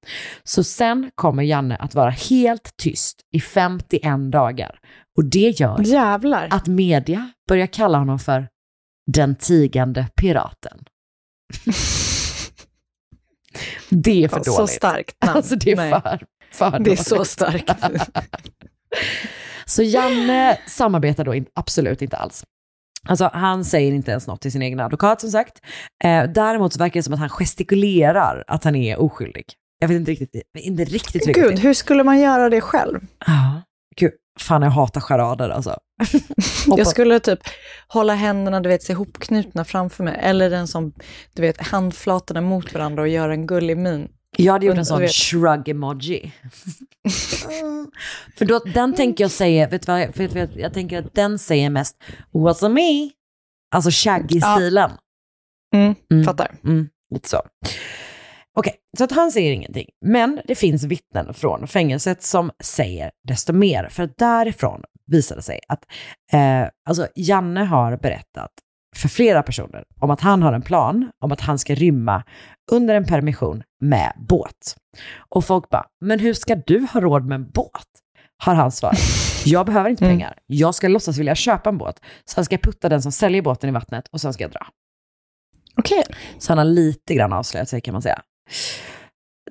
Så 0.44 0.64
sen 0.64 1.10
kommer 1.14 1.42
Janne 1.42 1.76
att 1.76 1.94
vara 1.94 2.10
helt 2.10 2.76
tyst 2.76 3.20
i 3.32 3.40
51 3.40 4.02
dagar. 4.32 4.78
Och 5.16 5.24
det 5.24 5.60
gör 5.60 5.80
Jävlar. 5.80 6.48
att 6.50 6.66
media 6.66 7.30
börjar 7.48 7.66
kalla 7.66 7.98
honom 7.98 8.18
för 8.18 8.48
den 9.12 9.36
tigande 9.36 10.06
piraten. 10.16 10.78
det 13.88 14.24
är 14.24 14.28
för 14.28 14.36
dåligt. 14.36 14.54
Så 14.54 14.66
starkt 14.66 15.16
namn. 15.22 15.36
Alltså 15.36 15.56
det 15.56 15.72
är 15.72 15.76
Nej, 15.76 15.90
för, 15.90 16.26
för 16.52 16.78
Det 16.78 16.92
är 16.92 16.96
så 16.96 17.24
starkt. 17.24 17.70
Så 19.64 19.82
Janne 19.82 20.58
samarbetar 20.66 21.24
då 21.24 21.34
in, 21.34 21.46
absolut 21.54 22.02
inte 22.02 22.16
alls. 22.16 22.44
Alltså 23.08 23.30
han 23.32 23.64
säger 23.64 23.92
inte 23.92 24.10
ens 24.10 24.26
något 24.26 24.40
till 24.40 24.52
sin 24.52 24.62
egen 24.62 24.80
advokat 24.80 25.20
som 25.20 25.30
sagt. 25.30 25.60
Eh, 26.04 26.24
däremot 26.24 26.72
så 26.72 26.78
verkar 26.78 27.00
det 27.00 27.02
som 27.02 27.14
att 27.14 27.20
han 27.20 27.28
gestikulerar 27.28 28.44
att 28.46 28.64
han 28.64 28.76
är 28.76 29.00
oskyldig. 29.00 29.44
Jag 29.78 29.88
vet 29.88 29.94
inte 29.94 30.10
riktigt, 30.10 30.42
inte 30.54 30.84
riktigt 30.84 31.34
Gud, 31.34 31.58
hur 31.58 31.74
skulle 31.74 32.04
man 32.04 32.20
göra 32.20 32.50
det 32.50 32.60
själv? 32.60 33.00
Ja, 33.26 33.62
gud, 33.96 34.12
fan 34.38 34.62
jag 34.62 34.70
hatar 34.70 35.00
charader 35.00 35.48
alltså. 35.48 35.78
Jag 36.66 36.86
skulle 36.86 37.20
typ 37.20 37.38
hålla 37.88 38.14
händerna 38.14 38.60
du 38.60 38.68
vet, 38.68 38.88
ihopknutna 38.88 39.64
framför 39.64 40.04
mig. 40.04 40.18
Eller 40.20 40.50
den 40.50 40.68
som, 40.68 40.92
du 41.32 41.42
vet, 41.42 41.60
handflatorna 41.66 42.40
mot 42.40 42.74
varandra 42.74 43.02
och 43.02 43.08
göra 43.08 43.32
en 43.32 43.46
gullig 43.46 43.76
min. 43.76 44.08
Jag 44.36 44.52
hade 44.52 44.66
gjort 44.66 44.78
en 44.78 44.86
sån 44.86 45.08
shrug-emoji. 45.08 46.32
för 48.38 48.44
då, 48.44 48.58
den 48.58 48.94
tänker 48.94 49.24
jag 49.24 49.30
säga, 49.30 49.68
vet 49.68 49.86
du 49.86 49.92
vad, 49.92 50.14
för, 50.14 50.28
för, 50.28 50.48
jag 50.58 50.74
tänker 50.74 50.98
att 50.98 51.14
den 51.14 51.38
säger 51.38 51.70
mest 51.70 51.96
what's 52.32 52.64
on 52.64 52.72
me? 52.74 53.10
Alltså 53.74 53.90
shaggy-stilen. 53.90 54.90
Mm, 55.74 55.94
Mm. 56.12 56.24
Fattar. 56.24 56.54
Mm, 56.64 56.88
lite 57.14 57.28
så. 57.28 57.42
Okej, 58.56 58.74
så 58.98 59.04
att 59.04 59.12
han 59.12 59.32
säger 59.32 59.52
ingenting. 59.52 59.86
Men 60.04 60.40
det 60.44 60.54
finns 60.54 60.84
vittnen 60.84 61.34
från 61.34 61.66
fängelset 61.66 62.22
som 62.22 62.50
säger 62.62 63.10
desto 63.28 63.52
mer. 63.52 63.88
För 63.90 64.10
därifrån 64.18 64.82
visar 65.06 65.36
det 65.36 65.42
sig 65.42 65.60
att 65.68 65.84
eh, 66.32 66.68
alltså 66.88 67.08
Janne 67.16 67.60
har 67.64 67.96
berättat 67.96 68.50
för 68.96 69.08
flera 69.08 69.42
personer 69.42 69.84
om 70.00 70.10
att 70.10 70.20
han 70.20 70.42
har 70.42 70.52
en 70.52 70.62
plan 70.62 71.10
om 71.24 71.32
att 71.32 71.40
han 71.40 71.58
ska 71.58 71.74
rymma 71.74 72.22
under 72.72 72.94
en 72.94 73.04
permission 73.04 73.62
med 73.80 74.12
båt. 74.28 74.76
Och 75.28 75.44
folk 75.44 75.68
bara, 75.70 75.86
men 76.00 76.18
hur 76.20 76.34
ska 76.34 76.54
du 76.54 76.86
ha 76.92 77.00
råd 77.00 77.26
med 77.26 77.36
en 77.36 77.50
båt? 77.50 77.86
Har 78.44 78.54
han 78.54 78.72
svarat. 78.72 78.98
Jag 79.44 79.66
behöver 79.66 79.90
inte 79.90 80.04
Mm. 80.04 80.16
pengar. 80.16 80.38
Jag 80.46 80.74
ska 80.74 80.88
låtsas 80.88 81.18
vilja 81.18 81.34
köpa 81.34 81.68
en 81.70 81.78
båt. 81.78 82.00
Sen 82.24 82.44
ska 82.44 82.54
jag 82.54 82.62
putta 82.62 82.88
den 82.88 83.02
som 83.02 83.12
säljer 83.12 83.42
båten 83.42 83.70
i 83.70 83.72
vattnet 83.72 84.08
och 84.12 84.20
sen 84.20 84.32
ska 84.32 84.44
jag 84.44 84.50
dra. 84.50 84.66
Okej. 85.78 86.02
Så 86.38 86.50
han 86.50 86.58
har 86.58 86.64
lite 86.64 87.14
grann 87.14 87.32
avslöjat 87.32 87.68
sig 87.68 87.80
kan 87.80 87.92
man 87.92 88.02
säga. 88.02 88.22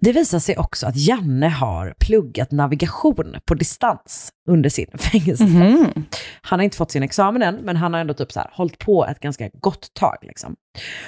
Det 0.01 0.11
visar 0.11 0.39
sig 0.39 0.57
också 0.57 0.87
att 0.87 0.95
Janne 0.95 1.47
har 1.47 1.93
pluggat 1.99 2.51
navigation 2.51 3.35
på 3.45 3.53
distans 3.53 4.29
under 4.49 4.69
sin 4.69 4.87
fängelsestraff. 4.97 5.79
Mhm. 5.79 6.05
Han 6.41 6.59
har 6.59 6.63
inte 6.63 6.77
fått 6.77 6.91
sin 6.91 7.03
examen 7.03 7.41
än, 7.41 7.55
men 7.55 7.75
han 7.77 7.93
har 7.93 8.01
ändå 8.01 8.13
typ 8.13 8.31
så 8.31 8.39
här, 8.39 8.49
hållit 8.53 8.79
på 8.79 9.05
ett 9.05 9.19
ganska 9.19 9.49
gott 9.53 9.93
tag. 9.93 10.17
Liksom. 10.21 10.55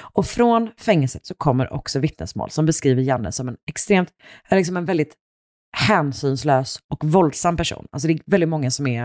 Och 0.00 0.26
från 0.26 0.70
fängelset 0.78 1.26
så 1.26 1.34
kommer 1.34 1.72
också 1.72 1.98
vittnesmål 1.98 2.50
som 2.50 2.66
beskriver 2.66 3.02
Janne 3.02 3.32
som 3.32 3.48
en 3.48 3.56
extremt, 3.68 4.08
liksom 4.50 4.76
en 4.76 4.84
väldigt 4.84 5.14
hänsynslös 5.76 6.78
och 6.88 7.04
våldsam 7.04 7.56
person. 7.56 7.86
Alltså 7.92 8.08
det 8.08 8.14
är 8.14 8.20
väldigt 8.26 8.48
många 8.48 8.70
som 8.70 8.86
är, 8.86 9.04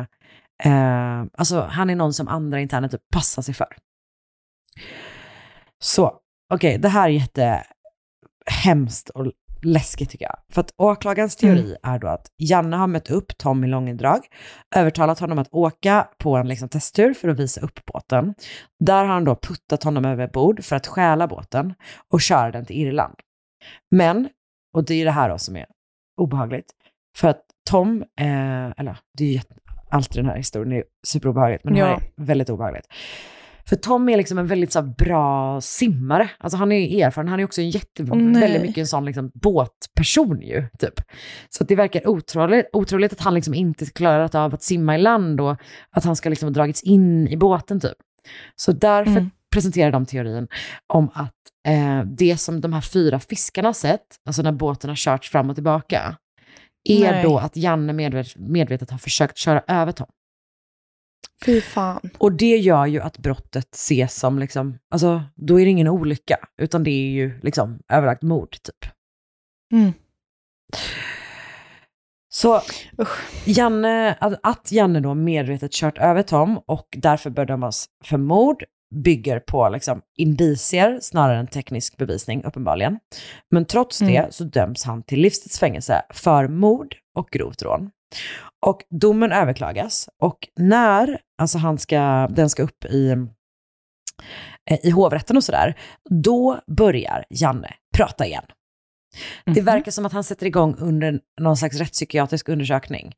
eh, 0.64 1.24
alltså 1.38 1.62
han 1.62 1.90
är 1.90 1.96
någon 1.96 2.14
som 2.14 2.28
andra 2.28 2.60
interner 2.60 2.88
typ 2.88 3.02
passar 3.14 3.42
sig 3.42 3.54
för. 3.54 3.68
Så, 5.80 6.14
okej, 6.54 6.78
det 6.78 6.90
här 6.90 7.10
är 7.10 7.64
jättehemskt 8.48 9.10
och 9.10 9.32
läskigt 9.64 10.10
tycker 10.10 10.26
jag. 10.26 10.38
För 10.54 10.62
att 10.62 10.72
åklagarens 10.78 11.36
teori 11.36 11.76
är 11.84 12.00
då 12.00 12.08
att 12.08 12.28
Janne 12.38 12.78
har 12.78 12.88
mött 12.88 13.10
upp 13.10 13.38
Tom 13.38 13.64
i 13.64 13.68
Långedrag, 13.68 14.20
övertalat 14.76 15.20
honom 15.20 15.40
att 15.40 15.48
åka 15.52 16.08
på 16.18 16.36
en 16.38 16.48
liksom, 16.48 16.70
testtur 16.70 17.14
för 17.14 17.28
att 17.30 17.40
visa 17.40 17.62
upp 17.62 17.86
båten. 17.86 18.34
Där 18.80 19.06
har 19.06 19.14
han 19.14 19.24
då 19.26 19.36
puttat 19.36 19.84
honom 19.84 20.06
över 20.06 20.28
bord 20.28 20.64
för 20.64 20.76
att 20.76 20.88
stjäla 20.88 21.28
båten 21.28 21.74
och 22.14 22.22
köra 22.22 22.52
den 22.52 22.66
till 22.66 22.76
Irland. 22.76 23.16
Men, 23.92 24.30
och 24.76 24.86
det 24.86 24.94
är 24.94 25.06
det 25.06 25.12
här 25.12 25.30
då 25.30 25.38
som 25.38 25.56
är 25.56 25.66
obehagligt, 26.22 26.72
för 27.18 27.28
att 27.28 27.42
Tom, 27.70 28.02
eh, 28.20 28.66
eller 28.78 28.98
det 29.18 29.24
är 29.24 29.34
ju 29.34 29.40
alltid 29.90 30.24
den 30.24 30.30
här 30.30 30.38
historien 30.38 30.74
är 30.78 30.84
superobehagligt, 31.08 31.64
men 31.64 31.74
det 31.74 31.80
här 31.84 31.90
Ja. 31.90 31.96
är 32.18 32.26
väldigt 32.26 32.50
obehagligt. 32.50 32.86
För 33.70 33.76
Tom 33.76 34.10
är 34.10 34.18
liksom 34.18 34.38
en 34.38 34.48
väldigt 34.48 34.72
så 34.72 34.82
bra 34.82 35.62
simmare. 35.62 36.30
Alltså 36.40 36.58
han 36.58 36.72
är 36.72 37.06
erfaren, 37.06 37.28
han 37.28 37.40
är 37.40 37.44
också 37.44 37.62
en 37.62 37.70
jätte, 37.70 38.04
nej. 38.04 38.42
väldigt 38.42 38.62
mycket 38.62 38.78
en 38.78 38.88
sån 38.88 39.06
liksom, 39.06 39.32
båtperson 39.34 40.42
ju, 40.42 40.68
typ. 40.80 41.02
Så 41.50 41.64
det 41.64 41.76
verkar 41.76 42.08
otroligt, 42.08 42.70
otroligt 42.74 43.14
att 43.14 43.20
han 43.20 43.34
liksom 43.34 43.54
inte 43.54 43.86
klarat 43.86 44.36
av 44.36 44.54
att 44.54 44.64
simma 44.64 44.96
i 44.96 44.98
land 44.98 45.42
och 45.42 45.58
att 45.92 46.04
han 46.04 46.16
ska 46.16 46.30
liksom 46.30 46.48
ha 46.48 46.54
dragits 46.54 46.84
in 46.84 47.28
i 47.28 47.38
båten 47.38 47.80
typ. 47.80 47.98
Så 48.56 48.72
därför 48.72 49.12
Mm. 49.12 49.30
presenterar 49.54 49.92
de 49.92 50.06
teorin 50.06 50.48
om 50.94 51.10
att 51.14 51.34
eh, 51.68 52.02
det 52.06 52.38
som 52.38 52.62
de 52.62 52.74
här 52.74 52.82
fyra 52.82 53.20
fiskarna 53.20 53.74
sett, 53.74 54.06
alltså 54.26 54.42
när 54.42 54.52
båten 54.52 54.90
har 54.90 54.96
körts 54.96 55.30
fram 55.30 55.50
och 55.50 55.56
tillbaka, 55.56 56.18
är 56.90 57.12
Nej. 57.12 57.24
då 57.24 57.38
att 57.38 57.58
Janne 57.58 57.94
medvetet, 57.94 58.36
medvetet 58.38 58.92
har 58.92 58.98
försökt 58.98 59.38
köra 59.38 59.64
över 59.68 59.92
Tom. 59.92 60.08
Fy 61.46 61.62
fan. 61.62 62.10
Och 62.18 62.32
det 62.32 62.58
gör 62.58 62.86
ju 62.86 63.02
att 63.02 63.18
brottet 63.18 63.76
ses 63.76 64.16
som, 64.16 64.40
liksom, 64.40 64.78
alltså 64.92 65.22
då 65.36 65.60
är 65.60 65.66
det 65.66 65.72
ingen 65.72 65.88
olycka, 65.88 66.38
utan 66.62 66.84
det 66.84 66.92
är 66.92 67.10
ju 67.10 67.40
liksom 67.42 67.80
överlagt 67.94 68.22
mord 68.22 68.52
typ. 68.52 68.92
Mm. 69.74 69.94
Så 72.30 72.62
Usch. 73.02 73.48
Janne, 73.48 74.14
att, 74.20 74.40
att 74.44 74.72
Janne 74.72 75.00
då 75.00 75.14
medvetet 75.14 75.72
kört 75.72 75.98
över 75.98 76.24
Tom 76.24 76.58
och 76.66 76.88
därför 76.98 77.30
bör 77.30 77.46
dömas 77.46 77.86
för 78.04 78.18
mord 78.18 78.64
bygger 78.96 79.40
på 79.40 79.70
liksom 79.70 80.02
indicier 80.18 81.00
snarare 81.02 81.40
än 81.40 81.48
teknisk 81.48 81.98
bevisning 81.98 82.44
uppenbarligen. 82.44 83.00
Men 83.52 83.66
trots 83.66 84.02
Mm. 84.02 84.14
det 84.14 84.34
så 84.34 84.44
döms 84.44 84.84
han 84.84 85.04
till 85.04 85.20
livstidsfängelse 85.22 86.02
för 86.10 86.48
mord 86.48 86.96
och 87.16 87.30
grovt 87.32 87.62
rån. 87.62 87.92
Och 88.66 88.82
domen 88.90 89.32
överklagas 89.32 90.10
och 90.22 90.38
när 90.60 91.20
alltså 91.42 91.58
han 91.58 91.78
ska, 91.78 92.28
den 92.28 92.50
ska 92.50 92.64
upp 92.64 92.86
i, 92.86 93.10
eh, 94.72 94.80
i 94.84 94.90
hovrätten 94.90 95.38
och 95.38 95.44
sådär, 95.44 95.78
då 96.24 96.60
börjar 96.78 97.26
Janne 97.30 97.74
prata 97.98 98.26
igen. 98.26 98.44
Det 99.46 99.52
Mhm. 99.52 99.66
verkar 99.66 99.92
som 99.92 100.06
att 100.06 100.14
han 100.14 100.24
sätter 100.24 100.46
igång 100.46 100.76
under 100.80 101.20
någon 101.42 101.58
slags 101.58 101.78
rättspsykiatrisk 101.78 102.50
undersökning, 102.50 103.14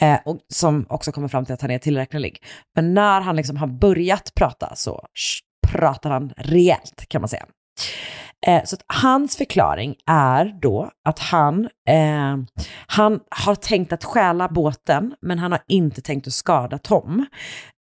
eh, 0.00 0.18
och 0.24 0.38
som 0.52 0.86
också 0.88 1.12
kommer 1.12 1.28
fram 1.28 1.44
till 1.44 1.54
att 1.54 1.62
han 1.62 1.70
är 1.70 1.78
tillräknelig. 1.78 2.42
Men 2.76 2.94
när 2.94 3.20
han 3.20 3.36
liksom 3.36 3.56
har 3.56 3.66
börjat 3.66 4.32
prata 4.34 4.74
så 4.74 5.06
sh, 5.14 5.40
pratar 5.68 6.10
han 6.10 6.32
rejält 6.36 7.04
kan 7.08 7.20
man 7.22 7.28
säga. 7.28 7.46
Eh, 8.46 8.64
så 8.64 8.76
hans 8.86 9.36
förklaring 9.36 9.96
är 10.06 10.58
då 10.62 10.90
att 11.04 11.18
han, 11.18 11.64
eh, 11.88 12.36
han 12.86 13.20
har 13.30 13.54
tänkt 13.54 13.92
att 13.92 14.04
stjäla 14.04 14.48
båten, 14.48 15.14
men 15.22 15.38
han 15.38 15.52
har 15.52 15.60
inte 15.68 16.02
tänkt 16.02 16.26
att 16.26 16.32
skada 16.32 16.78
Tom. 16.78 17.26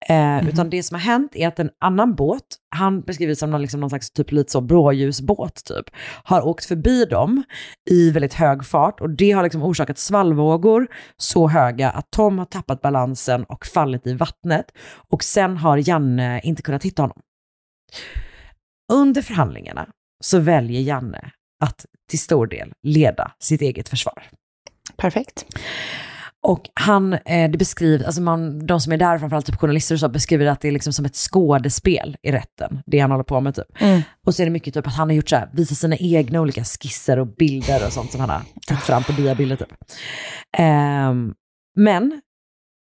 Eh, 0.10 0.48
Utan 0.50 0.70
det 0.70 0.84
som 0.84 0.96
har 0.96 1.02
hänt 1.02 1.36
är 1.36 1.48
att 1.48 1.60
en 1.60 1.70
annan 1.82 2.16
båt, 2.16 2.44
han 2.76 3.02
beskriver 3.02 3.30
det 3.30 3.36
som 3.36 3.52
någon, 3.52 3.62
liksom 3.62 3.80
någon 3.80 3.90
slags 3.90 4.12
typ 4.12 4.32
lite 4.32 4.52
så 4.52 4.62
blåljusbåt 4.62 5.66
typ, 5.66 5.86
har 6.24 6.48
åkt 6.48 6.66
förbi 6.66 7.06
dem 7.06 7.44
i 7.90 8.12
väldigt 8.12 8.34
hög 8.34 8.66
fart 8.66 9.02
och 9.02 9.10
det 9.10 9.32
har 9.32 9.44
liksom 9.44 9.64
orsakat 9.64 9.98
svallvågor 9.98 10.88
så 11.18 11.48
höga 11.48 11.90
att 11.90 12.12
Tom 12.12 12.38
har 12.38 12.46
tappat 12.46 12.82
balansen 12.82 13.44
och 13.44 13.66
fallit 13.66 14.08
i 14.08 14.14
vattnet 14.14 14.66
och 15.10 15.24
sen 15.24 15.58
har 15.58 15.90
Janne 15.90 16.42
inte 16.44 16.62
kunnat 16.62 16.84
hitta 16.84 17.02
honom. 17.02 17.20
Under 18.94 19.22
förhandlingarna 19.22 19.88
så 20.24 20.40
väljer 20.40 20.82
Janne 20.82 21.32
att 21.64 21.86
till 22.10 22.20
stor 22.20 22.48
del 22.48 22.74
leda 22.84 23.32
sitt 23.40 23.62
eget 23.62 23.90
försvar. 23.90 24.24
Perfekt. 24.98 25.46
Och 26.44 26.70
han, 26.74 27.14
eh, 27.14 27.52
det 27.52 27.58
beskrivs, 27.58 28.04
alltså 28.04 28.22
man, 28.22 28.66
de 28.66 28.82
som 28.82 28.94
är 28.94 28.98
där, 28.98 29.20
framförallt 29.20 29.46
typ 29.46 29.56
journalister 29.56 29.96
och 29.96 30.00
så, 30.00 30.10
beskriver 30.10 30.46
att 30.46 30.62
det 30.62 30.68
är 30.68 30.72
liksom 30.72 30.94
som 30.94 31.06
ett 31.06 31.16
skådespel 31.16 32.18
i 32.24 32.32
rätten, 32.32 32.84
det 32.86 33.00
han 33.00 33.12
håller 33.12 33.24
på 33.24 33.42
med 33.42 33.56
typ. 33.56 33.82
Mm. 33.82 34.02
Och 34.26 34.36
så 34.36 34.42
är 34.42 34.46
det 34.46 34.52
mycket 34.52 34.74
typ 34.74 34.88
att 34.88 34.94
han 34.94 35.10
har 35.10 35.16
gjort 35.16 35.30
så 35.30 35.36
här, 35.36 35.50
visat 35.54 35.78
sina 35.78 35.96
egna 35.98 36.42
olika 36.42 36.64
skisser 36.64 37.20
och 37.20 37.28
bilder 37.28 37.86
och 37.86 37.94
sånt 37.94 38.12
som 38.12 38.20
han 38.22 38.30
har 38.30 38.42
tagit 38.68 38.84
fram 38.84 39.04
på 39.04 39.12
diabilder 39.12 39.56
typ. 39.56 39.74
Ehm, 40.58 41.34
men 41.76 42.22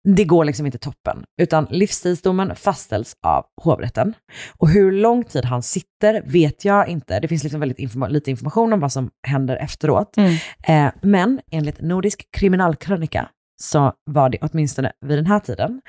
det 0.03 0.23
går 0.25 0.45
liksom 0.45 0.65
inte 0.65 0.77
toppen, 0.77 1.23
utan 1.41 1.67
livstidsdomen 1.69 2.55
fastställs 2.55 3.15
av 3.21 3.45
hovrätten. 3.61 4.13
Och 4.57 4.69
hur 4.69 4.91
lång 4.91 5.23
tid 5.23 5.45
han 5.45 5.63
sitter 5.63 6.21
vet 6.25 6.65
jag 6.65 6.87
inte. 6.87 7.19
Det 7.19 7.27
finns 7.27 7.43
liksom 7.43 7.59
väldigt 7.59 7.79
informa- 7.79 8.07
lite 8.07 8.31
information 8.31 8.73
om 8.73 8.79
vad 8.79 8.91
som 8.91 9.09
händer 9.27 9.55
efteråt. 9.55 10.17
Mm. 10.17 10.33
Eh, 10.67 10.93
men 11.01 11.41
enligt 11.51 11.81
Nordisk 11.81 12.27
kriminalkrönika 12.37 13.29
så 13.61 13.93
var 14.05 14.29
det 14.29 14.37
åtminstone 14.41 14.91
vid 15.05 15.17
den 15.17 15.25
här 15.25 15.39
tiden 15.39 15.81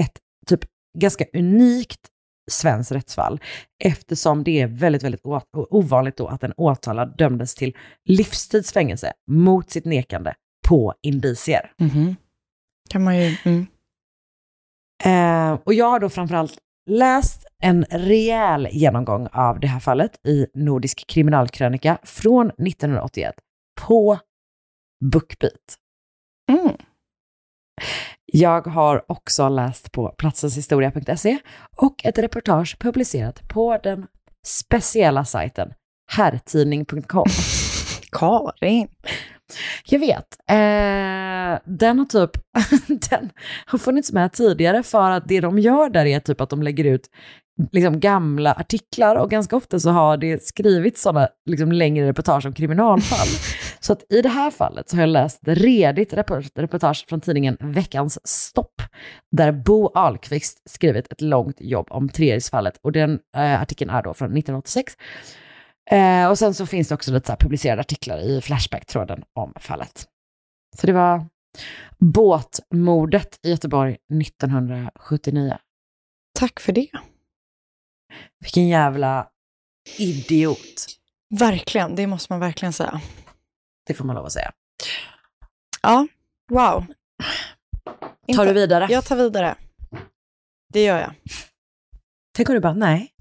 ett 0.00 0.18
typ 0.46 0.60
ganska 0.98 1.24
unikt 1.34 2.00
svenskt 2.50 2.92
rättsfall 2.92 3.40
eftersom 3.84 4.44
det 4.44 4.60
är 4.60 4.66
väldigt, 4.66 5.02
väldigt 5.02 5.22
ovanligt 5.70 6.16
då 6.16 6.26
att 6.26 6.44
en 6.44 6.52
åtalad 6.56 7.14
dömdes 7.18 7.54
till 7.54 7.76
livstidsfängelse 8.04 9.12
mot 9.30 9.70
sitt 9.70 9.84
nekande 9.84 10.34
på 10.68 10.94
indicier. 11.02 11.72
Mhm. 11.78 12.16
Kan 12.90 13.04
man 13.04 13.18
ju... 13.18 13.36
Mm. 13.44 13.66
Eh, 15.04 15.58
och 15.64 15.74
jag 15.74 15.90
har 15.90 16.00
då 16.00 16.08
framförallt 16.08 16.58
läst 16.90 17.46
en 17.62 17.84
rejäl 17.84 18.68
genomgång 18.70 19.28
av 19.32 19.60
det 19.60 19.66
här 19.66 19.80
fallet 19.80 20.26
i 20.26 20.46
Nordisk 20.54 21.06
kriminalkrönika 21.06 21.98
från 22.02 22.46
1981 22.46 23.34
på 23.80 24.18
Bookbeat. 25.04 25.78
Mm. 26.50 26.76
Jag 28.26 28.66
har 28.66 29.04
också 29.08 29.48
läst 29.48 29.92
på 29.92 30.08
platsenshistoria.se 30.08 31.38
och 31.76 32.04
ett 32.04 32.18
reportage 32.18 32.76
publicerat 32.80 33.48
på 33.48 33.78
den 33.82 34.06
speciella 34.46 35.24
sajten 35.24 35.72
herrtidning.com. 36.12 37.26
Karin. 38.12 38.88
Jag 39.84 39.98
vet. 39.98 40.36
Eh, 40.48 41.60
den 41.64 41.98
har 41.98 42.04
typ, 42.04 42.30
den 43.10 43.30
har 43.66 43.78
funnits 43.78 44.12
med 44.12 44.32
tidigare 44.32 44.82
för 44.82 45.10
att 45.10 45.28
det 45.28 45.40
de 45.40 45.58
gör 45.58 45.90
där 45.90 46.06
är 46.06 46.20
typ 46.20 46.40
att 46.40 46.50
de 46.50 46.62
lägger 46.62 46.84
ut 46.84 47.08
liksom 47.72 48.00
gamla 48.00 48.52
artiklar 48.52 49.16
och 49.16 49.30
ganska 49.30 49.56
ofta 49.56 49.80
så 49.80 49.90
har 49.90 50.16
det 50.16 50.44
skrivits 50.44 51.02
sådana 51.02 51.28
liksom 51.50 51.72
längre 51.72 52.08
reportage 52.08 52.46
om 52.46 52.52
kriminalfall. 52.52 53.28
så 53.80 53.92
att 53.92 54.12
i 54.12 54.22
det 54.22 54.28
här 54.28 54.50
fallet 54.50 54.88
så 54.88 54.96
har 54.96 55.00
jag 55.00 55.08
läst 55.08 55.40
redigt 55.42 56.12
report- 56.12 56.52
reportage 56.54 57.04
från 57.08 57.20
tidningen 57.20 57.56
Veckans 57.60 58.18
Stopp 58.24 58.82
där 59.36 59.52
Bo 59.52 59.90
Ahlqvist 59.94 60.62
skrivit 60.70 61.12
ett 61.12 61.20
långt 61.20 61.56
jobb 61.60 61.86
om 61.90 62.08
Treriksfallet 62.08 62.78
och 62.82 62.92
den 62.92 63.18
eh, 63.36 63.62
artikeln 63.62 63.90
är 63.90 64.02
då 64.02 64.14
från 64.14 64.28
1986. 64.28 64.94
Eh, 65.90 66.28
och 66.28 66.38
sen 66.38 66.54
så 66.54 66.66
finns 66.66 66.88
det 66.88 66.94
också 66.94 67.12
lite 67.12 67.26
så 67.26 67.36
publicerade 67.36 67.80
artiklar 67.80 68.18
i 68.18 68.40
Flashback-tråden 68.40 69.22
om 69.34 69.54
fallet. 69.60 70.06
Så 70.76 70.86
det 70.86 70.92
var 70.92 71.26
båtmordet 71.98 73.38
i 73.42 73.50
Göteborg 73.50 73.96
1979. 74.22 75.58
Tack 76.38 76.60
för 76.60 76.72
det. 76.72 76.88
Vilken 78.40 78.68
jävla 78.68 79.28
idiot. 79.98 80.86
Verkligen, 81.38 81.94
det 81.96 82.06
måste 82.06 82.32
man 82.32 82.40
verkligen 82.40 82.72
säga. 82.72 83.00
Det 83.86 83.94
får 83.94 84.04
man 84.04 84.16
lov 84.16 84.26
att 84.26 84.32
säga. 84.32 84.52
Ja, 85.82 86.06
wow. 86.52 86.86
Tar 88.36 88.46
du 88.46 88.52
vidare? 88.52 88.86
Jag 88.90 89.04
tar 89.04 89.16
vidare. 89.16 89.54
Det 90.72 90.84
gör 90.84 91.00
jag. 91.00 91.14
Tänk 92.36 92.48
om 92.48 92.54
du 92.54 92.60
bara, 92.60 92.74
nej, 92.74 93.12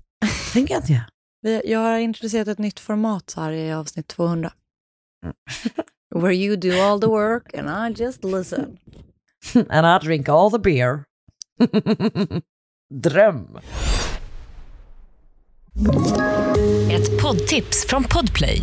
tänker 0.53 0.74
jag 0.74 0.82
inte 0.84 0.93
göra. 0.93 1.09
Vi- 1.41 1.61
Jag 1.71 1.79
har 1.79 1.97
introducerat 1.97 2.47
ett 2.47 2.59
nytt 2.59 2.79
format 2.79 3.29
så 3.29 3.41
här 3.41 3.51
i 3.51 3.73
avsnitt 3.73 4.07
200. 4.07 4.51
Where 6.15 6.33
you 6.35 6.55
do 6.55 6.81
all 6.81 7.01
the 7.01 7.07
work 7.07 7.53
and 7.57 7.69
I 7.97 8.03
just 8.03 8.23
listen. 8.23 8.77
And 9.69 10.03
I 10.03 10.05
drink 10.07 10.29
all 10.29 10.51
the 10.51 10.59
beer. 10.59 11.03
Dröm. 12.93 13.57
Ett 16.91 17.21
poddtips 17.21 17.85
från 17.87 18.03
Podplay. 18.03 18.61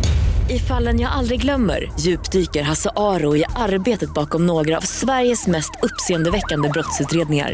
I 0.49 0.59
fallen 0.59 0.99
jag 0.99 1.11
aldrig 1.11 1.41
glömmer 1.41 1.91
djupdyker 1.99 2.61
Hasse 2.63 2.89
Aro 2.95 3.35
i 3.35 3.43
arbetet 3.55 4.13
bakom 4.13 4.45
några 4.47 4.77
av 4.77 4.81
Sveriges 4.81 5.47
mest 5.47 5.71
uppseendeväckande 5.83 6.69
brottsutredningar. 6.69 7.53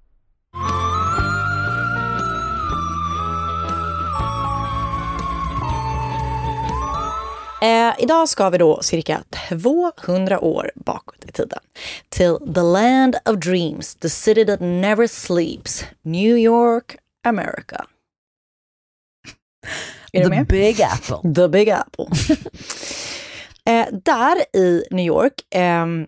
Eh, 7.61 7.93
idag 7.99 8.29
ska 8.29 8.49
vi 8.49 8.57
då 8.57 8.81
cirka 8.81 9.23
200 9.49 10.39
år 10.39 10.71
bakåt 10.75 11.25
i 11.27 11.31
tiden. 11.31 11.59
Till 12.09 12.37
the 12.55 12.61
land 12.61 13.15
of 13.25 13.35
dreams, 13.35 13.95
the 13.95 14.09
city 14.09 14.45
that 14.45 14.59
never 14.59 15.07
sleeps, 15.07 15.85
New 16.01 16.37
York, 16.37 16.97
America. 17.27 17.85
Är 20.13 20.29
The? 20.29 20.43
Big 20.43 20.81
Apple. 20.81 21.33
The 21.33 21.47
Big 21.47 21.69
Apple. 21.69 22.05
eh, 23.65 23.87
där 24.03 24.57
i 24.57 24.83
New 24.91 25.05
York 25.05 25.33
ehm, 25.49 26.07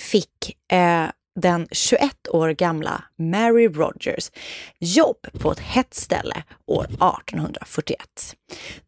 fick 0.00 0.56
eh, 0.72 1.06
den 1.40 1.68
21 1.70 2.28
år 2.28 2.48
gamla 2.48 3.04
Mary 3.16 3.68
Rogers 3.68 4.30
jobb 4.78 5.26
på 5.32 5.52
ett 5.52 5.58
hett 5.58 5.94
ställe 5.94 6.42
år 6.66 6.84
1841. 6.84 7.98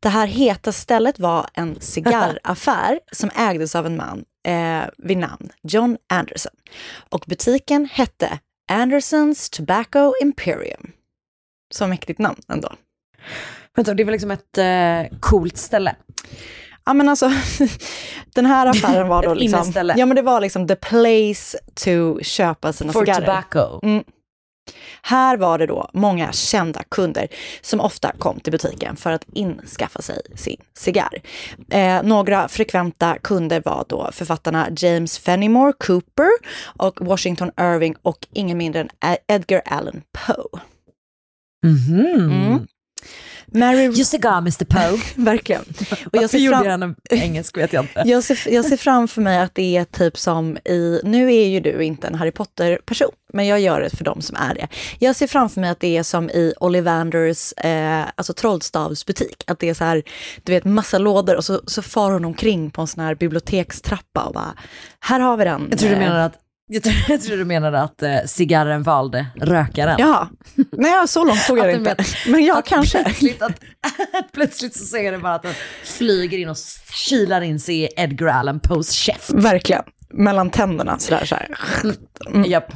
Det 0.00 0.08
här 0.08 0.26
heta 0.26 0.72
stället 0.72 1.18
var 1.18 1.46
en 1.54 1.80
cigarraffär 1.80 3.00
som 3.12 3.30
ägdes 3.36 3.74
av 3.74 3.86
en 3.86 3.96
man 3.96 4.24
eh, 4.46 4.84
vid 4.98 5.18
namn 5.18 5.50
John 5.62 5.96
Anderson. 6.06 6.52
Och 7.10 7.24
butiken 7.26 7.88
hette 7.92 8.38
Andersons 8.72 9.50
Tobacco 9.50 10.14
Imperium. 10.22 10.92
Så 11.74 11.86
mäktigt 11.86 12.18
namn 12.18 12.42
ändå. 12.48 12.72
Vänta, 13.76 13.94
det 13.94 14.04
var 14.04 14.12
liksom 14.12 14.30
ett 14.30 14.58
eh, 14.58 15.18
coolt 15.20 15.56
ställe. 15.56 15.96
Ja 16.86 16.94
men 16.94 17.08
alltså, 17.08 17.30
den 18.34 18.46
här 18.46 18.66
affären 18.66 19.08
var 19.08 19.22
då 19.22 19.34
liksom, 19.34 19.92
ja 19.96 20.06
men 20.06 20.16
det 20.16 20.22
var 20.22 20.40
liksom 20.40 20.68
the 20.68 20.76
place 20.76 21.58
to 21.74 22.18
köpa 22.22 22.72
sina 22.72 22.92
For 22.92 23.00
cigarrer. 23.04 23.20
tobacco. 23.20 23.80
Mm. 23.82 24.04
Här 25.02 25.36
var 25.36 25.58
det 25.58 25.66
då 25.66 25.90
många 25.92 26.32
kända 26.32 26.82
kunder 26.82 27.28
som 27.60 27.80
ofta 27.80 28.12
kom 28.18 28.40
till 28.40 28.52
butiken 28.52 28.96
för 28.96 29.12
att 29.12 29.24
inskaffa 29.32 30.02
sig 30.02 30.20
sin 30.34 30.56
cigarr. 30.74 31.22
Eh, 31.70 32.02
några 32.02 32.48
frekventa 32.48 33.18
kunder 33.18 33.62
var 33.64 33.84
då 33.88 34.10
författarna 34.12 34.68
James 34.76 35.18
Fenimore 35.18 35.72
Cooper 35.72 36.28
och 36.64 37.00
Washington 37.06 37.50
Irving 37.60 37.94
och 38.02 38.26
ingen 38.32 38.58
mindre 38.58 38.80
än 38.80 38.88
Edgar 39.28 39.62
Allan 39.66 40.02
Poe. 40.12 40.60
Mhm. 41.66 42.00
Mm. 42.16 42.66
Mary, 43.54 43.84
Your 43.84 44.04
cigar 44.04 44.38
Mr 44.38 44.64
Poe. 44.64 45.00
verkligen. 45.24 45.62
Och 46.12 46.16
jag 46.22 46.30
ser, 46.30 46.38
gjorde 46.38 46.58
fram, 46.64 46.94
jag 47.10 47.18
en 47.18 47.22
engelsk 47.22 47.56
vet 47.56 47.72
jag 47.72 47.84
inte. 47.84 48.02
jag, 48.04 48.24
ser, 48.24 48.52
jag 48.52 48.64
ser 48.64 48.76
framför 48.76 49.20
mig 49.22 49.38
att 49.38 49.54
det 49.54 49.76
är 49.76 49.84
typ 49.84 50.18
som 50.18 50.56
i, 50.56 51.00
nu 51.04 51.34
är 51.34 51.46
ju 51.46 51.60
du 51.60 51.84
inte 51.84 52.06
en 52.06 52.14
Harry 52.14 52.30
Potter-person, 52.30 53.10
men 53.32 53.46
jag 53.46 53.60
gör 53.60 53.80
det 53.80 53.90
för 53.90 54.04
de 54.04 54.22
som 54.22 54.36
är 54.36 54.54
det. 54.54 54.68
Jag 54.98 55.16
ser 55.16 55.26
framför 55.26 55.60
mig 55.60 55.70
att 55.70 55.80
det 55.80 55.96
är 55.96 56.02
som 56.02 56.30
i 56.30 56.54
Ollivanders, 56.60 57.52
eh, 57.52 58.04
alltså 58.14 58.32
trollstavsbutik, 58.32 59.44
att 59.46 59.58
det 59.58 59.68
är 59.68 59.74
så 59.74 59.84
här, 59.84 60.02
du 60.42 60.52
vet 60.52 60.64
massa 60.64 60.98
lådor 60.98 61.36
och 61.36 61.44
så, 61.44 61.60
så 61.66 61.82
far 61.82 62.12
hon 62.12 62.24
omkring 62.24 62.70
på 62.70 62.80
en 62.80 62.86
sån 62.86 63.04
här 63.04 63.14
bibliotekstrappa 63.14 64.22
och 64.22 64.34
bara, 64.34 64.54
här 65.00 65.20
har 65.20 65.36
vi 65.36 65.44
den. 65.44 65.68
Jag 65.70 65.78
tror 65.78 65.90
du 65.90 65.94
Eh, 65.94 66.00
menar 66.00 66.18
att 66.18 66.43
jag 66.66 66.82
tror, 66.82 66.94
jag 67.08 67.22
tror 67.22 67.36
du 67.36 67.44
menade 67.44 67.80
att 67.80 68.02
eh, 68.02 68.16
cigarren 68.26 68.82
valde 68.82 69.26
rökaren. 69.40 69.96
Ja, 69.98 70.28
nej 70.72 71.08
så 71.08 71.24
långt 71.24 71.46
tog 71.46 71.58
jag 71.58 71.66
det 71.66 71.72
Att 71.72 71.78
inte. 71.78 71.94
men- 72.26 72.32
Men 72.32 72.44
ja, 72.44 72.58
Att 72.58 72.66
kanske. 72.66 73.04
Plötsligt, 73.04 73.42
att, 73.42 73.60
plötsligt 74.32 74.76
så 74.76 74.84
ser 74.84 75.12
det 75.12 75.18
bara 75.18 75.34
att 75.34 75.42
den 75.42 75.54
flyger 75.84 76.38
in 76.38 76.48
och 76.48 76.56
kilar 77.08 77.40
in 77.40 77.60
sig 77.60 77.82
i 77.82 77.88
Edgar 77.96 78.26
Allan 78.26 78.60
Poes 78.60 78.90
käft. 78.92 79.30
Verkligen. 79.30 79.82
Mellan 80.10 80.50
tänderna 80.50 80.98
sådär 80.98 81.24
så 81.24 81.34
här. 81.34 81.48
Mm. 82.28 82.50
Japp. 82.50 82.72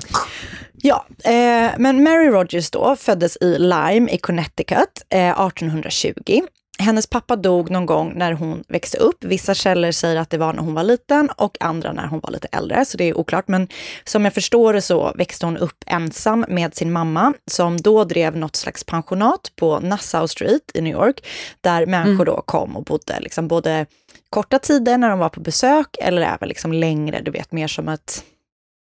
Ja, 0.82 1.07
eh, 1.24 1.70
men 1.78 2.03
Mary 2.03 2.26
Rogers 2.28 2.70
då 2.70 2.97
föddes 2.97 3.36
i 3.41 3.59
Lyme 3.59 4.11
i 4.11 4.18
Connecticut 4.18 5.03
eh, 5.11 5.41
1820. 5.47 6.41
Hennes 6.80 7.06
pappa 7.06 7.36
dog 7.36 7.70
någon 7.70 7.86
gång 7.86 8.12
när 8.16 8.32
hon 8.32 8.64
växte 8.68 8.98
upp. 8.98 9.24
Vissa 9.24 9.54
källor 9.54 9.90
säger 9.90 10.16
att 10.16 10.30
det 10.30 10.38
var 10.38 10.52
när 10.52 10.62
hon 10.62 10.74
var 10.74 10.82
liten 10.82 11.30
och 11.36 11.56
andra 11.60 11.92
när 11.92 12.06
hon 12.06 12.20
var 12.20 12.30
lite 12.30 12.48
äldre, 12.52 12.84
så 12.84 12.96
det 12.96 13.04
är 13.04 13.18
oklart. 13.18 13.48
Men 13.48 13.68
som 14.04 14.24
jag 14.24 14.34
förstår 14.34 14.72
det 14.72 14.80
så 14.80 15.12
växte 15.14 15.46
hon 15.46 15.56
upp 15.56 15.84
ensam 15.86 16.44
med 16.48 16.74
sin 16.74 16.92
mamma 16.92 17.34
som 17.46 17.76
då 17.76 18.04
drev 18.04 18.36
något 18.36 18.56
slags 18.56 18.84
pensionat 18.84 19.52
på 19.56 19.80
Nassau 19.80 20.28
Street 20.28 20.70
i 20.74 20.80
New 20.80 20.92
York, 20.92 21.26
där 21.60 21.86
människor 21.86 22.24
då 22.24 22.42
kom 22.46 22.76
och 22.76 22.84
bodde 22.84 23.20
liksom 23.20 23.48
både 23.48 23.86
korta 24.30 24.58
tider 24.58 24.98
när 24.98 25.10
de 25.10 25.18
var 25.18 25.28
på 25.28 25.40
besök 25.40 25.96
eller 26.00 26.22
även 26.22 26.48
liksom 26.48 26.72
längre, 26.72 27.20
du 27.20 27.30
vet, 27.30 27.52
mer 27.52 27.68
som 27.68 27.88
ett, 27.88 28.24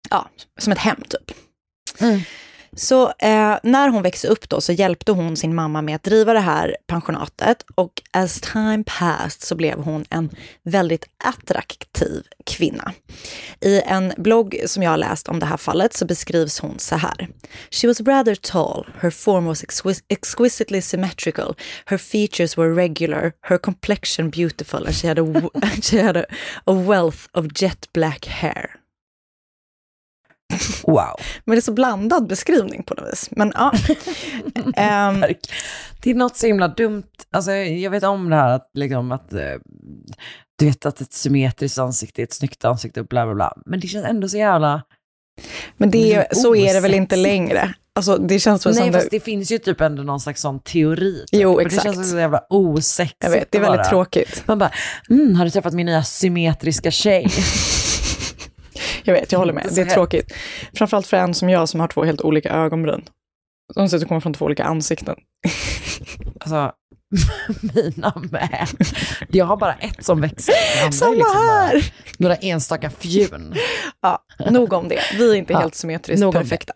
ja, 0.09 0.29
som 0.59 0.73
ett 0.73 0.79
hem 0.79 1.01
typ. 1.09 1.37
Så 2.75 3.07
eh, 3.07 3.57
när 3.63 3.89
hon 3.89 4.03
växte 4.03 4.27
upp 4.27 4.49
då 4.49 4.61
så 4.61 4.71
hjälpte 4.71 5.11
hon 5.11 5.37
sin 5.37 5.55
mamma 5.55 5.81
med 5.81 5.95
att 5.95 6.03
driva 6.03 6.33
det 6.33 6.39
här 6.39 6.77
pensionatet 6.87 7.65
och 7.75 8.01
as 8.11 8.41
time 8.41 8.83
passed 8.85 9.41
så 9.41 9.55
blev 9.55 9.79
hon 9.79 10.05
en 10.09 10.29
väldigt 10.63 11.05
attraktiv 11.23 12.23
kvinna. 12.45 12.93
I 13.61 13.81
en 13.81 14.13
blogg 14.17 14.61
som 14.65 14.83
jag 14.83 14.89
har 14.91 14.97
läst 14.97 15.27
om 15.27 15.39
det 15.39 15.45
här 15.45 15.57
fallet 15.57 15.93
så 15.93 16.05
beskrivs 16.05 16.59
hon 16.59 16.79
så 16.79 16.95
här. 16.95 17.27
She 17.71 17.87
was 17.87 18.01
rather 18.01 18.35
tall, 18.35 18.87
her 19.01 19.09
form 19.09 19.45
was 19.45 19.63
exquis- 19.63 20.03
exquisitely 20.07 20.81
symmetrical, 20.81 21.55
her 21.85 21.97
features 21.97 22.57
were 22.57 22.75
regular, 22.75 23.33
her 23.41 23.57
complexion 23.57 24.29
beautiful 24.29 24.85
and 24.85 24.95
she 24.95 25.07
had 25.07 25.19
a, 25.19 25.49
she 25.81 26.01
had 26.01 26.17
a, 26.17 26.25
a 26.65 26.73
wealth 26.73 27.27
of 27.31 27.45
jet 27.61 27.89
black 27.93 28.25
hair. 28.25 28.80
Wow. 30.83 31.15
Men 31.45 31.55
det 31.55 31.59
är 31.59 31.61
så 31.61 31.73
blandad 31.73 32.27
beskrivning 32.27 32.83
på 32.83 32.93
något 32.93 33.11
vis. 33.11 33.29
Men 33.31 33.53
ja. 33.55 33.71
Ehm, 34.75 35.23
Det 36.03 36.11
är 36.11 36.15
något 36.15 36.37
så 36.37 36.47
himla 36.47 36.67
dumt, 36.67 37.03
alltså 37.31 37.51
jag 37.51 37.91
vet 37.91 38.03
om 38.03 38.29
det 38.29 38.35
här 38.35 38.49
att, 38.49 38.69
liksom, 38.73 39.11
att 39.11 39.33
eh, 39.33 39.39
du 40.59 40.65
vet 40.65 40.85
att 40.85 41.01
ett 41.01 41.13
symmetriskt 41.13 41.77
ansikte 41.77 42.21
är 42.21 42.23
ett 42.23 42.33
snyggt 42.33 42.65
ansikte 42.65 42.99
och 43.01 43.07
bla 43.07 43.25
bla 43.25 43.35
bla. 43.35 43.53
Men 43.65 43.79
det 43.79 43.87
känns 43.87 44.05
ändå 44.05 44.29
så 44.29 44.37
jävla... 44.37 44.83
men 45.77 45.91
det 45.91 46.13
är, 46.13 46.27
så 46.31 46.55
är 46.55 46.73
det 46.73 46.79
väl 46.79 46.93
inte 46.93 47.15
längre. 47.15 47.73
Alltså 47.95 48.17
det 48.17 48.39
känns 48.39 48.65
väl 48.65 48.73
Nej 48.73 48.83
som 48.83 48.93
fast 48.93 49.11
det, 49.11 49.17
det 49.17 49.23
finns 49.23 49.51
ju 49.51 49.57
typ 49.57 49.81
ändå 49.81 50.03
någon 50.03 50.19
slags 50.19 50.41
sån 50.41 50.59
teori. 50.59 51.25
Typ. 51.31 51.41
Jo, 51.41 51.57
Men 51.57 51.65
exakt. 51.65 51.83
Det 51.87 51.93
känns 51.93 52.11
så 52.11 52.17
jävla 52.17 52.41
osexigt. 52.49 53.23
jag 53.23 53.29
vet, 53.29 53.51
det 53.51 53.57
är 53.57 53.61
väldigt 53.61 53.77
vara. 53.77 53.89
tråkigt. 53.89 54.43
Man 54.45 54.59
bara, 54.59 54.71
mm, 55.09 55.35
har 55.35 55.45
du 55.45 55.51
träffat 55.51 55.73
min 55.73 55.85
nya 55.85 56.03
symmetriska 56.03 56.91
tjej? 56.91 57.27
Jag 59.03 59.13
vet, 59.13 59.31
jag 59.31 59.39
håller 59.39 59.53
med. 59.53 59.67
Det 59.75 59.81
är 59.81 59.85
tråkigt. 59.85 60.33
Framförallt 60.73 61.07
för 61.07 61.17
en 61.17 61.33
som 61.33 61.49
jag 61.49 61.69
som 61.69 61.79
har 61.79 61.87
två 61.87 62.03
helt 62.03 62.21
olika 62.21 62.49
ögonbryn. 62.49 63.01
De 63.75 63.89
ser 63.89 63.97
ut 63.97 64.03
att 64.03 64.09
komma 64.09 64.21
från 64.21 64.33
två 64.33 64.45
olika 64.45 64.63
ansikten. 64.63 65.15
alltså, 66.39 66.71
mina 67.61 68.13
med. 68.31 68.67
Jag 69.29 69.45
har 69.45 69.57
bara 69.57 69.73
ett 69.73 70.05
som 70.05 70.21
växer. 70.21 70.91
Samma 70.91 71.11
liksom 71.11 71.35
här! 71.35 71.93
Några 72.17 72.35
enstaka 72.35 72.89
fjun. 72.89 73.53
Ja, 74.01 74.23
nog 74.49 74.73
om 74.73 74.87
det. 74.87 74.99
Vi 75.17 75.31
är 75.31 75.35
inte 75.35 75.53
Ja, 75.53 75.59
helt 75.59 75.75
symmetriskt 75.75 76.21
nog 76.21 76.33
perfekta. 76.33 76.73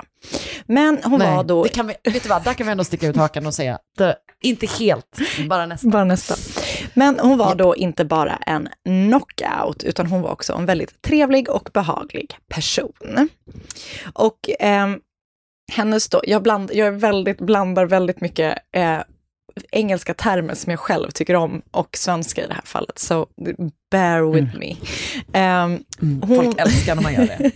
Men 0.65 0.99
hon 1.03 1.19
var 1.19 1.43
då... 1.43 1.63
det 1.63 1.69
kan 1.69 1.87
vi, 1.87 1.93
vet 2.11 2.23
du 2.23 2.29
vad, 2.29 2.43
där 2.43 2.53
kan 2.53 2.67
vi 2.67 2.71
ändå 2.71 2.83
sticka 2.83 3.07
ut 3.07 3.15
hakan 3.15 3.45
och 3.45 3.53
säga, 3.53 3.79
det, 3.97 4.15
inte 4.41 4.67
helt, 4.79 5.17
bara 5.49 5.65
nästan. 5.65 5.89
Bara 5.91 6.03
nästa. 6.03 6.35
Men 6.93 7.19
hon 7.19 7.37
var 7.37 7.55
då 7.55 7.75
inte 7.75 8.05
bara 8.05 8.35
en 8.35 8.69
knockout, 8.83 9.83
utan 9.83 10.05
hon 10.05 10.21
var 10.21 10.29
också 10.29 10.53
en 10.53 10.65
väldigt 10.65 11.01
trevlig 11.01 11.49
och 11.49 11.69
behaglig 11.73 12.37
person. 12.47 13.29
Och 14.13 14.49
ehm, 14.59 14.99
hennes 15.71 16.09
då, 16.09 16.21
jag, 16.23 16.43
bland, 16.43 16.71
jag 16.73 16.87
är 16.87 16.91
väldigt, 16.91 17.37
blandar 17.37 17.85
väldigt 17.85 18.21
mycket 18.21 18.57
eh, 18.71 18.99
engelska 19.71 20.13
termer 20.13 20.53
som 20.53 20.71
jag 20.71 20.79
själv 20.79 21.11
tycker 21.11 21.35
om 21.35 21.61
och 21.71 21.89
svenska 21.97 22.43
i 22.43 22.47
det 22.47 22.53
här 22.53 22.61
fallet. 22.65 22.99
Så 22.99 23.27
bear 23.91 24.33
with 24.33 24.57
me. 24.59 24.75
Ehm, 25.33 25.83
Mm, 26.01 26.21
hon- 26.21 26.45
Folk 26.45 26.59
älskar 26.61 26.95
när 26.95 27.03
man 27.03 27.13
gör 27.13 27.25
det. 27.27 27.51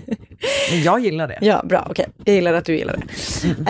Men 0.71 0.81
jag 0.83 0.99
gillar 0.99 1.27
det. 1.27 1.37
Ja, 1.41 1.61
bra. 1.65 1.87
Okej, 1.89 2.05
jag 2.25 2.35
gillar 2.35 2.53
att 2.53 2.65
du 2.65 2.75
gillar 2.77 2.97
det. 2.97 3.03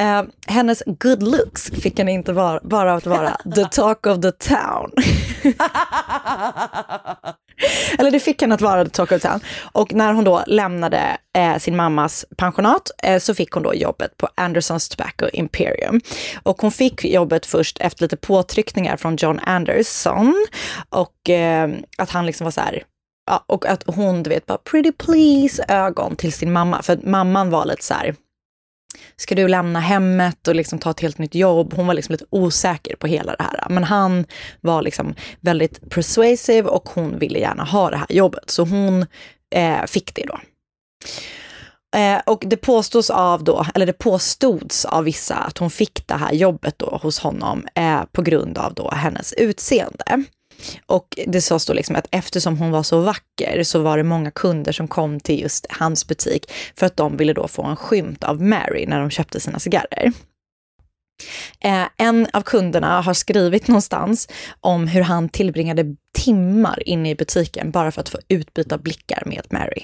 Eh, 0.01 0.23
hennes 0.47 0.83
good 0.85 1.23
looks 1.23 1.71
fick 1.71 1.97
henne 1.99 2.11
inte 2.11 2.33
vara, 2.33 2.59
bara 2.63 2.93
att 2.93 3.05
vara 3.05 3.37
the 3.55 3.65
talk 3.65 4.05
of 4.05 4.21
the 4.21 4.31
town. 4.31 4.91
Eller 7.97 8.11
det 8.11 8.19
fick 8.19 8.41
henne 8.41 8.55
att 8.55 8.61
vara 8.61 8.85
talk 8.85 9.11
of 9.11 9.21
town. 9.21 9.39
Och 9.71 9.93
när 9.93 10.13
hon 10.13 10.23
då 10.23 10.43
lämnade 10.47 11.17
eh, 11.37 11.57
sin 11.57 11.75
mammas 11.75 12.25
pensionat 12.37 12.91
eh, 13.03 13.19
så 13.19 13.35
fick 13.35 13.51
hon 13.51 13.63
då 13.63 13.73
jobbet 13.73 14.17
på 14.17 14.29
Andersons 14.35 14.89
Tobacco 14.89 15.29
Imperium. 15.33 16.01
Och 16.43 16.61
hon 16.61 16.71
fick 16.71 17.05
jobbet 17.05 17.45
först 17.45 17.77
efter 17.79 18.03
lite 18.03 18.17
påtryckningar 18.17 18.97
från 18.97 19.15
John 19.15 19.39
Anderson. 19.39 20.47
Och 20.89 21.29
eh, 21.29 21.69
att 21.97 22.09
han 22.09 22.25
liksom 22.25 22.45
var 22.45 22.51
så 22.51 22.61
här, 22.61 22.83
Ja, 23.29 23.43
och 23.47 23.65
att 23.65 23.83
hon, 23.85 24.23
du 24.23 24.29
vet, 24.29 24.45
bara 24.45 24.57
pretty 24.57 24.91
please 24.91 25.65
ögon 25.67 26.15
till 26.15 26.33
sin 26.33 26.51
mamma. 26.51 26.81
För 26.81 26.93
att 26.93 27.03
mamman 27.03 27.49
var 27.49 27.65
lite 27.65 27.83
så 27.83 27.93
här, 27.93 28.15
ska 29.15 29.35
du 29.35 29.47
lämna 29.47 29.79
hemmet 29.79 30.47
och 30.47 30.55
liksom 30.55 30.79
ta 30.79 30.91
ett 30.91 30.99
helt 30.99 31.17
nytt 31.17 31.35
jobb? 31.35 31.73
Hon 31.73 31.87
var 31.87 31.93
liksom 31.93 32.13
lite 32.13 32.25
osäker 32.29 32.95
på 32.95 33.07
hela 33.07 33.35
det 33.35 33.43
här. 33.43 33.69
Men 33.69 33.83
han 33.83 34.25
var 34.61 34.81
liksom 34.81 35.15
väldigt 35.41 35.89
persuasive 35.89 36.69
och 36.69 36.89
hon 36.89 37.19
ville 37.19 37.39
gärna 37.39 37.63
ha 37.63 37.89
det 37.89 37.97
här 37.97 38.11
jobbet. 38.11 38.49
Så 38.49 38.63
hon 38.63 39.05
eh, 39.55 39.85
fick 39.85 40.15
det 40.15 40.25
då. 40.27 40.39
Eh, 41.95 42.21
och 42.25 42.43
det 42.47 42.57
påstås 42.57 43.09
av 43.09 43.43
då, 43.43 43.65
eller 43.75 43.85
det 43.85 43.93
påstods 43.93 44.85
av 44.85 45.03
vissa 45.03 45.35
att 45.35 45.57
hon 45.57 45.69
fick 45.69 46.07
det 46.07 46.13
här 46.13 46.33
jobbet 46.33 46.79
då 46.79 46.99
hos 47.01 47.19
honom 47.19 47.67
eh, 47.75 48.03
på 48.11 48.21
grund 48.21 48.57
av 48.57 48.73
då 48.73 48.91
hennes 48.91 49.33
utseende. 49.33 50.23
Och 50.85 51.19
det 51.27 51.41
sades 51.41 51.65
då 51.65 51.73
liksom 51.73 51.95
att 51.95 52.07
eftersom 52.11 52.57
hon 52.57 52.71
var 52.71 52.83
så 52.83 53.01
vacker 53.01 53.63
så 53.63 53.79
var 53.79 53.97
det 53.97 54.03
många 54.03 54.31
kunder 54.31 54.71
som 54.71 54.87
kom 54.87 55.19
till 55.19 55.41
just 55.41 55.65
hans 55.69 56.07
butik 56.07 56.51
för 56.75 56.85
att 56.85 56.97
de 56.97 57.17
ville 57.17 57.33
då 57.33 57.47
få 57.47 57.63
en 57.63 57.75
skymt 57.75 58.23
av 58.23 58.41
Mary 58.41 58.85
när 58.85 58.99
de 58.99 59.09
köpte 59.09 59.39
sina 59.39 59.59
cigarrer. 59.59 60.13
Eh, 61.59 61.87
en 61.97 62.27
av 62.33 62.41
kunderna 62.41 63.01
har 63.01 63.13
skrivit 63.13 63.67
någonstans 63.67 64.27
om 64.59 64.87
hur 64.87 65.01
han 65.01 65.29
tillbringade 65.29 65.95
timmar 66.17 66.83
inne 66.85 67.09
i 67.09 67.15
butiken 67.15 67.71
bara 67.71 67.91
för 67.91 68.01
att 68.01 68.09
få 68.09 68.19
utbyta 68.27 68.77
blickar 68.77 69.23
med 69.25 69.41
Mary. 69.49 69.83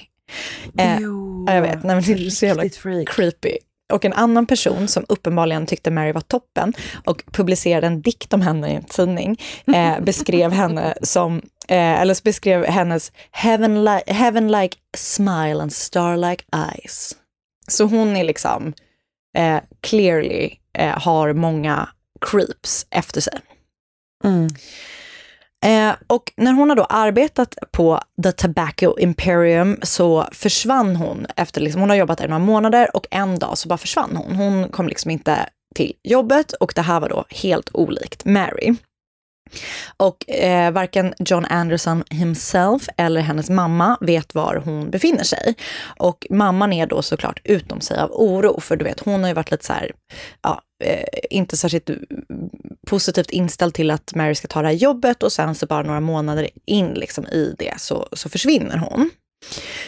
Eh, 0.78 1.00
ja, 1.46 1.54
jag 1.54 1.62
vet, 1.62 1.84
nej, 1.84 1.96
men 1.96 2.04
det 2.04 2.26
är 2.26 2.30
så 2.30 2.46
jävla 2.46 2.68
freak. 2.68 3.08
creepy. 3.08 3.58
Och 3.92 4.04
en 4.04 4.12
annan 4.12 4.46
person 4.46 4.88
som 4.88 5.04
uppenbarligen 5.08 5.66
tyckte 5.66 5.90
Mary 5.90 6.12
var 6.12 6.20
toppen 6.20 6.72
och 7.04 7.22
publicerade 7.32 7.86
en 7.86 8.00
dikt 8.02 8.32
om 8.32 8.40
henne 8.42 8.72
i 8.72 8.74
en 8.74 8.84
tidning, 8.84 9.40
eh, 9.74 10.00
beskrev 10.04 10.52
henne 10.52 10.94
som, 11.02 11.36
eh, 11.68 12.00
eller 12.00 12.24
beskrev 12.24 12.64
hennes 12.64 13.12
heaven, 13.30 13.84
li- 13.84 14.02
heaven 14.12 14.52
like 14.52 14.76
smile 14.96 15.62
and 15.62 15.72
star 15.72 16.16
like 16.16 16.44
eyes. 16.56 17.16
Så 17.68 17.84
hon 17.84 18.16
är 18.16 18.24
liksom 18.24 18.72
eh, 19.38 19.58
clearly 19.80 20.50
eh, 20.78 20.98
har 21.02 21.32
många 21.32 21.88
creeps 22.20 22.86
efter 22.90 23.20
sig. 23.20 23.38
Mm. 24.24 24.48
Eh, 25.66 25.94
och 26.06 26.32
när 26.36 26.52
hon 26.52 26.68
har 26.68 26.76
då 26.76 26.84
arbetat 26.84 27.54
på 27.72 28.00
The 28.22 28.32
Tobacco 28.32 28.98
Imperium 28.98 29.78
så 29.82 30.26
försvann 30.32 30.96
hon 30.96 31.26
efter, 31.36 31.60
liksom, 31.60 31.80
hon 31.80 31.90
har 31.90 31.96
jobbat 31.96 32.18
där 32.18 32.28
några 32.28 32.38
månader 32.38 32.96
och 32.96 33.06
en 33.10 33.38
dag 33.38 33.58
så 33.58 33.68
bara 33.68 33.78
försvann 33.78 34.16
hon. 34.16 34.36
Hon 34.36 34.68
kom 34.68 34.88
liksom 34.88 35.10
inte 35.10 35.48
till 35.74 35.92
jobbet 36.02 36.52
och 36.52 36.72
det 36.74 36.82
här 36.82 37.00
var 37.00 37.08
då 37.08 37.24
helt 37.28 37.70
olikt 37.72 38.24
Mary. 38.24 38.74
Och 39.96 40.30
eh, 40.30 40.70
varken 40.70 41.14
John 41.18 41.44
Anderson 41.44 42.04
himself 42.10 42.88
eller 42.96 43.20
hennes 43.20 43.50
mamma 43.50 43.98
vet 44.00 44.34
var 44.34 44.62
hon 44.64 44.90
befinner 44.90 45.24
sig. 45.24 45.54
Och 45.98 46.26
mamman 46.30 46.72
är 46.72 46.86
då 46.86 47.02
såklart 47.02 47.40
utom 47.44 47.80
sig 47.80 47.98
av 47.98 48.10
oro, 48.12 48.60
för 48.60 48.76
du 48.76 48.84
vet, 48.84 49.00
hon 49.00 49.20
har 49.20 49.28
ju 49.28 49.34
varit 49.34 49.50
lite 49.50 49.64
så 49.64 49.72
här, 49.72 49.92
ja, 50.42 50.62
eh, 50.84 51.04
inte 51.30 51.56
särskilt 51.56 51.88
mm, 51.88 52.00
positivt 52.86 53.30
inställd 53.30 53.74
till 53.74 53.90
att 53.90 54.14
Mary 54.14 54.34
ska 54.34 54.48
ta 54.48 54.62
det 54.62 54.68
här 54.68 54.74
jobbet 54.74 55.22
och 55.22 55.32
sen 55.32 55.54
så 55.54 55.66
bara 55.66 55.82
några 55.82 56.00
månader 56.00 56.48
in 56.66 56.94
liksom 56.94 57.26
i 57.26 57.54
det 57.58 57.80
så, 57.80 58.08
så 58.12 58.28
försvinner 58.28 58.76
hon. 58.76 59.10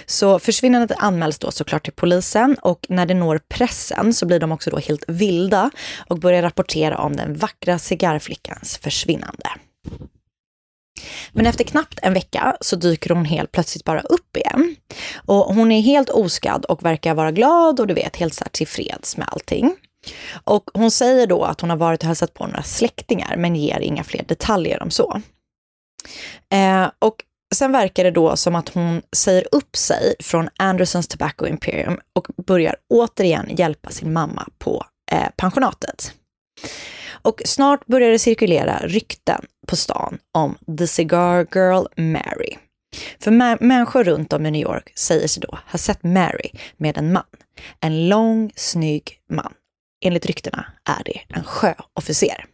Så 0.07 0.39
försvinnandet 0.39 0.99
anmäls 0.99 1.39
då 1.39 1.51
såklart 1.51 1.85
till 1.85 1.93
polisen 1.93 2.57
och 2.63 2.87
när 2.89 3.07
det 3.07 3.15
når 3.15 3.41
pressen 3.49 4.15
så 4.15 4.27
blir 4.27 4.41
de 4.41 4.53
också 4.53 4.71
då 4.71 4.79
helt 4.79 5.05
vilda 5.09 5.71
och 6.09 6.19
börjar 6.19 6.43
rapportera 6.43 6.99
om 6.99 7.17
den 7.17 7.35
vackra 7.35 7.79
cigarrflickans 7.79 8.79
försvinnande. 8.79 9.49
Men 11.33 11.47
efter 11.47 11.65
knappt 11.65 11.99
en 12.03 12.15
vecka 12.15 12.57
så 12.61 12.77
dyker 12.77 13.15
hon 13.15 13.25
helt 13.25 13.53
plötsligt 13.53 13.85
bara 13.85 14.01
upp 14.01 14.37
igen. 14.37 14.77
Och 15.17 15.55
hon 15.55 15.73
är 15.73 15.81
helt 15.81 16.11
oskadd 16.11 16.65
och 16.65 16.85
verkar 16.85 17.15
vara 17.15 17.33
glad 17.33 17.81
och 17.81 17.87
du 17.87 17.95
vet 17.95 18.17
helt 18.17 18.35
så 18.35 18.45
här 18.45 18.51
tillfreds 18.51 19.17
med 19.17 19.29
allting. 19.33 19.77
Och 20.45 20.71
hon 20.75 20.91
säger 20.91 21.27
då 21.27 21.45
att 21.45 21.61
hon 21.61 21.71
har 21.71 21.77
varit 21.77 22.01
och 22.01 22.07
hälsat 22.07 22.35
på 22.35 22.47
några 22.47 22.63
släktingar 22.63 23.37
men 23.37 23.57
ger 23.57 23.81
inga 23.81 24.05
fler 24.05 24.25
detaljer 24.29 24.83
om 24.83 24.91
så. 24.91 25.23
Eh, 26.53 26.91
och 26.99 27.15
sen 27.55 27.73
verkar 27.73 28.05
det 28.05 28.11
då 28.11 28.37
som 28.37 28.55
att 28.55 28.69
hon 28.69 29.03
säger 29.17 29.47
upp 29.53 29.77
sig 29.77 30.15
från 30.21 30.49
Andersons 30.57 31.09
Tobacco 31.09 31.47
Imperium 31.47 31.99
och 32.13 32.27
börjar 32.47 32.77
återigen 32.89 33.57
hjälpa 33.57 33.91
sin 33.91 34.13
mamma 34.13 34.49
på 34.59 34.85
eh, 35.13 35.29
pensionatet. 35.37 36.13
Och 37.23 37.43
snart 37.45 37.87
börjar 37.87 38.11
det 38.11 38.19
cirkulera 38.19 38.79
rykten 38.83 39.47
på 39.67 39.77
stan 39.77 40.19
om 40.35 40.59
The 40.79 40.87
Cigar 40.87 41.47
Girl 41.55 41.87
Mary. 41.97 42.57
För 43.21 43.31
människor 43.65 44.05
runt 44.05 44.33
om 44.33 44.47
i 44.47 44.51
New 44.51 44.63
York 44.63 44.93
säger 44.99 45.29
sig 45.29 45.41
då 45.41 45.59
ha 45.67 45.79
sett 45.79 46.03
Mary 46.03 46.51
med 46.77 46.99
en 46.99 47.13
man. 47.13 47.25
En 47.81 48.09
lång, 48.09 48.53
snygg 48.57 49.21
man. 49.33 49.53
Enligt 50.05 50.27
ryktena 50.27 50.67
är 50.85 51.05
det 51.05 51.21
en 51.29 51.45
sjöofficer. 51.45 52.45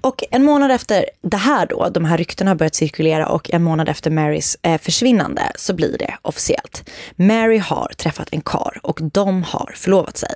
Och 0.00 0.24
en 0.30 0.44
månad 0.44 0.70
efter 0.70 1.04
det 1.22 1.36
här 1.36 1.66
då, 1.66 1.88
de 1.88 2.04
här 2.04 2.18
ryktena 2.18 2.50
har 2.50 2.56
börjat 2.56 2.74
cirkulera 2.74 3.28
och 3.28 3.50
en 3.50 3.62
månad 3.62 3.88
efter 3.88 4.10
Marys 4.10 4.56
eh, 4.62 4.80
försvinnande 4.80 5.42
så 5.56 5.74
blir 5.74 5.98
det 5.98 6.16
officiellt. 6.22 6.90
Mary 7.16 7.58
har 7.58 7.92
träffat 7.96 8.28
en 8.32 8.40
kar 8.40 8.80
och 8.82 9.00
de 9.02 9.42
har 9.42 9.72
förlovat 9.76 10.16
sig. 10.16 10.32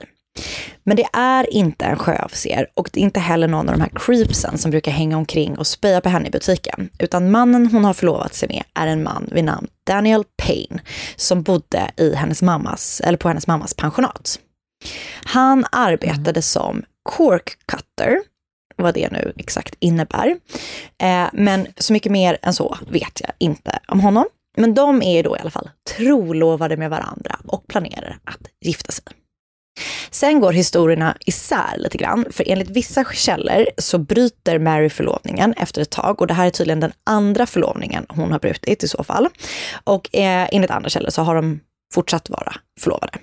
Men 0.84 0.96
det 0.96 1.06
är 1.12 1.54
inte 1.54 1.84
en 1.84 1.98
sjöofficer 1.98 2.66
och 2.74 2.90
det 2.92 3.00
är 3.00 3.04
inte 3.04 3.20
heller 3.20 3.48
någon 3.48 3.68
av 3.68 3.74
de 3.74 3.80
här 3.80 3.90
creepsen 3.94 4.58
som 4.58 4.70
brukar 4.70 4.92
hänga 4.92 5.16
omkring 5.16 5.58
och 5.58 5.66
spöa 5.66 6.00
på 6.00 6.08
henne 6.08 6.28
i 6.28 6.30
butiken. 6.30 6.90
Utan 6.98 7.30
mannen 7.30 7.66
hon 7.66 7.84
har 7.84 7.94
förlovat 7.94 8.34
sig 8.34 8.48
med 8.48 8.62
är 8.74 8.86
en 8.86 9.02
man 9.02 9.28
vid 9.32 9.44
namn 9.44 9.68
Daniel 9.86 10.24
Payne 10.42 10.82
som 11.16 11.42
bodde 11.42 11.90
i 11.96 12.14
hennes 12.14 12.42
mammas, 12.42 13.00
eller 13.04 13.18
på 13.18 13.28
hennes 13.28 13.46
mammas 13.46 13.74
pensionat. 13.74 14.38
Han 15.24 15.64
arbetade 15.72 16.42
som 16.42 16.82
cork 17.02 17.58
cutter, 17.66 18.18
vad 18.76 18.94
det 18.94 19.12
nu 19.12 19.32
exakt 19.36 19.74
innebär. 19.78 20.36
Eh, 21.02 21.26
men 21.32 21.66
så 21.76 21.92
mycket 21.92 22.12
mer 22.12 22.38
än 22.42 22.54
så 22.54 22.78
vet 22.88 23.20
jag 23.20 23.32
inte 23.38 23.78
om 23.88 24.00
honom. 24.00 24.24
Men 24.56 24.74
de 24.74 25.02
är 25.02 25.16
ju 25.16 25.22
då 25.22 25.36
i 25.36 25.40
alla 25.40 25.50
fall 25.50 25.70
trolovade 25.96 26.76
med 26.76 26.90
varandra 26.90 27.36
och 27.46 27.66
planerar 27.66 28.18
att 28.24 28.48
gifta 28.60 28.92
sig. 28.92 29.04
Sen 30.10 30.40
går 30.40 30.52
historierna 30.52 31.16
isär 31.26 31.78
lite 31.78 31.98
grann, 31.98 32.24
för 32.30 32.44
enligt 32.48 32.70
vissa 32.70 33.04
källor 33.04 33.66
så 33.78 33.98
bryter 33.98 34.58
Mary 34.58 34.90
förlovningen 34.90 35.54
efter 35.56 35.82
ett 35.82 35.90
tag 35.90 36.20
och 36.20 36.26
det 36.26 36.34
här 36.34 36.46
är 36.46 36.50
tydligen 36.50 36.80
den 36.80 36.92
andra 37.04 37.46
förlovningen 37.46 38.06
hon 38.08 38.32
har 38.32 38.38
brutit 38.38 38.84
i 38.84 38.88
så 38.88 39.04
fall. 39.04 39.28
Och 39.84 40.16
eh, 40.16 40.48
enligt 40.52 40.70
andra 40.70 40.88
källor 40.88 41.10
så 41.10 41.22
har 41.22 41.34
de 41.34 41.60
fortsatt 41.92 42.30
vara 42.30 42.54
förlovade. 42.80 43.18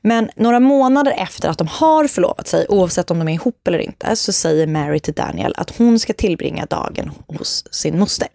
Men 0.00 0.30
några 0.36 0.60
månader 0.60 1.14
efter 1.16 1.48
att 1.48 1.58
de 1.58 1.66
har 1.66 2.06
förlovat 2.06 2.46
sig, 2.48 2.66
oavsett 2.68 3.10
om 3.10 3.18
de 3.18 3.28
är 3.28 3.32
ihop 3.32 3.68
eller 3.68 3.78
inte, 3.78 4.16
så 4.16 4.32
säger 4.32 4.66
Mary 4.66 5.00
till 5.00 5.14
Daniel 5.14 5.54
att 5.56 5.76
hon 5.78 5.98
ska 5.98 6.12
tillbringa 6.12 6.66
dagen 6.66 7.10
hos 7.26 7.64
sin 7.74 7.98
moster. 7.98 8.28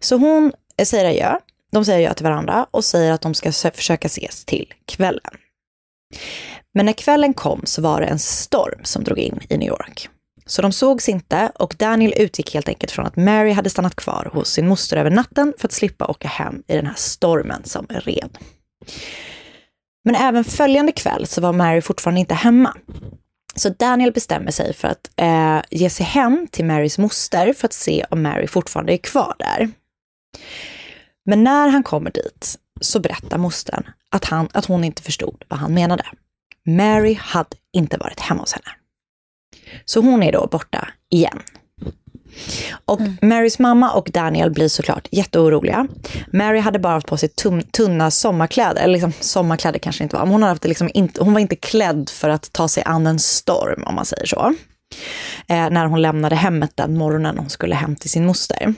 Så 0.00 0.16
hon 0.16 0.52
säger 0.84 1.04
adjö, 1.04 1.38
de 1.72 1.84
säger 1.84 1.98
adjö 1.98 2.14
till 2.14 2.24
varandra 2.24 2.66
och 2.70 2.84
säger 2.84 3.12
att 3.12 3.20
de 3.20 3.34
ska 3.34 3.52
försöka 3.52 4.06
ses 4.06 4.44
till 4.44 4.74
kvällen. 4.86 5.34
Men 6.74 6.86
när 6.86 6.92
kvällen 6.92 7.34
kom 7.34 7.60
så 7.64 7.82
var 7.82 8.00
det 8.00 8.06
en 8.06 8.18
storm 8.18 8.80
som 8.84 9.04
drog 9.04 9.18
in 9.18 9.40
i 9.48 9.56
New 9.56 9.68
York. 9.68 10.08
Så 10.46 10.62
de 10.62 10.72
sågs 10.72 11.08
inte 11.08 11.52
och 11.54 11.74
Daniel 11.78 12.14
utgick 12.16 12.54
helt 12.54 12.68
enkelt 12.68 12.92
från 12.92 13.06
att 13.06 13.16
Mary 13.16 13.52
hade 13.52 13.70
stannat 13.70 13.96
kvar 13.96 14.30
hos 14.32 14.48
sin 14.48 14.68
moster 14.68 14.96
över 14.96 15.10
natten 15.10 15.54
för 15.58 15.68
att 15.68 15.72
slippa 15.72 16.06
åka 16.06 16.28
hem 16.28 16.62
i 16.66 16.76
den 16.76 16.86
här 16.86 16.94
stormen 16.96 17.64
som 17.64 17.86
red. 17.88 18.38
Men 20.04 20.14
även 20.14 20.44
följande 20.44 20.92
kväll 20.92 21.26
så 21.26 21.40
var 21.40 21.52
Mary 21.52 21.80
fortfarande 21.80 22.20
inte 22.20 22.34
hemma. 22.34 22.76
Så 23.54 23.68
Daniel 23.68 24.12
bestämmer 24.12 24.50
sig 24.50 24.74
för 24.74 24.88
att 24.88 25.10
eh, 25.16 25.60
ge 25.70 25.90
sig 25.90 26.06
hem 26.06 26.46
till 26.50 26.64
Marys 26.64 26.98
moster 26.98 27.52
för 27.52 27.66
att 27.66 27.72
se 27.72 28.04
om 28.10 28.22
Mary 28.22 28.46
fortfarande 28.46 28.92
är 28.92 28.96
kvar 28.96 29.34
där. 29.38 29.70
Men 31.24 31.44
när 31.44 31.68
han 31.68 31.82
kommer 31.82 32.10
dit 32.10 32.58
så 32.80 33.00
berättar 33.00 33.38
mostern 33.38 33.84
att, 34.10 34.24
han, 34.24 34.48
att 34.52 34.66
hon 34.66 34.84
inte 34.84 35.02
förstod 35.02 35.44
vad 35.48 35.58
han 35.58 35.74
menade. 35.74 36.04
Mary 36.66 37.14
hade 37.14 37.56
inte 37.72 37.96
varit 37.96 38.20
hemma 38.20 38.40
hos 38.40 38.52
henne. 38.52 38.85
Så 39.84 40.00
hon 40.00 40.22
är 40.22 40.32
då 40.32 40.46
borta 40.46 40.88
igen. 41.10 41.42
Och 42.84 43.00
mm. 43.00 43.16
Marys 43.22 43.58
mamma 43.58 43.92
och 43.92 44.10
Daniel 44.12 44.50
blir 44.50 44.68
såklart 44.68 45.08
jätteoroliga. 45.10 45.86
Mary 46.32 46.58
hade 46.58 46.78
bara 46.78 46.92
haft 46.92 47.06
på 47.06 47.16
sig 47.16 47.28
tunna 47.72 48.10
sommarkläder, 48.10 48.82
eller 48.82 48.92
liksom, 48.92 49.12
sommarkläder 49.20 49.78
kanske 49.78 50.04
inte 50.04 50.16
var, 50.16 50.22
men 50.22 50.32
hon, 50.32 50.42
hade 50.42 50.52
haft 50.52 50.64
liksom 50.64 50.90
inte, 50.94 51.24
hon 51.24 51.32
var 51.32 51.40
inte 51.40 51.56
klädd 51.56 52.10
för 52.10 52.28
att 52.28 52.52
ta 52.52 52.68
sig 52.68 52.82
an 52.86 53.06
en 53.06 53.18
storm 53.18 53.84
om 53.86 53.94
man 53.94 54.04
säger 54.04 54.26
så. 54.26 54.54
Eh, 55.48 55.70
när 55.70 55.86
hon 55.86 56.02
lämnade 56.02 56.36
hemmet 56.36 56.70
den 56.74 56.98
morgonen 56.98 57.38
hon 57.38 57.50
skulle 57.50 57.74
hem 57.74 57.96
till 57.96 58.10
sin 58.10 58.26
moster. 58.26 58.74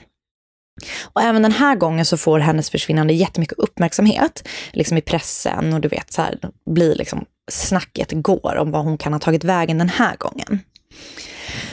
Och 1.03 1.21
även 1.21 1.41
den 1.41 1.51
här 1.51 1.75
gången 1.75 2.05
så 2.05 2.17
får 2.17 2.39
hennes 2.39 2.69
försvinnande 2.69 3.13
jättemycket 3.13 3.57
uppmärksamhet, 3.57 4.47
liksom 4.71 4.97
i 4.97 5.01
pressen 5.01 5.73
och 5.73 5.81
du 5.81 5.87
vet 5.87 6.13
så 6.13 6.21
här, 6.21 6.39
blir 6.65 6.95
liksom 6.95 7.25
snacket 7.51 8.11
går 8.11 8.55
om 8.57 8.71
vad 8.71 8.83
hon 8.83 8.97
kan 8.97 9.13
ha 9.13 9.19
tagit 9.19 9.43
vägen 9.43 9.77
den 9.77 9.89
här 9.89 10.15
gången. 10.17 10.59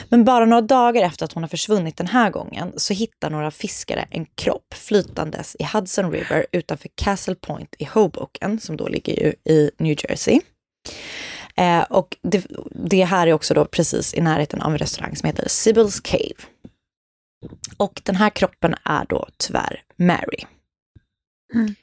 Men 0.09 0.23
bara 0.23 0.45
några 0.45 0.61
dagar 0.61 1.03
efter 1.03 1.25
att 1.25 1.33
hon 1.33 1.43
har 1.43 1.47
försvunnit 1.47 1.97
den 1.97 2.07
här 2.07 2.29
gången 2.29 2.73
så 2.77 2.93
hittar 2.93 3.29
några 3.29 3.51
fiskare 3.51 4.07
en 4.11 4.25
kropp 4.25 4.73
flytandes 4.73 5.55
i 5.59 5.63
Hudson 5.73 6.11
River 6.11 6.45
utanför 6.51 6.89
Castle 6.95 7.35
Point 7.35 7.75
i 7.79 7.85
Hoboken, 7.85 8.59
som 8.59 8.77
då 8.77 8.87
ligger 8.87 9.13
ju 9.13 9.53
i 9.53 9.71
New 9.77 9.97
Jersey. 10.03 10.39
Eh, 11.55 11.81
och 11.81 12.17
det, 12.21 12.45
det, 12.71 13.03
här 13.03 13.27
är 13.27 13.33
också 13.33 13.53
då 13.53 13.65
precis 13.65 14.13
i 14.13 14.21
närheten 14.21 14.61
av 14.61 14.71
en 14.71 14.77
restaurang 14.77 15.15
som 15.15 15.27
heter 15.27 15.45
Sybil's 15.45 16.01
Cave. 16.03 16.49
Och 17.77 18.01
den 18.03 18.15
här 18.15 18.29
kroppen 18.29 18.75
är 18.83 19.05
då 19.09 19.27
tyvärr 19.37 19.81
Mary. 19.95 20.45
Mm. 21.53 21.75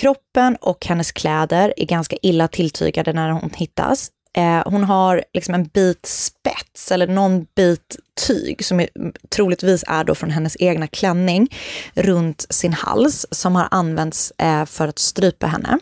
Kroppen 0.00 0.56
och 0.56 0.86
hennes 0.86 1.12
kläder 1.12 1.74
är 1.76 1.86
ganska 1.86 2.16
illa 2.22 2.48
tilltygade 2.48 3.12
när 3.12 3.30
hon 3.30 3.50
hittas. 3.56 4.10
Eh, 4.36 4.62
hon 4.66 4.84
har 4.84 5.24
liksom 5.34 5.54
en 5.54 5.64
bit 5.64 6.06
spets 6.06 6.92
eller 6.92 7.06
någon 7.06 7.46
bit 7.56 7.96
tyg 8.26 8.64
som 8.64 8.80
är, 8.80 8.88
troligtvis 9.28 9.84
är 9.86 10.04
då 10.04 10.14
från 10.14 10.30
hennes 10.30 10.56
egna 10.58 10.86
klänning 10.86 11.48
runt 11.94 12.46
sin 12.50 12.72
hals 12.72 13.26
som 13.30 13.56
har 13.56 13.68
använts 13.70 14.32
eh, 14.38 14.64
för 14.64 14.88
att 14.88 14.98
strypa 14.98 15.46
henne. 15.46 15.78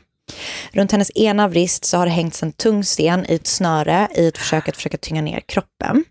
Runt 0.72 0.92
hennes 0.92 1.16
ena 1.16 1.48
vrist 1.48 1.84
så 1.84 1.96
har 1.96 2.06
det 2.06 2.12
hängts 2.12 2.42
en 2.42 2.52
tung 2.52 2.84
sten 2.84 3.26
i 3.28 3.34
ett 3.34 3.46
snöre 3.46 4.08
i 4.14 4.26
ett 4.26 4.38
försök 4.38 4.68
att 4.68 4.76
försöka 4.76 4.98
tynga 4.98 5.22
ner 5.22 5.40
kroppen. 5.40 6.04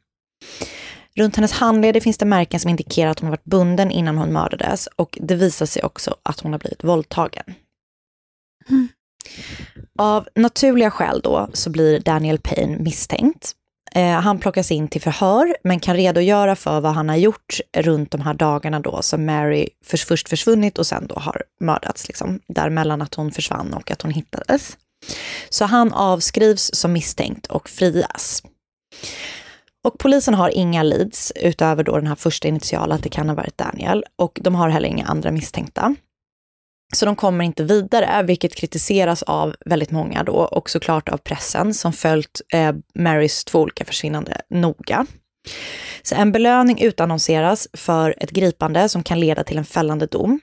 Runt 1.15 1.35
hennes 1.35 1.51
handleder 1.51 1.99
finns 1.99 2.17
det 2.17 2.25
märken 2.25 2.59
som 2.59 2.69
indikerar 2.69 3.11
att 3.11 3.19
hon 3.19 3.29
varit 3.29 3.43
bunden 3.43 3.91
innan 3.91 4.17
hon 4.17 4.33
mördades 4.33 4.87
och 4.87 5.17
det 5.21 5.35
visar 5.35 5.65
sig 5.65 5.83
också 5.83 6.15
att 6.23 6.39
hon 6.39 6.51
har 6.51 6.59
blivit 6.59 6.83
våldtagen. 6.83 7.43
Mm. 8.69 8.87
Av 9.97 10.27
naturliga 10.35 10.91
skäl 10.91 11.21
då 11.23 11.49
så 11.53 11.69
blir 11.69 11.99
Daniel 11.99 12.39
Payne 12.39 12.77
misstänkt. 12.77 13.53
Eh, 13.91 14.11
han 14.11 14.39
plockas 14.39 14.71
in 14.71 14.87
till 14.87 15.01
förhör 15.01 15.55
men 15.63 15.79
kan 15.79 15.95
redogöra 15.95 16.55
för 16.55 16.81
vad 16.81 16.93
han 16.93 17.09
har 17.09 17.15
gjort 17.15 17.59
runt 17.77 18.11
de 18.11 18.21
här 18.21 18.33
dagarna 18.33 18.79
då 18.79 19.01
som 19.01 19.25
Mary 19.25 19.69
för, 19.85 19.97
först 19.97 20.29
försvunnit 20.29 20.77
och 20.77 20.87
sen 20.87 21.07
då 21.07 21.15
har 21.15 21.43
mördats. 21.59 22.07
Liksom, 22.07 22.39
däremellan 22.47 23.01
att 23.01 23.15
hon 23.15 23.31
försvann 23.31 23.73
och 23.73 23.91
att 23.91 24.01
hon 24.01 24.11
hittades. 24.11 24.77
Så 25.49 25.65
han 25.65 25.93
avskrivs 25.93 26.69
som 26.73 26.93
misstänkt 26.93 27.47
och 27.47 27.69
frias. 27.69 28.43
Och 29.83 29.99
polisen 29.99 30.33
har 30.33 30.49
inga 30.49 30.83
leads 30.83 31.33
utöver 31.35 31.83
då 31.83 31.95
den 31.95 32.07
här 32.07 32.15
första 32.15 32.47
initiala 32.47 32.95
att 32.95 33.03
det 33.03 33.09
kan 33.09 33.29
ha 33.29 33.35
varit 33.35 33.57
Daniel 33.57 34.03
och 34.15 34.39
de 34.41 34.55
har 34.55 34.69
heller 34.69 34.89
inga 34.89 35.05
andra 35.05 35.31
misstänkta. 35.31 35.95
Så 36.93 37.05
de 37.05 37.15
kommer 37.15 37.45
inte 37.45 37.63
vidare, 37.63 38.23
vilket 38.23 38.55
kritiseras 38.55 39.23
av 39.23 39.55
väldigt 39.65 39.91
många 39.91 40.23
då 40.23 40.33
och 40.33 40.69
såklart 40.69 41.09
av 41.09 41.17
pressen 41.17 41.73
som 41.73 41.93
följt 41.93 42.41
eh, 42.53 42.73
Marys 42.95 43.45
två 43.45 43.59
olika 43.59 43.85
försvinnande 43.85 44.41
noga. 44.49 45.05
Så 46.01 46.15
en 46.15 46.31
belöning 46.31 46.81
utannonseras 46.81 47.67
för 47.73 48.15
ett 48.17 48.31
gripande 48.31 48.89
som 48.89 49.03
kan 49.03 49.19
leda 49.19 49.43
till 49.43 49.57
en 49.57 49.65
fällande 49.65 50.05
dom. 50.05 50.39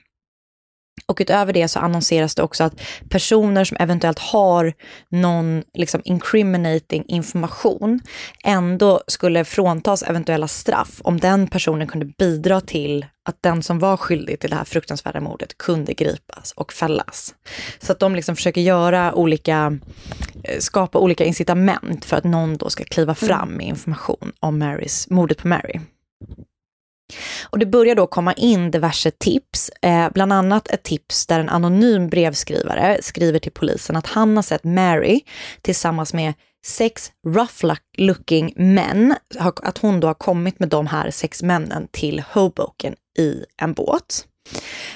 Och 1.07 1.17
utöver 1.21 1.53
det 1.53 1.67
så 1.67 1.79
annonseras 1.79 2.35
det 2.35 2.43
också 2.43 2.63
att 2.63 2.81
personer 3.09 3.63
som 3.63 3.77
eventuellt 3.79 4.19
har 4.19 4.73
någon 5.09 5.63
liksom 5.73 6.01
incriminating 6.05 7.03
information 7.07 7.99
ändå 8.43 9.01
skulle 9.07 9.45
fråntas 9.45 10.03
eventuella 10.03 10.47
straff 10.47 11.01
om 11.03 11.19
den 11.19 11.47
personen 11.47 11.87
kunde 11.87 12.05
bidra 12.05 12.61
till 12.61 13.05
att 13.25 13.37
den 13.41 13.63
som 13.63 13.79
var 13.79 13.97
skyldig 13.97 14.39
till 14.39 14.49
det 14.49 14.55
här 14.55 14.63
fruktansvärda 14.63 15.21
mordet 15.21 15.57
kunde 15.57 15.93
gripas 15.93 16.51
och 16.51 16.73
fällas. 16.73 17.35
Så 17.79 17.91
att 17.91 17.99
de 17.99 18.15
liksom 18.15 18.35
försöker 18.35 18.61
göra 18.61 19.13
olika, 19.13 19.77
eh, 20.43 20.59
skapa 20.59 20.99
olika 20.99 21.25
incitament 21.25 22.05
för 22.05 22.17
att 22.17 22.23
någon 22.23 22.57
då 22.57 22.69
ska 22.69 22.83
kliva 22.83 23.15
fram 23.15 23.49
med 23.49 23.67
information 23.67 24.31
om 24.39 24.59
Marys, 24.59 25.09
mordet 25.09 25.37
på 25.37 25.47
Mary. 25.47 25.79
Och 27.49 27.59
det 27.59 27.65
börjar 27.65 27.95
då 27.95 28.07
komma 28.07 28.33
in 28.33 28.71
diverse 28.71 29.11
tips, 29.11 29.71
eh, 29.81 30.09
bland 30.13 30.33
annat 30.33 30.67
ett 30.67 30.83
tips 30.83 31.27
där 31.27 31.39
en 31.39 31.49
anonym 31.49 32.09
brevskrivare 32.09 32.97
skriver 33.01 33.39
till 33.39 33.51
polisen 33.51 33.95
att 33.95 34.07
han 34.07 34.35
har 34.35 34.43
sett 34.43 34.63
Mary 34.63 35.21
tillsammans 35.61 36.13
med 36.13 36.33
sex 36.65 37.11
rough-looking 37.27 38.53
män, 38.55 39.15
att 39.39 39.77
hon 39.77 39.99
då 39.99 40.07
har 40.07 40.13
kommit 40.13 40.59
med 40.59 40.69
de 40.69 40.87
här 40.87 41.11
sex 41.11 41.43
männen 41.43 41.87
till 41.91 42.23
Hoboken 42.33 42.95
i 43.19 43.43
en 43.61 43.73
båt. 43.73 44.27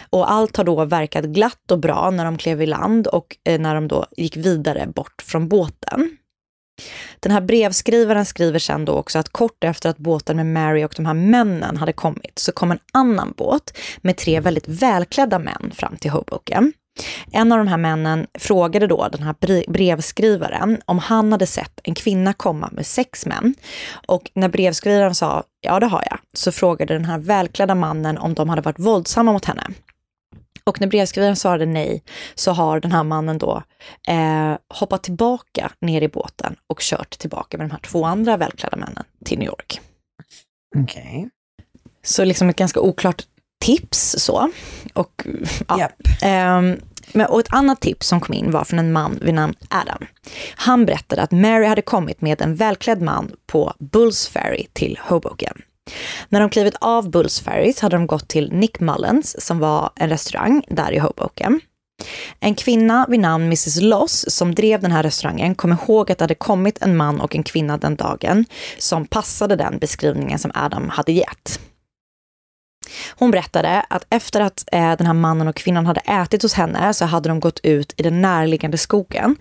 Och 0.09 0.31
allt 0.31 0.57
har 0.57 0.63
då 0.63 0.85
verkat 0.85 1.25
glatt 1.25 1.71
och 1.71 1.79
bra 1.79 2.09
när 2.09 2.25
de 2.25 2.37
klev 2.37 2.61
i 2.61 2.65
land 2.65 3.07
och 3.07 3.37
eh, 3.43 3.59
när 3.59 3.75
de 3.75 3.87
då 3.87 4.05
gick 4.17 4.37
vidare 4.37 4.87
bort 4.87 5.21
från 5.21 5.47
båten. 5.47 6.17
Den 7.19 7.31
här 7.31 7.41
brevskrivaren 7.41 8.25
skriver 8.25 8.59
sen 8.59 8.85
då 8.85 8.93
också 8.93 9.19
att 9.19 9.29
kort 9.29 9.63
efter 9.63 9.89
att 9.89 9.97
båten 9.97 10.35
med 10.35 10.45
Mary 10.45 10.83
och 10.83 10.93
de 10.95 11.05
här 11.05 11.13
männen 11.13 11.77
hade 11.77 11.93
kommit 11.93 12.39
så 12.39 12.51
kom 12.51 12.71
en 12.71 12.79
annan 12.93 13.33
båt 13.37 13.77
med 14.01 14.17
tre 14.17 14.39
väldigt 14.39 14.67
välklädda 14.67 15.39
män 15.39 15.71
fram 15.75 15.97
till 15.97 16.11
Hoboken. 16.11 16.73
En 17.31 17.51
av 17.51 17.57
de 17.57 17.67
här 17.67 17.77
männen 17.77 18.27
frågade 18.39 18.87
då 18.87 19.07
den 19.11 19.23
här 19.23 19.35
brevskrivaren 19.71 20.81
om 20.85 20.99
han 20.99 21.31
hade 21.31 21.47
sett 21.47 21.79
en 21.83 21.95
kvinna 21.95 22.33
komma 22.33 22.69
med 22.71 22.85
sex 22.85 23.25
män. 23.25 23.55
Och 24.07 24.31
när 24.33 24.49
brevskrivaren 24.49 25.15
sa 25.15 25.43
ja 25.61 25.79
det 25.79 25.85
har 25.85 26.03
jag, 26.09 26.19
så 26.33 26.51
frågade 26.51 26.93
den 26.93 27.05
här 27.05 27.17
välklädda 27.17 27.75
mannen 27.75 28.17
om 28.17 28.33
de 28.33 28.49
hade 28.49 28.61
varit 28.61 28.79
våldsamma 28.79 29.33
mot 29.33 29.45
henne. 29.45 29.63
Och 30.69 30.81
när 30.81 30.87
brevskrivaren 30.87 31.35
svarade 31.35 31.65
nej 31.65 32.03
så 32.35 32.51
har 32.51 32.79
den 32.79 32.91
här 32.91 33.03
mannen 33.03 33.37
då 33.37 33.63
eh, 34.07 34.57
hoppat 34.73 35.03
tillbaka 35.03 35.71
ner 35.81 36.01
i 36.01 36.07
båten 36.07 36.55
och 36.67 36.79
kört 36.79 37.09
tillbaka 37.19 37.57
med 37.57 37.67
de 37.69 37.71
här 37.71 37.79
två 37.79 38.05
andra 38.05 38.37
välklädda 38.37 38.77
männen 38.77 39.03
till 39.25 39.39
New 39.39 39.47
York. 39.47 39.81
Okej. 40.77 41.01
Okay. 41.03 41.29
Så 42.03 42.23
liksom 42.23 42.49
ett 42.49 42.55
ganska 42.55 42.79
oklart 42.79 43.23
tips 43.61 44.15
så. 44.19 44.51
Och, 44.93 45.27
ja. 45.67 45.79
Yep. 45.79 45.91
Eh, 46.21 46.79
men, 47.13 47.25
och 47.29 47.39
ett 47.39 47.53
annat 47.53 47.81
tips 47.81 48.07
som 48.07 48.21
kom 48.21 48.35
in 48.35 48.51
var 48.51 48.63
från 48.63 48.79
en 48.79 48.91
man 48.91 49.19
vid 49.21 49.33
namn 49.33 49.53
Adam. 49.69 50.05
Han 50.55 50.85
berättade 50.85 51.21
att 51.21 51.31
Mary 51.31 51.65
hade 51.65 51.81
kommit 51.81 52.21
med 52.21 52.41
en 52.41 52.55
välklädd 52.55 53.01
man 53.01 53.31
på 53.47 53.73
Bulls 53.79 54.27
Ferry 54.27 54.67
till 54.73 54.99
Hoboken. 55.03 55.61
När 56.29 56.39
de 56.39 56.49
klivit 56.49 56.75
av 56.81 57.09
Bulls 57.09 57.39
Ferries 57.39 57.79
hade 57.79 57.95
de 57.95 58.07
gått 58.07 58.27
till 58.27 58.51
Nick 58.53 58.79
Mullens 58.79 59.45
som 59.45 59.59
var 59.59 59.89
en 59.95 60.09
restaurang 60.09 60.63
där 60.67 60.91
i 60.91 60.99
Hoboken. 60.99 61.61
En 62.39 62.55
kvinna 62.55 63.05
vid 63.09 63.19
namn 63.19 63.45
Mrs 63.45 63.81
Loss 63.81 64.25
som 64.27 64.55
drev 64.55 64.81
den 64.81 64.91
här 64.91 65.03
restaurangen 65.03 65.55
kom 65.55 65.71
ihåg 65.71 66.11
att 66.11 66.17
det 66.17 66.23
hade 66.23 66.35
kommit 66.35 66.81
en 66.81 66.97
man 66.97 67.21
och 67.21 67.35
en 67.35 67.43
kvinna 67.43 67.77
den 67.77 67.95
dagen 67.95 68.45
som 68.77 69.05
passade 69.05 69.55
den 69.55 69.79
beskrivningen 69.79 70.39
som 70.39 70.51
Adam 70.55 70.89
hade 70.89 71.11
gett. 71.11 71.59
Hon 73.15 73.31
berättade 73.31 73.85
att 73.89 74.05
efter 74.09 74.41
att 74.41 74.63
eh, 74.71 74.95
den 74.97 75.07
här 75.07 75.13
mannen 75.13 75.47
och 75.47 75.55
kvinnan 75.55 75.85
hade 75.85 75.99
ätit 75.99 76.41
hos 76.41 76.53
henne 76.53 76.93
så 76.93 77.05
hade 77.05 77.29
de 77.29 77.39
gått 77.39 77.59
ut 77.63 77.93
i 77.97 78.03
den 78.03 78.21
närliggande 78.21 78.77
skogen 78.77 79.35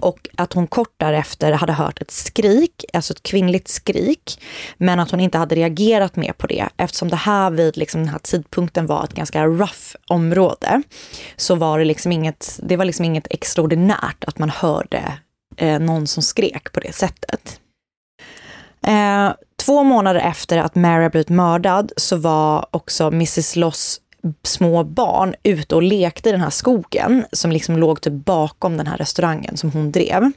och 0.00 0.28
att 0.36 0.52
hon 0.52 0.66
kort 0.66 0.94
därefter 0.96 1.52
hade 1.52 1.72
hört 1.72 2.00
ett 2.00 2.10
skrik, 2.10 2.84
alltså 2.92 3.12
ett 3.12 3.22
kvinnligt 3.22 3.68
skrik, 3.68 4.40
men 4.76 5.00
att 5.00 5.10
hon 5.10 5.20
inte 5.20 5.38
hade 5.38 5.54
reagerat 5.54 6.16
mer 6.16 6.32
på 6.32 6.46
det 6.46 6.68
eftersom 6.76 7.08
det 7.08 7.16
här 7.16 7.50
vid 7.50 7.76
liksom, 7.76 8.00
den 8.00 8.08
här 8.08 8.18
tidpunkten 8.18 8.86
var 8.86 9.04
ett 9.04 9.14
ganska 9.14 9.46
rough 9.46 9.96
område. 10.08 10.82
Så 11.36 11.54
var 11.54 11.78
det 11.78 11.84
liksom 11.84 12.12
inget, 12.12 12.60
det 12.62 12.76
var 12.76 12.84
liksom 12.84 13.04
inget 13.04 13.26
extraordinärt 13.30 14.24
att 14.26 14.38
man 14.38 14.50
hörde 14.50 15.18
eh, 15.56 15.78
någon 15.78 16.06
som 16.06 16.22
skrek 16.22 16.72
på 16.72 16.80
det 16.80 16.94
sättet. 16.94 17.60
Eh, 18.86 19.32
två 19.56 19.82
månader 19.82 20.20
efter 20.20 20.58
att 20.58 20.74
Mary 20.74 21.08
blivit 21.08 21.28
mördad 21.28 21.92
så 21.96 22.16
var 22.16 22.66
också 22.70 23.06
Mrs 23.06 23.56
Loss 23.56 24.00
små 24.42 24.84
barn 24.84 25.34
ute 25.42 25.74
och 25.74 25.82
lekte 25.82 26.28
i 26.28 26.32
den 26.32 26.40
här 26.40 26.50
skogen 26.50 27.24
som 27.32 27.52
liksom 27.52 27.76
låg 27.76 28.00
typ 28.00 28.12
bakom 28.12 28.76
den 28.76 28.86
här 28.86 28.96
restaurangen 28.96 29.56
som 29.56 29.70
hon 29.70 29.92
drev. 29.92 30.32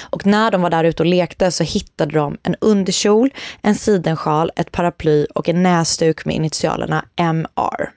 Och 0.00 0.26
när 0.26 0.50
de 0.50 0.62
var 0.62 0.70
där 0.70 0.84
ute 0.84 1.02
och 1.02 1.06
lekte 1.06 1.50
så 1.50 1.64
hittade 1.64 2.12
de 2.12 2.38
en 2.42 2.56
underkjol, 2.60 3.30
en 3.62 3.74
sidensjal, 3.74 4.50
ett 4.56 4.72
paraply 4.72 5.26
och 5.34 5.48
en 5.48 5.62
näsduk 5.62 6.24
med 6.24 6.36
initialerna 6.36 7.04
MR. 7.16 7.90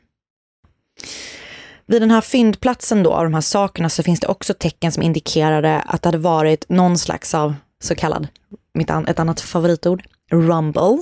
Vid 1.86 2.02
den 2.02 2.12
här 2.12 2.22
fyndplatsen 2.22 3.04
då 3.04 3.14
av 3.14 3.24
de 3.24 3.34
här 3.34 3.42
sakerna 3.42 3.90
så 3.90 4.04
finns 4.04 4.20
det 4.20 4.28
också 4.28 4.54
tecken 4.54 4.92
som 4.92 5.04
indikerade 5.04 5.80
att 5.80 6.02
det 6.02 6.08
hade 6.08 6.18
varit 6.18 6.70
någon 6.70 6.98
slags 6.98 7.34
av 7.36 7.56
så 7.84 7.96
kallad, 7.96 8.28
mitt 8.74 8.90
an, 8.90 9.08
ett 9.08 9.20
annat 9.20 9.42
favoritord, 9.42 10.04
rumble. 10.32 10.98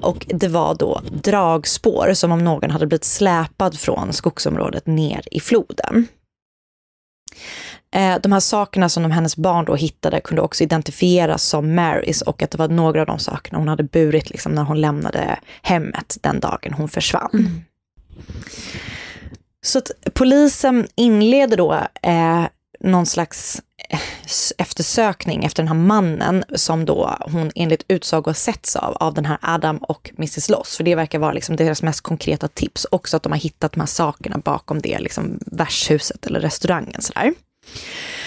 Och 0.00 0.26
det 0.28 0.48
var 0.48 0.74
då 0.74 1.00
dragspår 1.22 2.14
som 2.14 2.32
om 2.32 2.44
någon 2.44 2.70
hade 2.70 2.86
blivit 2.86 3.04
släpad 3.04 3.78
från 3.78 4.12
skogsområdet 4.12 4.86
ner 4.86 5.22
i 5.30 5.40
floden. 5.40 6.06
Eh, 7.94 8.16
de 8.22 8.32
här 8.32 8.40
sakerna 8.40 8.88
som 8.88 9.02
de 9.02 9.12
hennes 9.12 9.36
barn 9.36 9.64
då 9.64 9.74
hittade 9.74 10.20
kunde 10.20 10.42
också 10.42 10.64
identifieras 10.64 11.42
som 11.42 11.74
Marys 11.74 12.22
och 12.22 12.42
att 12.42 12.50
det 12.50 12.58
var 12.58 12.68
några 12.68 13.00
av 13.00 13.06
de 13.06 13.18
sakerna 13.18 13.58
hon 13.58 13.68
hade 13.68 13.82
burit 13.82 14.30
liksom 14.30 14.52
när 14.52 14.62
hon 14.62 14.80
lämnade 14.80 15.38
hemmet 15.62 16.16
den 16.20 16.40
dagen 16.40 16.72
hon 16.72 16.88
försvann. 16.88 17.30
Mm. 17.32 17.64
Så 19.62 19.78
att 19.78 19.90
polisen 20.14 20.86
inleder 20.94 21.56
då 21.56 21.72
eh, 22.02 22.44
någon 22.80 23.06
slags 23.06 23.62
eh, 23.90 24.00
eftersökning 24.58 25.44
efter 25.44 25.62
den 25.62 25.68
här 25.68 25.74
mannen 25.74 26.44
som 26.54 26.84
då 26.84 27.16
hon 27.20 27.50
enligt 27.54 27.84
utsago 27.88 28.28
har 28.28 28.34
setts 28.34 28.76
av, 28.76 28.94
av 28.94 29.14
den 29.14 29.24
här 29.24 29.38
Adam 29.42 29.78
och 29.78 30.10
Mrs 30.16 30.48
Loss. 30.48 30.76
För 30.76 30.84
det 30.84 30.94
verkar 30.94 31.18
vara 31.18 31.32
liksom 31.32 31.56
deras 31.56 31.82
mest 31.82 32.00
konkreta 32.00 32.48
tips. 32.48 32.86
Också 32.90 33.16
att 33.16 33.22
de 33.22 33.32
har 33.32 33.38
hittat 33.38 33.72
de 33.72 33.80
här 33.80 33.86
sakerna 33.86 34.38
bakom 34.38 34.80
det 34.80 34.98
liksom 34.98 35.38
värdshuset 35.46 36.26
eller 36.26 36.40
restaurangen 36.40 37.02
sådär. 37.02 37.34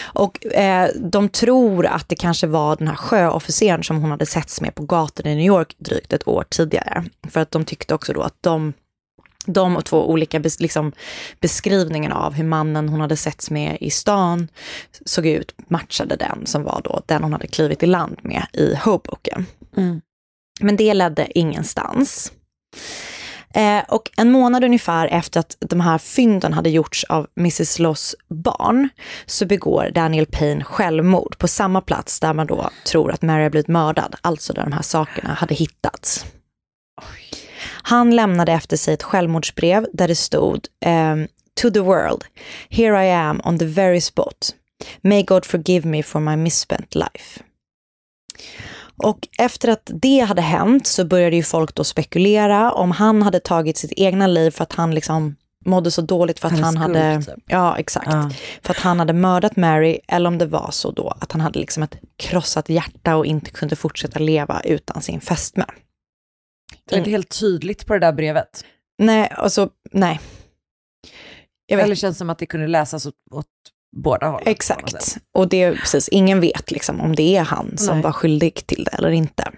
Och 0.02 0.46
eh, 0.46 0.90
de 0.96 1.30
tror 1.30 1.86
att 1.86 2.10
det 2.10 2.16
kanske 2.16 2.48
var 2.48 2.76
den 2.76 2.88
här 2.88 2.96
sjöofficeren 2.96 3.84
som 3.84 4.02
hon 4.02 4.12
hade 4.12 4.26
setts 4.26 4.62
med 4.62 4.76
på 4.76 4.84
gatorna 4.84 5.32
i 5.32 5.36
New 5.36 5.46
York 5.46 5.76
drygt 5.78 6.14
ett 6.14 6.28
år 6.28 6.46
tidigare. 6.50 7.06
För 7.30 7.40
att 7.40 7.52
de 7.52 7.66
tyckte 7.66 7.94
också 7.94 8.14
då 8.14 8.22
att 8.22 8.38
de 8.42 8.74
de 9.46 9.78
och 9.78 9.86
två 9.86 10.10
olika 10.10 10.40
bes, 10.40 10.60
liksom, 10.60 10.92
beskrivningar 11.40 12.12
av 12.12 12.34
hur 12.34 12.44
mannen 12.44 12.90
hon 12.90 13.02
hade 13.02 13.18
setts 13.18 13.52
med 13.52 13.78
i 13.82 13.90
stan 13.90 14.48
såg 15.06 15.26
ut 15.26 15.56
matchade 15.68 16.16
den 16.16 16.46
som 16.46 16.64
var 16.64 16.82
då 16.84 17.02
den 17.06 17.24
hon 17.24 17.34
hade 17.34 17.48
klivit 17.48 17.84
i 17.84 17.86
land 17.86 18.20
med 18.22 18.46
i 18.54 18.76
Hoboken. 18.76 19.46
Mm. 19.78 20.02
Men 20.62 20.76
det 20.76 20.94
ledde 20.94 21.40
ingenstans. 21.40 22.32
Eh, 23.54 23.84
och 23.88 24.12
en 24.18 24.32
månad 24.32 24.64
ungefär 24.64 25.08
efter 25.08 25.40
att 25.40 25.58
de 25.60 25.82
här 25.82 25.98
fynden 25.98 26.54
hade 26.54 26.70
gjorts 26.70 27.04
av 27.04 27.28
Mrs 27.38 27.80
Loss 27.80 28.16
barn 28.30 28.90
så 29.26 29.46
begår 29.46 29.92
Daniel 29.94 30.26
Payne 30.26 30.64
självmord 30.64 31.38
på 31.38 31.48
samma 31.48 31.82
plats 31.82 32.20
där 32.20 32.34
man 32.34 32.48
då 32.48 32.70
tror 32.88 33.12
att 33.12 33.22
Mary 33.22 33.44
har 33.44 33.50
blivit 33.50 33.68
mördad, 33.68 34.16
alltså 34.22 34.54
där 34.54 34.64
de 34.64 34.72
här 34.72 34.82
sakerna 34.82 35.34
hade 35.34 35.56
hittats. 35.56 36.26
Han 37.84 38.16
lämnade 38.16 38.52
efter 38.52 38.78
sig 38.78 38.94
ett 38.94 39.04
självmordsbrev 39.04 39.88
där 39.94 40.08
det 40.08 40.16
stod 40.16 40.68
um, 40.86 41.28
To 41.62 41.70
the 41.72 41.80
world, 41.80 42.24
here 42.70 43.06
I 43.06 43.12
am 43.12 43.42
on 43.44 43.60
the 43.60 43.66
very 43.66 44.02
spot. 44.02 44.56
May 45.02 45.24
God 45.24 45.46
forgive 45.46 45.90
me 45.90 46.04
for 46.04 46.20
my 46.20 46.36
misspent 46.36 46.96
life. 46.96 47.42
Och 49.04 49.28
efter 49.38 49.70
att 49.70 49.92
det 49.94 50.20
hade 50.20 50.42
hänt 50.42 50.88
så 50.88 51.06
började 51.06 51.36
ju 51.36 51.44
folk 51.44 51.76
då 51.76 51.84
spekulera 51.84 52.72
om 52.72 52.92
han 52.92 53.22
hade 53.22 53.40
tagit 53.40 53.78
sitt 53.78 53.92
egna 53.96 54.28
liv 54.28 54.52
för 54.52 54.64
att 54.64 54.74
han 54.74 54.96
liksom 54.96 55.36
mådde 55.66 55.92
så 55.92 56.02
dåligt 56.02 56.40
för 56.40 56.48
att 56.48 56.54
han, 56.54 56.64
han 56.64 56.78
hade, 56.78 57.22
typ. 57.22 57.44
ja 57.46 57.78
exakt, 57.78 58.08
ja. 58.12 58.32
för 58.62 58.74
att 58.74 58.80
han 58.80 59.00
hade 59.00 59.14
mördat 59.14 59.56
Mary 59.56 60.00
eller 60.08 60.28
om 60.28 60.38
det 60.38 60.46
var 60.46 60.70
så 60.72 60.92
då 60.92 61.14
att 61.20 61.32
han 61.32 61.42
hade 61.42 61.60
liksom 61.60 61.84
ett 61.84 61.96
krossat 62.18 62.70
hjärta 62.70 63.16
och 63.16 63.26
inte 63.26 63.52
kunde 63.52 63.76
fortsätta 63.76 64.20
leva 64.20 64.62
utan 64.64 65.02
sin 65.02 65.22
fästmö. 65.22 65.66
Det 66.90 66.96
är 66.96 66.98
inte 66.98 67.10
helt 67.10 67.40
tydligt 67.40 67.86
på 67.86 67.94
det 67.94 68.00
där 68.00 68.12
brevet. 68.12 68.66
Nej, 68.98 69.34
alltså 69.36 69.70
nej. 69.92 70.20
Jag 71.66 71.78
vet. 71.78 71.86
Eller 71.86 71.96
känns 71.96 72.18
som 72.18 72.30
att 72.30 72.40
det 72.40 72.46
kunde 72.46 72.68
läsas 72.68 73.06
åt, 73.06 73.16
åt 73.32 73.46
båda 73.98 74.28
hållen. 74.28 74.48
Exakt. 74.48 75.18
Och 75.34 75.50
det 75.50 75.64
är 75.64 75.76
precis, 75.76 76.10
ingen 76.10 76.42
vet 76.42 76.72
liksom 76.72 77.02
om 77.02 77.16
det 77.16 77.36
är 77.36 77.44
han 77.44 77.78
som 77.78 77.96
nej. 77.96 78.04
var 78.04 78.12
skyldig 78.12 78.68
till 78.68 78.84
det 78.84 78.92
eller 78.92 79.12
inte. 79.12 79.52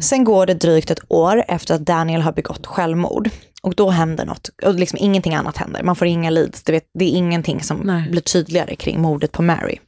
Sen 0.00 0.24
går 0.24 0.46
det 0.46 0.54
drygt 0.54 0.90
ett 0.90 1.00
år 1.08 1.44
efter 1.48 1.74
att 1.74 1.86
Daniel 1.86 2.20
har 2.20 2.32
begått 2.32 2.66
självmord. 2.66 3.30
Och 3.62 3.74
då 3.74 3.90
händer 3.90 4.26
något, 4.26 4.50
och 4.62 4.74
liksom 4.74 4.98
ingenting 5.02 5.34
annat 5.34 5.56
händer. 5.56 5.82
Man 5.82 5.96
får 5.96 6.06
inga 6.06 6.30
leads, 6.30 6.62
det, 6.62 6.72
vet, 6.72 6.90
det 6.94 7.04
är 7.04 7.18
ingenting 7.18 7.62
som 7.62 7.76
Nej. 7.76 8.10
blir 8.10 8.20
tydligare 8.20 8.76
kring 8.76 9.00
mordet 9.00 9.32
på 9.32 9.42
Mary. 9.42 9.78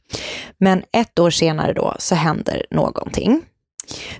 Men 0.57 0.83
ett 0.91 1.19
år 1.19 1.29
senare 1.29 1.73
då 1.73 1.95
så 1.99 2.15
händer 2.15 2.65
någonting. 2.71 3.41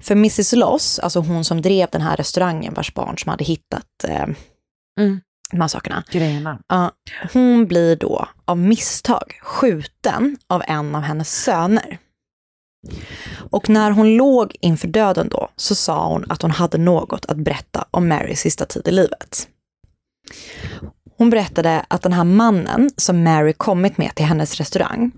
För 0.01 0.11
Mrs 0.15 0.53
Loss, 0.53 0.99
alltså 0.99 1.19
hon 1.19 1.43
som 1.43 1.61
drev 1.61 1.87
den 1.91 2.01
här 2.01 2.17
restaurangen 2.17 2.73
vars 2.73 2.93
barn 2.93 3.17
som 3.17 3.29
hade 3.29 3.43
hittat 3.43 4.03
eh, 4.07 4.27
Mm. 4.99 5.21
de 5.51 5.61
här 5.61 5.67
sakerna. 5.67 6.03
Grejerna. 6.11 6.59
Ja, 6.67 6.91
hon 7.33 7.67
blir 7.67 7.95
då 7.95 8.27
av 8.45 8.57
misstag 8.57 9.39
skjuten 9.41 10.37
av 10.47 10.63
en 10.67 10.95
av 10.95 11.01
hennes 11.01 11.43
söner. 11.43 11.97
Och 13.51 13.69
när 13.69 13.91
hon 13.91 14.15
låg 14.17 14.55
inför 14.61 14.87
döden 14.87 15.29
då 15.29 15.49
så 15.55 15.75
sa 15.75 16.07
hon 16.07 16.25
att 16.31 16.41
hon 16.41 16.51
hade 16.51 16.77
något 16.77 17.25
att 17.25 17.37
berätta 17.37 17.85
om 17.91 18.07
Marys 18.07 18.39
sista 18.39 18.65
tid 18.65 18.87
i 18.87 18.91
livet. 18.91 19.47
Hon 21.17 21.29
berättade 21.29 21.85
att 21.87 22.01
den 22.01 22.13
här 22.13 22.23
mannen 22.23 22.89
som 22.97 23.23
Mary 23.23 23.53
kommit 23.53 23.97
med 23.97 24.15
till 24.15 24.25
hennes 24.25 24.55
restaurang 24.55 25.11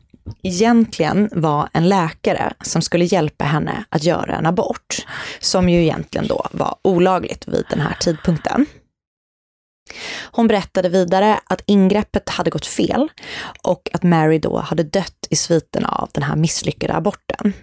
egentligen 0.44 1.30
var 1.32 1.70
en 1.74 1.90
läkare 1.90 2.54
som 2.62 2.82
skulle 2.82 3.06
hjälpa 3.06 3.46
henne 3.46 3.86
att 3.90 4.04
göra 4.04 4.36
en 4.36 4.46
abort, 4.46 5.06
som 5.40 5.70
ju 5.70 5.82
egentligen 5.82 6.28
då 6.28 6.48
var 6.52 6.76
olagligt 6.82 7.48
vid 7.48 7.66
den 7.70 7.82
här 7.82 7.98
tidpunkten. 8.00 8.66
Hon 10.32 10.48
berättade 10.48 10.90
vidare 10.90 11.40
att 11.46 11.62
ingreppet 11.66 12.30
hade 12.30 12.50
gått 12.50 12.66
fel 12.66 13.10
och 13.64 13.90
att 13.94 14.04
Mary 14.04 14.40
då 14.40 14.60
hade 14.60 14.84
dött 14.84 15.28
i 15.30 15.36
sviterna 15.36 15.88
av 15.88 16.10
den 16.14 16.24
här 16.24 16.36
misslyckade 16.36 16.94
aborten. 16.94 17.54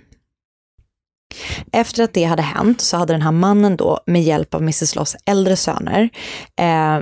Efter 1.72 2.02
att 2.02 2.14
det 2.14 2.24
hade 2.24 2.42
hänt 2.42 2.80
så 2.80 2.96
hade 2.96 3.12
den 3.12 3.22
här 3.22 3.32
mannen 3.32 3.76
då 3.76 4.00
med 4.06 4.22
hjälp 4.22 4.54
av 4.54 4.60
Mrs 4.60 4.94
Loss 4.94 5.16
äldre 5.24 5.56
söner, 5.56 6.08
eh, 6.56 6.98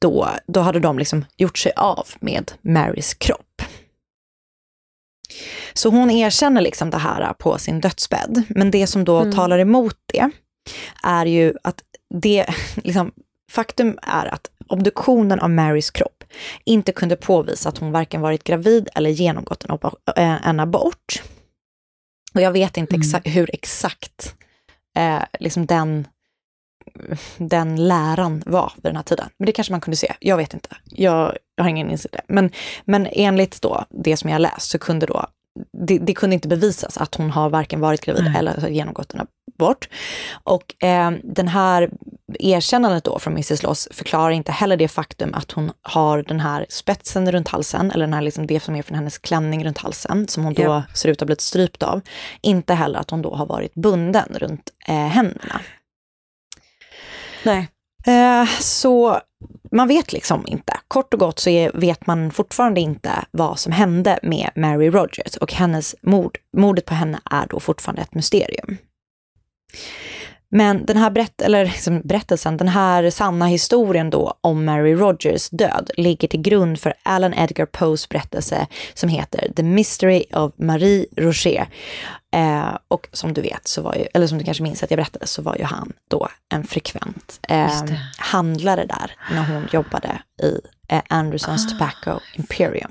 då, 0.00 0.28
då 0.46 0.60
hade 0.60 0.80
de 0.80 0.98
liksom 0.98 1.24
gjort 1.36 1.58
sig 1.58 1.72
av 1.76 2.08
med 2.20 2.52
Marys 2.62 3.14
kropp. 3.14 3.45
Så 5.76 5.88
hon 5.90 6.10
erkänner 6.10 6.60
liksom 6.60 6.90
det 6.90 6.98
här 6.98 7.32
på 7.32 7.58
sin 7.58 7.80
dödsbädd. 7.80 8.42
Men 8.48 8.70
det 8.70 8.86
som 8.86 9.04
då 9.04 9.32
talar 9.32 9.58
emot 9.58 9.96
det 10.12 10.30
är 11.02 11.26
ju 11.26 11.54
att 11.62 11.82
det, 12.14 12.46
liksom, 12.76 13.12
faktum 13.50 13.98
är 14.02 14.26
att 14.34 14.50
obduktionen 14.68 15.40
av 15.40 15.50
Marys 15.50 15.90
kropp 15.90 16.24
inte 16.64 16.92
kunde 16.92 17.16
påvisa 17.16 17.68
att 17.68 17.78
hon 17.78 17.92
varken 17.92 18.20
varit 18.20 18.44
gravid 18.44 18.88
eller 18.94 19.10
genomgått 19.10 19.64
en, 19.64 19.78
eh, 20.16 20.48
en 20.48 20.60
abort. 20.60 21.22
Och 22.34 22.40
jag 22.40 22.52
vet 22.52 22.76
inte 22.76 22.96
exa- 22.96 23.28
hur 23.28 23.50
exakt 23.54 24.34
eh, 24.96 25.22
liksom 25.40 25.66
den, 25.66 26.08
den 27.36 27.88
läran 27.88 28.42
var 28.46 28.72
vid 28.76 28.82
den 28.84 28.96
här 28.96 29.02
tiden. 29.02 29.28
Men 29.38 29.46
det 29.46 29.52
kanske 29.52 29.72
man 29.72 29.80
kunde 29.80 29.96
se. 29.96 30.14
Jag 30.20 30.36
vet 30.36 30.54
inte. 30.54 30.76
Jag, 30.84 31.36
jag 31.56 31.64
har 31.64 31.68
ingen 31.68 31.90
insikt 31.90 32.14
i 32.14 32.16
det. 32.16 32.24
Men, 32.34 32.50
men 32.84 33.08
enligt 33.12 33.62
då 33.62 33.84
det 33.90 34.16
som 34.16 34.30
jag 34.30 34.40
läst 34.40 34.70
så 34.70 34.78
kunde 34.78 35.06
då 35.06 35.26
det, 35.86 35.98
det 35.98 36.14
kunde 36.14 36.34
inte 36.34 36.48
bevisas 36.48 36.96
att 36.98 37.14
hon 37.14 37.30
har 37.30 37.50
varken 37.50 37.80
varit 37.80 38.00
gravid 38.00 38.24
Nej. 38.24 38.36
eller 38.38 38.60
har 38.60 38.68
genomgått 38.68 39.14
en 39.14 39.20
abort. 39.58 39.88
Och 40.44 40.84
eh, 40.84 41.10
den 41.24 41.48
här 41.48 41.90
erkännandet 42.38 43.04
då 43.04 43.18
från 43.18 43.32
Mrs 43.32 43.62
Loss 43.62 43.88
förklarar 43.90 44.30
inte 44.30 44.52
heller 44.52 44.76
det 44.76 44.88
faktum 44.88 45.34
att 45.34 45.52
hon 45.52 45.72
har 45.82 46.22
den 46.22 46.40
här 46.40 46.66
spetsen 46.68 47.32
runt 47.32 47.48
halsen, 47.48 47.90
eller 47.90 48.06
den 48.06 48.14
här 48.14 48.22
liksom 48.22 48.46
det 48.46 48.60
som 48.60 48.76
är 48.76 48.82
från 48.82 48.96
hennes 48.96 49.18
klänning 49.18 49.64
runt 49.64 49.78
halsen, 49.78 50.28
som 50.28 50.44
hon 50.44 50.54
då 50.54 50.62
Ja. 50.62 50.82
ser 50.94 51.08
ut 51.08 51.16
att 51.16 51.20
ha 51.20 51.26
blivit 51.26 51.40
strypt 51.40 51.82
av. 51.82 52.00
Inte 52.40 52.74
heller 52.74 52.98
att 52.98 53.10
hon 53.10 53.22
då 53.22 53.34
har 53.34 53.46
varit 53.46 53.74
bunden 53.74 54.28
runt 54.34 54.70
eh, 54.88 54.94
händerna. 54.94 55.60
Nej. 57.44 57.68
Eh, 58.06 58.46
så 58.60 59.20
man 59.70 59.88
vet 59.88 60.12
liksom 60.12 60.44
inte. 60.46 60.76
Kort 60.88 61.14
och 61.14 61.20
gott 61.20 61.38
så 61.38 61.50
är, 61.50 61.70
vet 61.74 62.06
man 62.06 62.30
fortfarande 62.30 62.80
inte 62.80 63.10
vad 63.30 63.58
som 63.58 63.72
hände 63.72 64.18
med 64.22 64.50
Mary 64.56 64.90
Rogers 64.90 65.36
och 65.36 65.52
hennes 65.52 65.94
mord, 66.00 66.38
mordet 66.56 66.84
på 66.84 66.94
henne 66.94 67.20
är 67.30 67.46
då 67.50 67.60
fortfarande 67.60 68.02
ett 68.02 68.14
mysterium. 68.14 68.76
Men 70.48 70.86
den 70.86 70.96
här 70.96 71.10
berätt, 71.10 71.42
eller 71.42 71.64
liksom 71.64 72.00
berättelsen, 72.04 72.56
den 72.56 72.68
här 72.68 73.10
sanna 73.10 73.46
historien 73.46 74.10
då 74.10 74.34
om 74.40 74.64
Mary 74.64 74.94
Rogers 74.94 75.48
död 75.48 75.90
ligger 75.96 76.28
till 76.28 76.40
grund 76.40 76.80
för 76.80 76.94
Alan 77.02 77.34
Edgar 77.34 77.66
Poes 77.66 78.08
berättelse 78.08 78.66
som 78.94 79.08
heter 79.08 79.52
The 79.56 79.62
Mystery 79.62 80.24
of 80.32 80.52
Marie 80.56 81.06
Roger. 81.16 81.68
Eh, 82.34 82.76
och 82.88 83.08
som 83.12 83.32
du 83.32 83.40
vet, 83.40 83.68
så 83.68 83.82
var 83.82 83.94
ju, 83.94 84.06
eller 84.14 84.26
som 84.26 84.38
du 84.38 84.44
kanske 84.44 84.62
minns 84.62 84.82
att 84.82 84.90
jag 84.90 84.98
berättade, 84.98 85.26
så 85.26 85.42
var 85.42 85.56
ju 85.56 85.64
han 85.64 85.92
då 86.08 86.28
en 86.54 86.64
frekvent 86.64 87.40
eh, 87.48 87.84
handlare 88.18 88.86
där 88.86 89.16
när 89.30 89.44
hon 89.44 89.68
jobbade 89.72 90.22
i 90.42 90.60
eh, 90.88 91.02
Andersons 91.08 91.72
Tobacco 91.72 92.20
Imperium. 92.34 92.90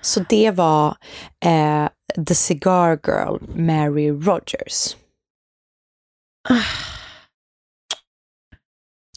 Så 0.00 0.20
det 0.20 0.50
var 0.50 0.96
eh, 1.44 1.88
The 2.26 2.34
Cigar 2.34 3.00
Girl, 3.06 3.38
Mary 3.56 4.10
Rogers. 4.10 4.96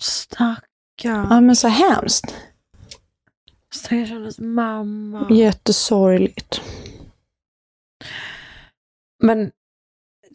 Stackarn. 0.02 1.28
Ja 1.30 1.42
men 1.42 1.56
så 1.56 1.68
hemskt. 1.68 2.36
Stackars 3.74 4.10
hennes 4.10 4.40
mamma. 4.40 5.28
Jättesorgligt. 5.30 6.62
Men 9.24 9.52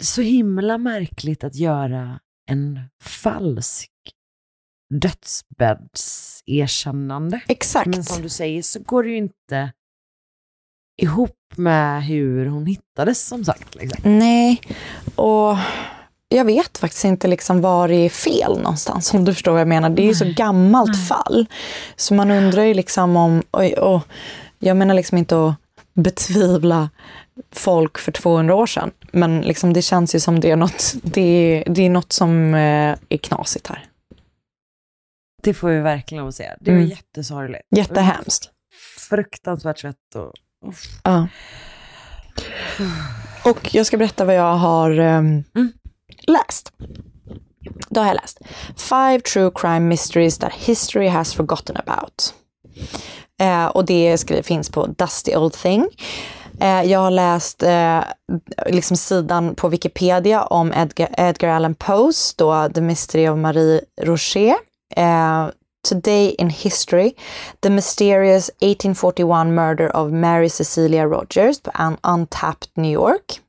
så 0.01 0.23
himla 0.23 0.79
märkligt 0.79 1.45
att 1.45 1.55
göra 1.55 2.21
en 2.51 2.81
falsk 3.03 3.91
dödsbäddserkännande. 4.95 7.41
Exakt. 7.49 7.87
Men 7.87 8.05
som 8.05 8.23
du 8.23 8.29
säger 8.29 8.63
så 8.63 8.81
går 8.81 9.03
det 9.03 9.09
ju 9.09 9.17
inte 9.17 9.73
ihop 11.03 11.37
med 11.57 12.05
hur 12.05 12.47
hon 12.47 12.67
hittades 12.67 13.27
som 13.27 13.45
sagt. 13.45 13.75
Liksom. 13.75 14.19
Nej, 14.19 14.61
och 15.15 15.57
jag 16.29 16.45
vet 16.45 16.79
faktiskt 16.79 17.05
inte 17.05 17.29
liksom 17.29 17.61
var 17.61 17.89
det 17.89 17.95
är 17.95 18.09
fel 18.09 18.57
någonstans, 18.57 19.15
om 19.15 19.25
du 19.25 19.35
förstår 19.35 19.53
vad 19.53 19.61
jag 19.61 19.69
menar. 19.69 19.91
Det 19.91 20.03
är 20.03 20.07
ju 20.07 20.15
så 20.15 20.33
gammalt 20.37 21.09
fall. 21.09 21.47
Så 21.97 22.15
man 22.15 22.31
undrar 22.31 22.63
ju 22.63 22.75
liksom 22.75 23.17
om, 23.17 23.43
oj, 23.51 23.75
och 23.75 24.03
jag 24.59 24.77
menar 24.77 24.95
liksom 24.95 25.19
inte 25.19 25.49
att 25.49 25.55
betvivla 25.95 26.91
folk 27.53 27.99
för 27.99 28.13
200 28.13 28.55
år 28.55 28.67
sedan, 28.67 28.91
men 29.13 29.41
liksom 29.41 29.73
det 29.73 29.83
känns 29.83 30.15
ju 30.15 30.21
som 30.21 30.41
det 30.41 30.51
är 30.51 30.57
något, 30.57 30.95
det 31.03 31.21
är, 31.21 31.65
det 31.73 31.83
är 31.83 31.91
något 31.91 32.13
som 32.13 32.55
eh, 32.55 32.97
är 33.09 33.17
knasigt 33.23 33.67
här. 33.67 33.85
Det 35.43 35.55
får 35.55 35.69
vi 35.69 35.81
verkligen 35.81 36.21
lov 36.21 36.29
att 36.29 36.35
säga. 36.35 36.57
Det 36.61 36.71
var 36.71 36.79
Mm. 36.79 36.91
jättesorgligt. 36.91 37.63
Jättehemskt. 37.77 38.51
Fruktansvärt 39.09 39.79
svett 39.79 40.15
och... 40.15 40.33
uff. 40.69 40.85
Ja. 41.05 41.29
Och 43.45 43.75
jag 43.75 43.87
ska 43.87 43.97
berätta 43.97 44.25
vad 44.25 44.35
jag 44.35 44.55
har 44.57 44.91
ehm, 44.99 45.45
läst. 46.27 46.73
Då 47.89 48.01
har 48.01 48.07
jag 48.07 48.15
läst. 48.17 48.39
Five 48.77 49.21
true 49.21 49.51
crime 49.55 49.81
mysteries 49.81 50.39
that 50.39 50.53
history 50.53 51.09
has 51.09 51.35
forgotten 51.35 51.77
about. 51.77 52.35
Eh, 53.41 53.67
och 53.67 53.85
det 53.85 54.47
finns 54.47 54.71
på 54.71 54.87
Dusty 54.87 55.37
Old 55.37 55.53
Thing. 55.53 55.89
Eh, 56.61 56.83
jag 56.83 56.99
har 56.99 57.11
läst 57.11 57.63
eh, 57.63 58.01
liksom 58.67 58.97
sidan 58.97 59.55
på 59.55 59.69
Wikipedia 59.69 60.43
om 60.43 60.73
Edgar, 60.73 61.09
Edgar 61.19 61.49
Allan 61.49 61.75
Poes, 61.75 62.35
då 62.35 62.69
The 62.75 62.81
Mystery 62.81 63.29
of 63.29 63.39
Marie 63.39 63.81
Rocher. 64.03 64.55
Eh, 64.97 65.49
Today 65.89 66.35
in 66.39 66.51
History, 66.51 67.13
The 67.61 67.71
Mysterious 67.71 68.49
1841 68.49 69.47
Murder 69.47 69.97
of 69.97 70.13
Mary 70.13 70.49
Cecilia 70.49 71.05
Rogers 71.05 71.61
på 71.61 71.71
Untapped 72.03 72.69
New 72.75 72.93
York. 72.93 73.41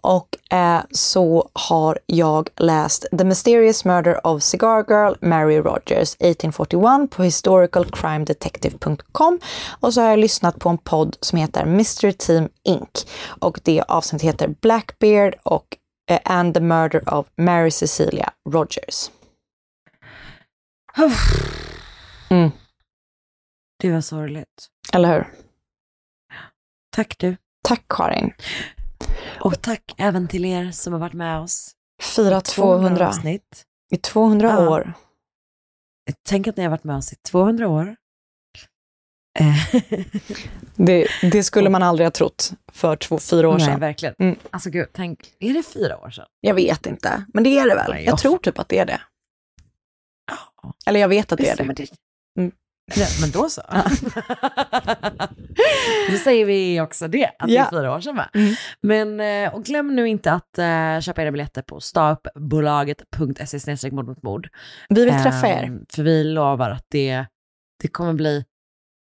Och 0.00 0.28
eh, 0.56 0.80
så 0.90 1.50
har 1.52 1.98
jag 2.06 2.48
läst 2.56 3.06
The 3.18 3.24
Mysterious 3.24 3.84
Murder 3.84 4.26
of 4.26 4.42
Cigar 4.42 4.84
Girl 4.88 5.14
Mary 5.20 5.58
Rogers 5.58 6.14
1841 6.14 7.10
på 7.10 7.22
historicalcrimedetective.com 7.22 9.40
och 9.80 9.94
så 9.94 10.00
har 10.00 10.08
jag 10.08 10.18
lyssnat 10.18 10.58
på 10.58 10.68
en 10.68 10.78
podd 10.78 11.16
som 11.20 11.38
heter 11.38 11.64
Mystery 11.64 12.12
Team 12.12 12.48
Inc. 12.62 13.06
Och 13.40 13.60
det 13.62 13.82
avsnittet 13.88 14.28
heter 14.28 14.48
Blackbeard 14.48 15.34
och 15.42 15.76
eh, 16.10 16.20
And 16.24 16.54
the 16.54 16.60
Murder 16.60 17.14
of 17.14 17.26
Mary 17.36 17.70
Cecilia 17.70 18.32
Rogers. 18.50 19.10
Mm. 22.30 22.50
Det 23.80 23.92
var 23.92 24.00
sorgligt. 24.00 24.68
Eller 24.92 25.14
hur? 25.14 25.28
Tack 26.90 27.18
du. 27.18 27.36
Tack 27.62 27.84
Karin. 27.88 28.32
Och 29.40 29.62
tack 29.62 29.94
även 29.96 30.28
till 30.28 30.44
er 30.44 30.70
som 30.70 30.92
har 30.92 31.00
varit 31.00 31.12
med 31.12 31.38
oss. 31.40 31.72
Fira 32.02 32.40
200 32.40 33.08
avsnitt. 33.08 33.64
i 33.92 33.96
200 33.96 34.48
Ja. 34.48 34.70
år. 34.70 34.92
Tänk 36.28 36.46
att 36.48 36.56
ni 36.56 36.62
har 36.62 36.70
varit 36.70 36.84
med 36.84 36.96
oss 36.96 37.12
i 37.12 37.16
200 37.16 37.68
år. 37.68 37.96
Eh, 39.38 39.80
Det, 40.76 41.06
det 41.32 41.42
skulle 41.42 41.70
man 41.70 41.82
aldrig 41.82 42.06
ha 42.06 42.10
trott 42.10 42.52
för 42.72 42.96
två, 42.96 43.18
fyra 43.18 43.48
år 43.48 43.56
Nej, 43.58 43.66
sedan. 43.66 43.80
verkligen. 43.80 44.14
Mm. 44.18 44.36
Alltså 44.50 44.70
gud, 44.70 44.88
tänk, 44.92 45.34
är 45.40 45.54
det 45.54 45.62
fyra 45.62 45.98
år 45.98 46.10
sedan? 46.10 46.26
Jag 46.40 46.54
vet 46.54 46.86
inte, 46.86 47.24
men 47.34 47.44
det 47.44 47.58
är 47.58 47.68
det 47.68 47.74
väl? 47.74 47.90
Nej, 47.90 48.04
Jag 48.04 48.12
jag- 48.12 48.18
tror 48.18 48.38
typ 48.38 48.58
att 48.58 48.68
det 48.68 48.78
är 48.78 48.86
det. 48.86 49.00
Eller 50.86 51.00
jag 51.00 51.08
vet 51.08 51.32
att 51.32 51.38
det 51.38 51.48
är 51.48 51.56
det. 51.56 51.72
Det... 51.74 51.86
Mm. 52.96 53.00
Ja, 53.00 53.06
men 53.20 53.30
då 53.30 53.48
så. 53.50 53.62
då 56.10 56.16
säger 56.24 56.44
vi 56.44 56.80
också 56.80 57.08
det, 57.08 57.26
att 57.38 57.48
det 57.48 57.52
Ja. 57.54 57.66
är 57.66 57.70
fyra 57.70 57.94
år 57.96 58.00
sedan 58.00 58.16
va? 58.16 58.28
Mm. 58.34 58.54
Men, 58.80 59.20
eh, 59.46 59.54
och 59.54 59.64
glöm 59.64 59.96
nu 59.96 60.08
inte 60.08 60.32
att 60.32 60.58
eh, 60.58 61.00
köpa 61.00 61.22
era 61.22 61.30
biljetter 61.32 61.62
på 61.62 61.80
stauppbolaget.se 61.80 63.90
mord 63.90 64.06
mot 64.06 64.22
mord. 64.22 64.48
Vi 64.88 65.04
vill 65.04 65.14
träffa 65.22 65.48
er. 65.48 65.62
Ehm, 65.62 65.84
För 65.94 66.02
vi 66.02 66.24
lovar 66.24 66.70
att 66.70 66.86
det, 66.88 67.24
det 67.82 67.88
kommer 67.88 68.12
bli 68.12 68.44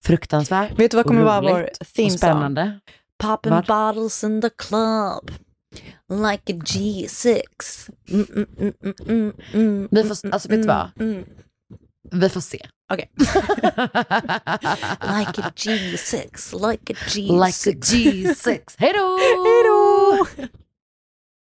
fruktansvärt 0.05 0.79
Vet 0.79 0.91
du 0.91 0.97
vad 0.97 1.07
kommer 1.07 1.23
vara 1.23 1.41
vår 1.41 1.69
theme 1.97 2.11
song? 2.11 2.19
spännande. 2.19 2.81
Popping 3.19 3.53
Vad? 3.53 3.67
bottles 3.67 4.25
in 4.25 4.43
the 4.43 4.51
club 4.51 5.31
like 6.29 6.53
a 6.53 6.57
G6. 6.57 7.41
Mm, 8.11 8.27
mm, 8.35 8.47
mm, 8.61 8.73
mm, 8.83 8.95
mm, 9.09 9.33
mm, 9.55 9.89
Vi 9.91 10.05
får- 10.05 10.33
alltså, 10.33 10.49
vet 10.49 10.63
du 10.63 10.69
vad? 10.69 10.91
Vi 12.13 12.29
får 12.29 12.41
se. 12.41 12.59
Okej. 12.93 13.11
Like 15.19 15.39
a 15.43 15.53
G6, 15.57 16.53
like 16.71 16.93
a 16.93 16.97
G6. 17.09 17.47
like 17.47 17.71
a 17.71 17.79
G6. 17.81 18.61
Hej 18.79 18.93
då! 18.93 19.19